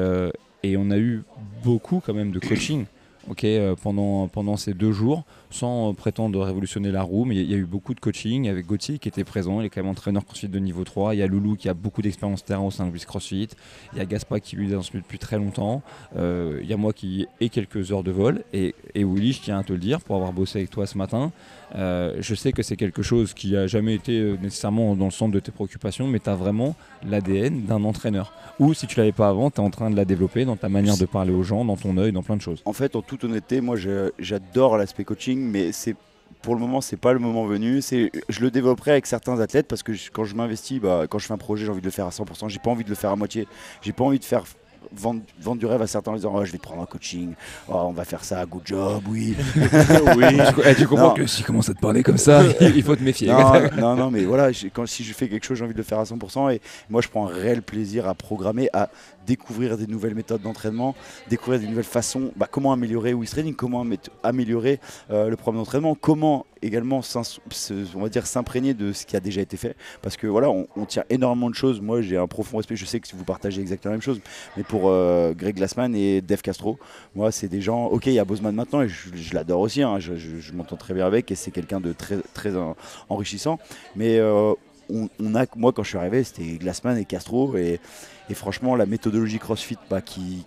[0.76, 1.22] on a eu
[1.62, 2.86] beaucoup quand même de coaching.
[3.30, 3.46] ok,
[3.82, 5.24] pendant ces deux jours,
[5.54, 8.66] sans euh, prétendre révolutionner la roue, mais il y, a eu beaucoup de coaching avec
[8.66, 11.22] Gauthier qui était présent, il est quand même entraîneur CrossFit de niveau 3, il y
[11.22, 13.48] a Loulou qui a beaucoup d'expérience terrain au sein de Wiz CrossFit,
[13.92, 15.82] il y a Gaspa qui lui est dans ce milieu depuis très longtemps,
[16.16, 19.42] euh, il y a moi qui ai quelques heures de vol, et, et Willy, je
[19.42, 21.30] tiens à te le dire, pour avoir bossé avec toi ce matin,
[21.76, 25.32] euh, je sais que c'est quelque chose qui a jamais été nécessairement dans le centre
[25.32, 26.76] de tes préoccupations, mais tu as vraiment
[27.06, 28.32] l'ADN d'un entraîneur.
[28.60, 30.68] Ou si tu l'avais pas avant, tu es en train de la développer dans ta
[30.68, 32.62] manière de parler aux gens, dans ton œil, dans plein de choses.
[32.64, 33.76] En fait, en toute honnêteté, moi
[34.18, 35.94] j'adore l'aspect coaching, mais c'est
[36.42, 37.80] pour le moment, c'est pas le moment venu.
[37.80, 41.18] C'est, je le développerai avec certains athlètes parce que je- quand je m'investis, bah, quand
[41.18, 42.48] je fais un projet, j'ai envie de le faire à 100%.
[42.48, 43.48] J'ai pas envie de le faire à moitié.
[43.80, 44.44] J'ai pas envie de faire
[44.94, 47.32] vendre, vendre du rêve à certains en disant oh, je vais te prendre un coaching,
[47.68, 49.34] oh, on va faire ça, good job, oui.
[49.56, 50.24] oui.
[50.54, 51.14] Tu, eh, tu comprends Non.
[51.14, 53.28] que s'il commence à te parler comme ça, il faut te méfier.
[53.28, 55.84] non, non, non, mais voilà, quand, si je fais quelque chose, j'ai envie de le
[55.84, 56.52] faire à 100%.
[56.54, 58.90] Et moi, je prends un réel plaisir à programmer, à
[59.26, 60.94] découvrir des nouvelles méthodes d'entraînement,
[61.28, 65.62] découvrir des nouvelles façons, bah, comment améliorer Wiz Training, comment amé- améliorer euh, le programme
[65.62, 67.02] d'entraînement, comment également,
[68.24, 69.76] s'imprégner de ce qui a déjà été fait.
[70.02, 71.80] Parce que voilà, on, tient énormément de choses.
[71.80, 72.76] Moi, j'ai un profond respect.
[72.76, 74.20] Je sais que vous partagez exactement la même chose.
[74.56, 76.78] Mais pour euh, Greg Glassman et Dave Castro,
[77.14, 77.86] moi, c'est des gens.
[77.86, 79.82] Ok, il y a Bozeman maintenant et je, l'adore aussi.
[79.82, 82.76] hein, je m'entends très bien avec et c'est quelqu'un de très, très en-
[83.08, 83.58] enrichissant.
[83.96, 84.54] Mais euh,
[84.94, 87.56] on, a, moi, quand je suis arrivé, c'était Glassman et Castro.
[87.56, 87.80] Et,
[88.32, 90.44] franchement, la méthodologie CrossFit bah, qui,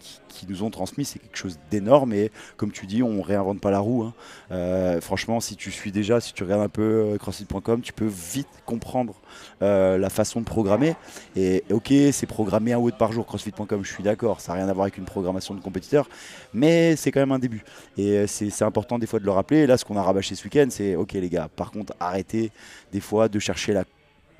[0.47, 2.13] nous ont transmis, c'est quelque chose d'énorme.
[2.13, 4.03] Et comme tu dis, on réinvente pas la roue.
[4.03, 4.13] hein.
[4.51, 6.81] Euh, franchement, si tu suis déjà, si tu regardes un peu
[7.13, 9.15] euh, CrossFit.com, tu peux vite comprendre
[9.63, 10.95] euh, la façon de programmer.
[11.35, 14.69] Et ok, c'est programmé un WOD par jour, CrossFit.com, je suis d'accord, ça n'a rien
[14.69, 16.07] à voir avec une programmation de compétiteur,
[16.53, 17.63] mais c'est quand même un début.
[17.97, 19.61] Et c'est important des fois de le rappeler.
[19.61, 22.51] Et là, ce qu'on a rabâché ce week-end, c'est ok les gars, par contre, arrêtez
[22.91, 23.83] des fois de chercher la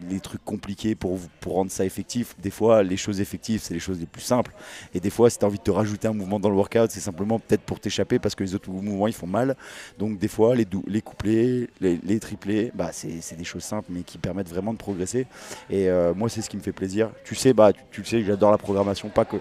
[0.10, 2.36] les trucs compliqués pour, rendre ça effectif.
[2.39, 4.52] Des fois, les choses effectives, c'est les choses les plus simples.
[4.93, 6.91] Et des fois, si tu as envie de te rajouter un mouvement dans le workout,
[6.91, 9.56] c'est simplement peut-être pour t'échapper parce que les autres mouvements, ils font mal.
[9.98, 14.18] Donc des fois, les, les couplets, les, triplés, bah, c'est des choses simples mais qui
[14.18, 15.26] permettent vraiment de progresser.
[15.70, 17.10] Et euh, moi, c'est ce qui me fait plaisir.
[17.24, 19.38] Tu sais, bah, tu, le sais, j'adore la programmation, pas que,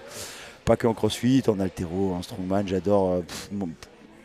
[0.65, 3.21] pas que en crossfit, en altéro, en strongman, j'adore.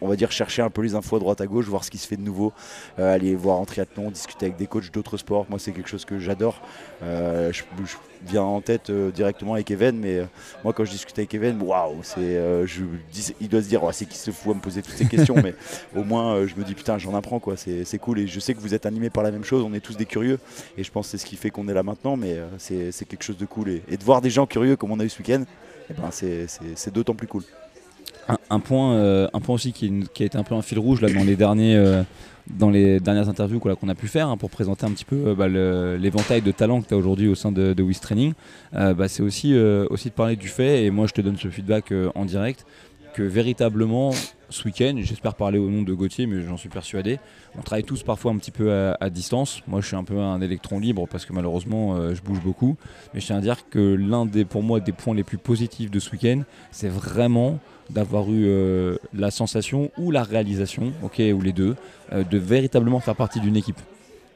[0.02, 1.98] On va dire, chercher un peu les infos à droite à gauche, voir ce qui
[1.98, 2.52] se fait de nouveau,
[2.98, 5.46] euh, aller voir en triathlon, discuter avec des coachs d'autres sports.
[5.48, 6.60] Moi, c'est quelque chose que j'adore.
[7.02, 7.96] Euh, je, je
[8.26, 10.26] viens en tête euh, directement avec Even, mais
[10.64, 12.82] moi, quand je discute avec Even, waouh, c'est, je
[13.12, 15.06] dis- il doit se dire, Oh, c'est qui se fout à me poser toutes ces
[15.06, 15.54] questions, mais
[15.96, 17.56] au moins, je me dis, putain, j'en apprends, quoi.
[17.56, 18.18] C'est, c'est cool.
[18.20, 20.06] Et je sais que vous êtes animés par la même chose, on est tous des
[20.06, 20.38] curieux,
[20.76, 23.04] et je pense que c'est ce qui fait qu'on est là maintenant, mais c'est, c'est
[23.04, 23.68] quelque chose de cool.
[23.70, 25.44] Et, et de voir des gens curieux comme on a eu ce week-end,
[25.90, 27.42] eh ben, c'est, c'est- c'est d'autant plus cool.
[28.50, 31.00] Un, point, euh, un point aussi qui, qui a été un peu un fil rouge
[31.00, 32.02] là, dans, les derniers, euh,
[32.48, 35.34] dans les dernières interviews qu'on a pu faire hein, pour présenter un petit peu euh,
[35.34, 38.32] bah, l'éventail de talents que tu as aujourd'hui au sein de, de Training,
[38.72, 39.54] bah, c'est aussi,
[39.90, 42.64] aussi de parler du fait, et moi je te donne ce feedback en direct,
[43.12, 44.12] que véritablement
[44.52, 47.18] ce week-end, j'espère parler au nom de Gauthier, mais j'en suis persuadé,
[47.58, 49.62] on travaille tous parfois un petit peu à, distance.
[49.66, 52.76] Moi je suis un peu un électron libre parce que malheureusement euh, je bouge beaucoup,
[53.12, 55.90] mais je tiens à dire que l'un des, pour moi, des points les plus positifs
[55.90, 57.58] de ce week-end, c'est vraiment
[57.90, 61.76] d'avoir eu euh, la sensation ou la réalisation, ok, ou les deux,
[62.12, 63.80] euh, de véritablement faire partie d'une équipe.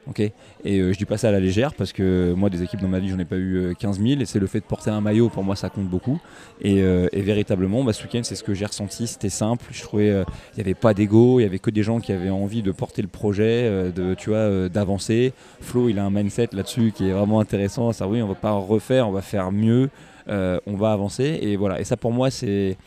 [0.09, 0.19] Ok.
[0.19, 0.33] Et
[0.65, 2.99] euh, je dis pas ça à la légère parce que moi des équipes dans ma
[2.99, 5.01] vie j'en ai pas eu euh, 15 000 et c'est le fait de porter un
[5.01, 6.19] maillot pour moi ça compte beaucoup.
[6.61, 9.07] Et, euh, véritablement bah, ce week-end c'est ce que j'ai ressenti.
[9.07, 9.65] C'était simple.
[9.71, 11.39] Je trouvais euh, il n'y avait pas d'ego.
[11.39, 14.69] Il y avait que des gens qui avaient envie de porter le projet euh, euh,
[14.69, 15.33] d'avancer.
[15.61, 17.91] Flo il a un mindset là-dessus qui est vraiment intéressant.
[17.91, 19.89] Ça oui on va pas refaire on va faire mieux
[20.29, 21.39] euh, on va avancer.
[21.41, 21.79] Et voilà.
[21.79, 22.77] Et ça pour moi c'est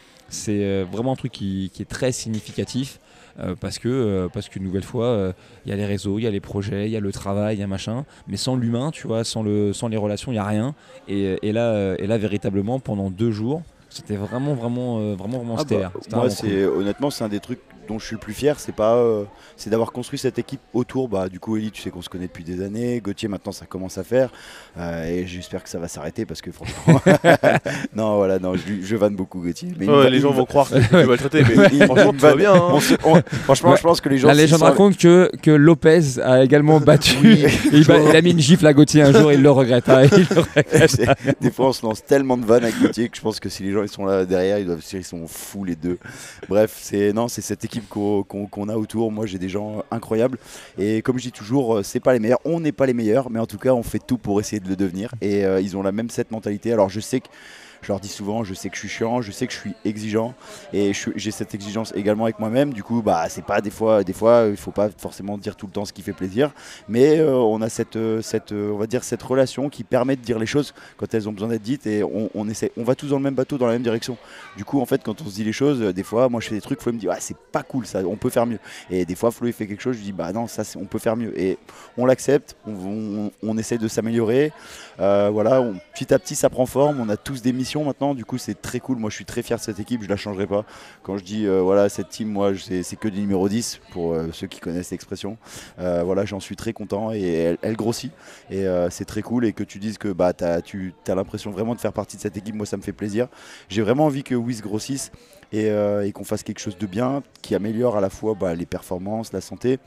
[0.49, 2.99] euh, vraiment un truc qui, est très significatif.
[2.99, 3.10] euh,
[3.61, 5.33] parce que euh, parce qu'une nouvelle fois euh,
[5.65, 7.57] il y a les réseaux, il y a les projets, il y a le travail,
[7.57, 10.37] il y a machin, mais sans l'humain, tu vois, sans le sans les relations, il
[10.37, 10.75] y a rien.
[11.09, 15.39] Et, et là euh, et là véritablement pendant deux jours, c'était vraiment vraiment euh, vraiment
[15.39, 16.31] vraiment Ah bah, moi, cool.
[16.31, 17.61] c'est honnêtement, c'est un des trucs
[17.91, 18.59] dont je suis le plus fier.
[18.61, 19.25] C'est pas, euh,
[19.57, 21.09] c'est d'avoir construit cette équipe autour.
[21.09, 23.01] Bah, du coup, Eli, tu sais qu'on se connaît depuis des années.
[23.01, 24.31] Gauthier, maintenant, ça commence à faire.
[24.79, 27.01] Euh, et j'espère que ça va s'arrêter parce que franchement,
[27.95, 29.71] non, voilà, non, je, vanne beaucoup Gauthier.
[29.79, 31.55] Mais il Ouais, va- les gens va- vont croire que tu vas le traiter, mais
[31.73, 32.55] il- il franchement, me tout va bien.
[32.55, 32.69] hein.
[32.73, 33.77] On se- on- franchement, Ouais.
[33.77, 34.29] je pense que les gens.
[34.29, 37.17] La légende raconte que, que Lopez a également battu.
[37.23, 37.45] Oui.
[37.73, 39.89] il, ba- il a mis une gifle à Gauthier un jour et il le regrette.
[39.89, 41.01] hein, il le regrette.
[41.41, 43.63] Des fois, on se lance tellement de vannes avec Gauthier que je pense que si
[43.63, 45.99] les gens ils sont là derrière, ils doivent se dire ils sont fous les deux.
[46.49, 49.13] Bref, c'est non, c'est cette équipe qu'on a autour.
[49.13, 50.39] Moi, j'ai des gens incroyables
[50.79, 52.41] et comme je dis toujours, euh, c'est pas les meilleurs.
[52.45, 54.69] On n'est pas les meilleurs, mais en tout cas, on fait tout pour essayer de
[54.69, 55.15] le devenir.
[55.21, 56.73] Et euh, ils ont la même cette mentalité.
[56.73, 57.29] Alors, je sais que
[57.83, 59.75] je leur dis souvent, je sais que je suis chiant, je sais que je suis
[59.85, 60.35] exigeant
[60.73, 62.73] et j'ai cette exigence également avec moi-même.
[62.73, 65.67] Du coup, bah, c'est pas des fois, des fois, il faut pas forcément dire tout
[65.67, 66.53] le temps ce qui fait plaisir,
[66.89, 70.17] mais euh, on a cette, euh, cette, euh, on va dire cette relation qui permet
[70.17, 72.95] de dire les choses quand elles ont besoin d'être dites et on, essaie, on va
[72.95, 74.17] tous dans le même bateau, dans la même direction.
[74.57, 76.55] Du coup, en fait, quand on se dit les choses, des fois, moi, je fais
[76.55, 78.59] des trucs, Flo me dit, ah, c'est pas cool, ça, on peut faire mieux.
[78.91, 80.99] Et des fois, Flo il fait quelque chose, je dis, bah non, ça, on peut
[80.99, 81.39] faire mieux.
[81.39, 81.59] Et
[81.97, 84.53] on l'accepte, on, on, essaie de s'améliorer.
[84.99, 85.65] Voilà,
[85.95, 87.01] petit à petit, ça prend forme.
[87.01, 88.15] On a tous des missions maintenant.
[88.15, 88.99] Du coup, c'est très cool.
[88.99, 90.03] Moi, je suis très fier de cette équipe.
[90.03, 90.65] Je la changerai pas.
[91.03, 94.29] Quand je dis, euh, voilà, cette team, moi, c'est que du numéro 10 pour euh,
[94.33, 95.39] ceux qui connaissent l'expression.
[95.79, 98.13] Euh, voilà, j'en suis très content et elle, grossit.
[98.51, 99.45] Et c'est très cool.
[99.45, 102.37] Et que tu dises que bah, tu as l'impression vraiment de faire partie de cette
[102.37, 103.29] équipe, moi, ça me fait plaisir.
[103.69, 105.13] J'ai vraiment envie que Wiz grossisse
[105.53, 105.71] et,
[106.13, 109.41] qu'on fasse quelque chose de bien qui améliore à la fois bah, les performances, la
[109.41, 109.79] santé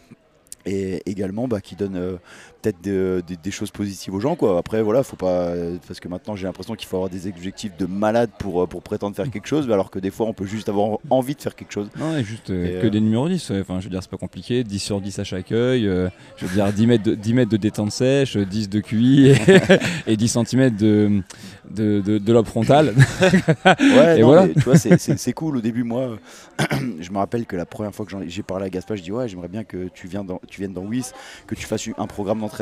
[0.65, 2.19] et également bah, qui donne
[2.63, 4.57] peut-être de- de- des choses positives aux gens quoi.
[4.57, 5.53] Après voilà, faut pas
[5.87, 8.81] parce que maintenant j'ai l'impression qu'il faut avoir des objectifs de malade pour, euh, pour
[8.81, 11.55] prétendre faire quelque chose, alors que des fois on peut juste avoir envie de faire
[11.55, 11.89] quelque chose.
[11.99, 13.49] Non, et juste euh, Et, que euh, des numéros 10.
[13.49, 13.59] ouais.
[13.61, 14.63] Enfin, je veux dire, c'est pas compliqué.
[14.63, 15.87] 10 sur 10 à chaque œil.
[15.87, 19.27] euh, je veux dire, 10 mètres de, 10 mètres de détente sèche, 10 de QI
[19.31, 19.35] et,
[20.07, 21.21] et 10 cm de,
[21.69, 22.93] de, de, de lobe frontal.
[23.65, 24.47] Ouais, Et non, voilà.
[24.47, 25.57] mais tu vois, c'est- cool.
[25.57, 26.17] Au début, moi,
[26.99, 29.27] je me rappelle que la première fois que j'ai parlé à Gaspard, je dis ouais,
[29.27, 31.11] j'aimerais bien que tu, viennes dans, tu viennes dans WIS,
[31.47, 32.52] que tu fasses un programme d'entraînement.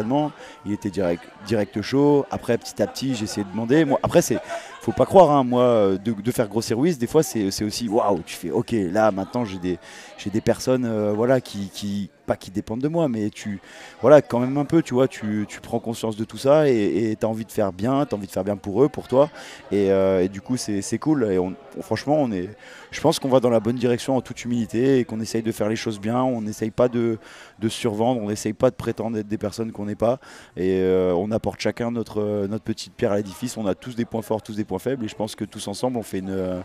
[0.65, 2.25] Il était direct, direct chaud.
[2.31, 3.85] Après, petit à petit, j'ai essayé de demander.
[3.85, 4.39] Moi, après, c'est
[4.81, 8.21] faut pas croire, hein, moi, euh, de, faire grossir WIS, des fois, c'est aussi waouh,
[8.25, 9.77] tu fais ok, là, maintenant, j'ai des,
[10.17, 13.61] j'ai des personnes euh, voilà, qui, qui, pas qui dépendent de moi, mais tu,
[14.01, 17.25] voilà, quand même un peu, tu vois, tu, prends conscience de tout ça et tu
[17.25, 19.29] as envie de faire bien, tu as envie de faire bien pour eux, pour toi.
[19.71, 21.31] Et, euh, et du coup, c'est cool.
[21.31, 22.49] Et on- franchement, on est,
[22.91, 25.51] je pense qu'on va dans la bonne direction en toute humilité et qu'on essaye de
[25.51, 26.21] faire les choses bien.
[26.21, 27.17] On n'essaye pas de,
[27.59, 30.19] de survendre, on n'essaye pas de prétendre être des personnes qu'on n'est pas.
[30.57, 33.57] Et euh, on apporte chacun notre, notre petite pierre à l'édifice.
[33.57, 35.05] On a tous des points forts, tous des points faibles.
[35.05, 36.61] Et je pense que tous ensemble, on fait une, euh,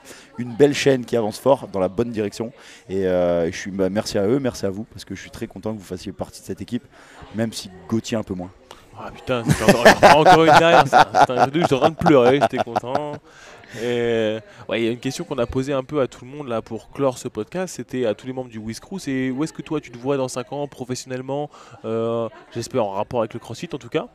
[0.59, 2.53] belle chaîne qui avance fort dans la bonne direction.
[2.89, 5.31] Et euh, je suis, bah, merci à eux, merci à vous, parce que je suis
[5.31, 6.85] très content que vous fassiez partie de cette équipe,
[7.35, 8.51] même si Gauthier un peu moins.
[8.99, 10.87] Ah putain, encore, encore une derrière.
[10.89, 11.05] ça.
[11.05, 13.13] Truc, J'étais en train de pleurer, j'étais content.
[13.75, 14.43] Ouais,
[14.81, 16.63] il y a une question qu'on a posée un peu à tout le monde là
[16.63, 19.53] pour clore ce podcast, c'était à tous les membres du Whiz Crew, c'est où est-ce
[19.53, 21.51] que toi tu te vois dans 5 ans professionnellement,
[21.85, 24.09] euh, j'espère en rapport avec le CrossFit en tout cas?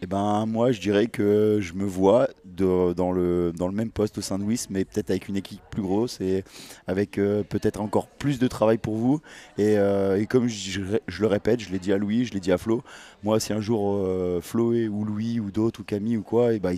[0.00, 4.38] Eh ben moi je dirais que je me vois dans, le, même poste au sein
[4.38, 6.44] de WIS, mais peut-être avec une équipe plus grosse et
[6.86, 9.20] avec euh, peut-être encore plus de travail pour vous.
[9.58, 12.58] Et, euh, comme je le répète, je l'ai dit à Louis, je l'ai dit à
[12.58, 12.82] Flo,
[13.22, 16.54] moi si un jour euh, Flo et- ou Louis ou d'autres ou Camille ou quoi,
[16.54, 16.74] et ben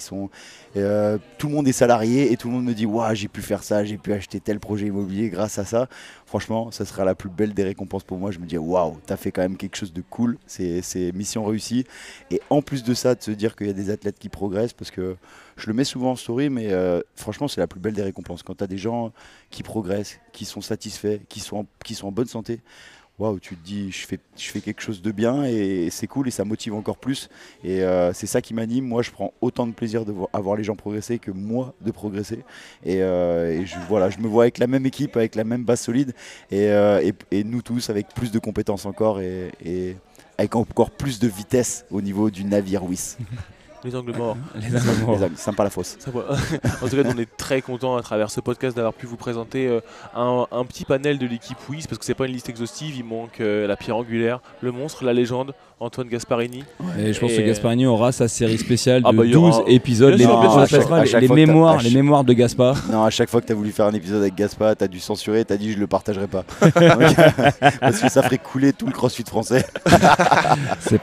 [0.77, 3.43] euh, tout le monde est salarié et tout le monde me dit waouh j'ai pu
[3.43, 5.89] faire ça, j'ai pu acheter tel projet immobilier grâce à ça.
[6.27, 8.31] Franchement, ça sera la plus belle des récompenses pour moi.
[8.31, 10.39] Je me dis waouh, t'as fait quand même quelque chose de cool.
[10.47, 11.85] C'est mission réussie.
[12.31, 14.73] Et en plus de ça, de se dire qu'il y a des athlètes qui progressent,
[14.73, 15.17] parce que
[15.57, 18.43] je le mets souvent en story, mais euh, franchement, c'est la plus belle des récompenses.
[18.43, 19.13] Quand tu des gens
[19.51, 21.67] qui progressent, qui sont satisfaits, qui sont
[22.05, 22.61] en bonne santé,
[23.21, 26.27] waouh, tu te dis, je fais, je fais quelque chose de bien et c'est cool
[26.27, 27.29] et ça motive encore plus.
[27.63, 28.87] Et euh, c'est ça qui m'anime.
[28.87, 31.91] Moi, je prends autant de plaisir de voir, à les gens progresser que moi de
[31.91, 32.41] progresser.
[32.85, 35.65] Et, euh, et je, voilà, je me vois avec la même équipe, avec la même
[35.65, 36.15] base solide
[36.51, 39.97] et, euh, et- nous tous avec plus de compétences encore et
[40.39, 43.17] avec encore plus de vitesse au niveau du navire WIS.
[43.85, 44.37] Les angles morts.
[44.57, 45.17] Les angles morts.
[45.19, 45.97] Les angles, sympa la fosse.
[46.13, 46.21] Va.
[46.83, 49.67] en tout cas, on est très content à travers ce podcast d'avoir pu vous présenter
[49.69, 49.81] euh,
[50.15, 52.95] un, un petit panel de l'équipe WIS parce que c'est pas une liste exhaustive.
[52.97, 56.63] Il manque euh, la pierre angulaire, le monstre, la légende, Antoine Gasparini.
[56.99, 59.33] Et je pense Et- que Gasparini aura sa série spéciale de Ah bah, il y
[59.33, 60.13] 12 aura- épisodes.
[60.15, 62.33] Les, sûr, bien on sûr, à appellera chaque- à les- chaque mémoires, les mémoires de
[62.35, 62.77] Gaspard.
[62.93, 64.89] Non, à chaque fois que tu as voulu faire un épisode avec Gaspard, tu as
[64.89, 66.45] dû censurer, tu as dit je le partagerai pas.
[67.81, 69.65] Parce que ça ferait couler tout le crossfit français.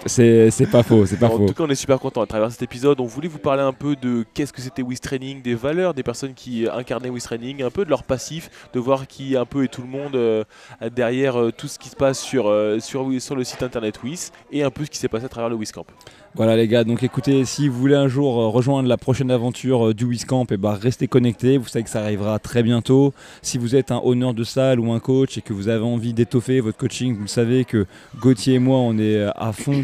[0.06, 1.46] C'est- pas faux, c'est pas en faux.
[1.48, 2.64] tout cas, on est super content à travers cet
[3.00, 6.04] On voulait vous parler un peu de qu'est-ce que c'était Wiz Training, des valeurs des
[6.04, 9.64] personnes qui incarnaient Wiz Training, un peu de leur passif, de voir qui un peu
[9.64, 10.44] est tout le monde euh,
[10.92, 14.72] derrière euh, tout ce qui se passe sur, euh, le site internet Wiz et un
[14.72, 15.86] peu ce qui s'est passé à travers le Wiz Camp.
[16.38, 19.88] Voilà les gars, donc écoutez, si vous voulez un jour euh, rejoindre la prochaine aventure
[19.88, 23.12] euh, du Wiscamp, et ben restez connectés, vous savez que ça arrivera très bientôt.
[23.42, 26.14] Si vous êtes un honneur de salle ou un coach et que vous avez envie
[26.14, 27.88] d'étoffer votre coaching, vous savez que
[28.20, 29.84] Gauthier et moi on est euh, à fond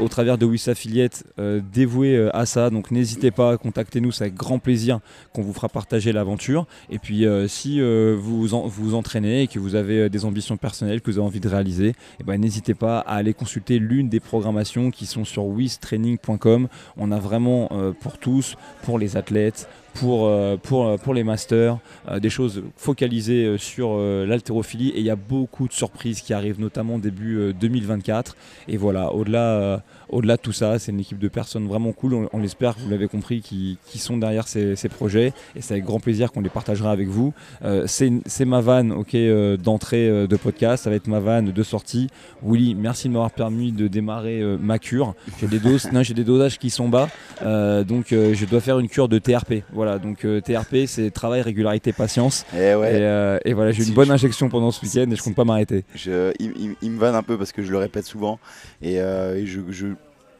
[0.00, 4.58] au travers de WIS Affiliate euh, à ça, donc n'hésitez pas, contactez-nous, c'est avec grand
[4.58, 5.00] plaisir
[5.34, 6.66] qu'on vous fera partager l'aventure.
[6.90, 11.18] Et puis si vous, vous entraînez et que vous avez des ambitions personnelles que vous
[11.18, 15.06] avez envie de réaliser, eh ben, n'hésitez pas à aller consulter l'une des programmations qui
[15.06, 15.44] sont sur
[15.82, 16.68] wistraining.com.
[16.96, 21.78] On a vraiment euh, pour tous, pour les athlètes, pour, euh, euh, pour les masters,
[22.20, 26.98] des choses focalisées sur l'haltérophilie et il y a beaucoup de surprises qui arrivent notamment
[26.98, 28.36] début euh, 2024
[28.68, 29.82] et voilà au-delà
[30.12, 32.88] au-delà de tout ça c'est une équipe de personnes vraiment cool on, on l'espère vous
[32.90, 36.40] l'avez compris qui, qui sont derrière ces, ces projets et c'est avec grand plaisir qu'on
[36.42, 37.32] les partagera avec vous
[37.64, 41.62] Euh, c'est ma vanne euh, d'entrée euh, de podcast ça va être ma vanne de
[41.62, 42.08] sortie
[42.44, 46.24] Willy merci de m'avoir permis de démarrer ma cure j'ai des doses non, j'ai des
[46.24, 47.08] dosages qui sont bas
[47.42, 49.62] donc je dois faire une cure de TRP.
[49.72, 52.44] Voilà, donc TRP c'est travail, régularité, patience.
[52.54, 53.38] Et Eh ouais.
[53.44, 55.34] Et, et voilà, j'ai Si une bonne je- injection pendant ce week-end et je compte
[55.34, 55.84] pas m'arrêter.
[56.06, 58.38] Il, il- il me vanne un peu parce que je le répète souvent.
[58.82, 59.86] Et, et je, je-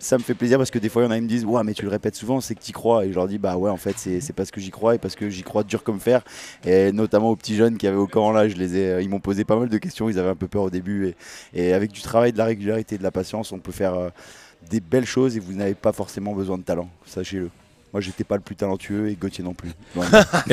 [0.03, 1.45] ça me fait plaisir parce que des fois, il y en a qui me disent
[1.45, 3.07] Ouais, mais tu le répètes souvent, c'est que tu crois.
[3.07, 5.15] Et je leur dis Bah ouais, en fait, c'est parce que j'y crois et parce
[5.15, 6.23] que j'y crois dur comme fer.
[6.67, 9.45] Et notamment aux petits jeunes qui avaient au camp là, je ai, ils m'ont posé
[9.45, 10.09] pas mal de questions.
[10.09, 11.15] Ils avaient un peu peur au début.
[11.55, 14.09] Et, et avec du travail, de la régularité de la patience, on peut faire euh,
[14.71, 16.89] des belles choses et vous n'avez pas forcément besoin de talent.
[17.07, 17.51] Sachez-le.
[17.93, 19.71] Moi, j'étais pas le plus talentueux et Gauthier non plus.
[19.97, 20.01] Et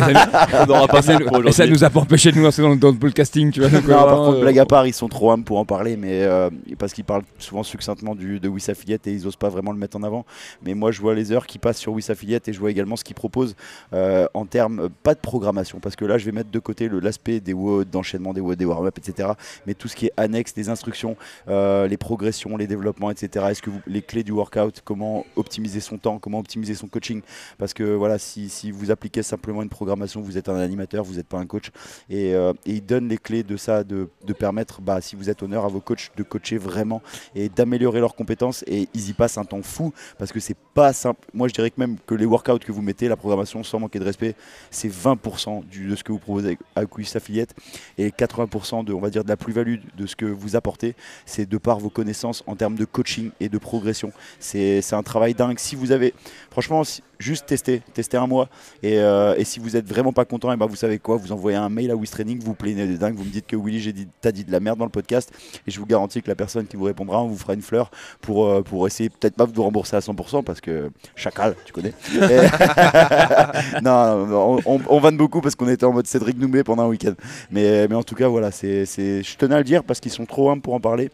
[0.02, 1.72] ça, On n'aura pas et ça ça nous- pour et ça aujourd'hui.
[1.72, 3.70] nous a pas empêché de nous lancer dans, le- dans le podcasting, tu vois.
[3.70, 5.66] donc, Non, par euh, contre, euh, blague à part, ils sont trop âmes pour en
[5.66, 9.36] parler, mais euh, parce qu'ils parlent souvent succinctement du, de Wiss Affiliate et ils osent
[9.38, 10.26] pas vraiment le mettre en avant.
[10.64, 12.96] Mais moi, je vois les heures qui passent sur Wiss Affiliate et je vois également
[12.98, 13.56] ce qu'ils proposent
[13.94, 17.00] euh, en termes, pas de programmation, parce que là, je vais mettre de côté le-
[17.00, 19.30] l'aspect des WOD, d'enchaînement des WOD, des warm-up, etc.
[19.66, 21.16] Mais tout ce qui est annexe, les instructions,
[21.48, 23.46] euh, les progressions, les développements, etc.
[23.52, 27.22] Est-ce que vous, les clés du workout, comment optimiser son temps, comment optimiser son coaching
[27.58, 31.28] Parce que voilà, si, vous appliquez simplement une programmation, vous êtes un animateur, vous n'êtes
[31.28, 31.72] pas un coach.
[32.10, 34.08] Et, euh, et ils donnent les clés de ça, de,
[34.38, 37.02] permettre, bah, si vous êtes honneur à vos coachs, de coacher vraiment
[37.36, 38.64] et d'améliorer leurs compétences.
[38.68, 41.28] Et ils y passent un temps fou parce que c'est pas simple.
[41.34, 44.00] Moi, je dirais que même que les workouts que vous mettez, la programmation, sans manquer
[44.00, 44.36] de respect,
[44.72, 47.54] c'est 20% du- de ce que vous proposez avec Quiz Affiliate
[47.98, 50.96] et 80% de, on va dire, de la plus-value de ce que vous apportez,
[51.26, 54.12] c'est de par vos connaissances en termes de coaching et de progression.
[54.40, 55.60] C'est un travail dingue.
[55.60, 56.14] Si vous avez,
[56.52, 58.50] franchement, si- juste tester, tester un mois.
[58.82, 61.32] Et, euh, et si vous êtes vraiment pas content, et ben vous savez quoi, vous
[61.32, 63.94] envoyez un mail à Wistraining, vous plaignez des dingues, vous me dites que Willy, j'ai
[63.94, 65.32] dit, t'as dit de la merde dans le podcast,
[65.68, 67.92] et je vous garantis que la personne qui vous répondra, on vous fera une fleur
[68.22, 71.94] pour, euh, essayer peut-être pas de vous rembourser à 100% parce que chacal, tu connais.
[73.84, 77.14] Non, on, vanne beaucoup parce qu'on était en mode Cédric Noumet pendant un week-end.
[77.52, 80.50] Mais, en tout cas, voilà, c'est, je tenais à le dire parce qu'ils sont trop
[80.50, 81.12] humbles pour en parler.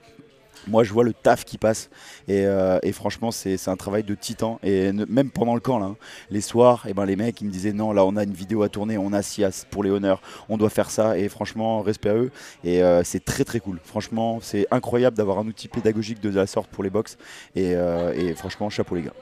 [0.67, 1.89] Moi, je vois le taf qui passe
[2.27, 4.59] et, euh, et franchement, c'est un travail de titan.
[4.63, 5.97] Et ne- même pendant le camp, là, hein,
[6.31, 8.63] les soirs, et ben, les mecs, ils me disaient non, là, on a une vidéo
[8.63, 11.17] à tourner, on a SIAS pour les honneurs, on doit faire ça.
[11.17, 12.31] Et franchement, respect à eux.
[12.63, 13.79] Et euh, c'est très très cool.
[13.83, 17.17] Franchement, c'est incroyable d'avoir un outil pédagogique de la sorte pour les box.
[17.55, 19.13] Et, euh, et franchement, chapeau les gars.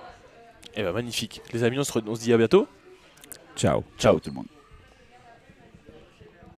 [0.75, 1.41] Et bah magnifique.
[1.53, 2.67] Les amis, on se, re- on se dit à bientôt.
[3.55, 3.83] Ciao.
[3.99, 4.47] Ciao tout le monde.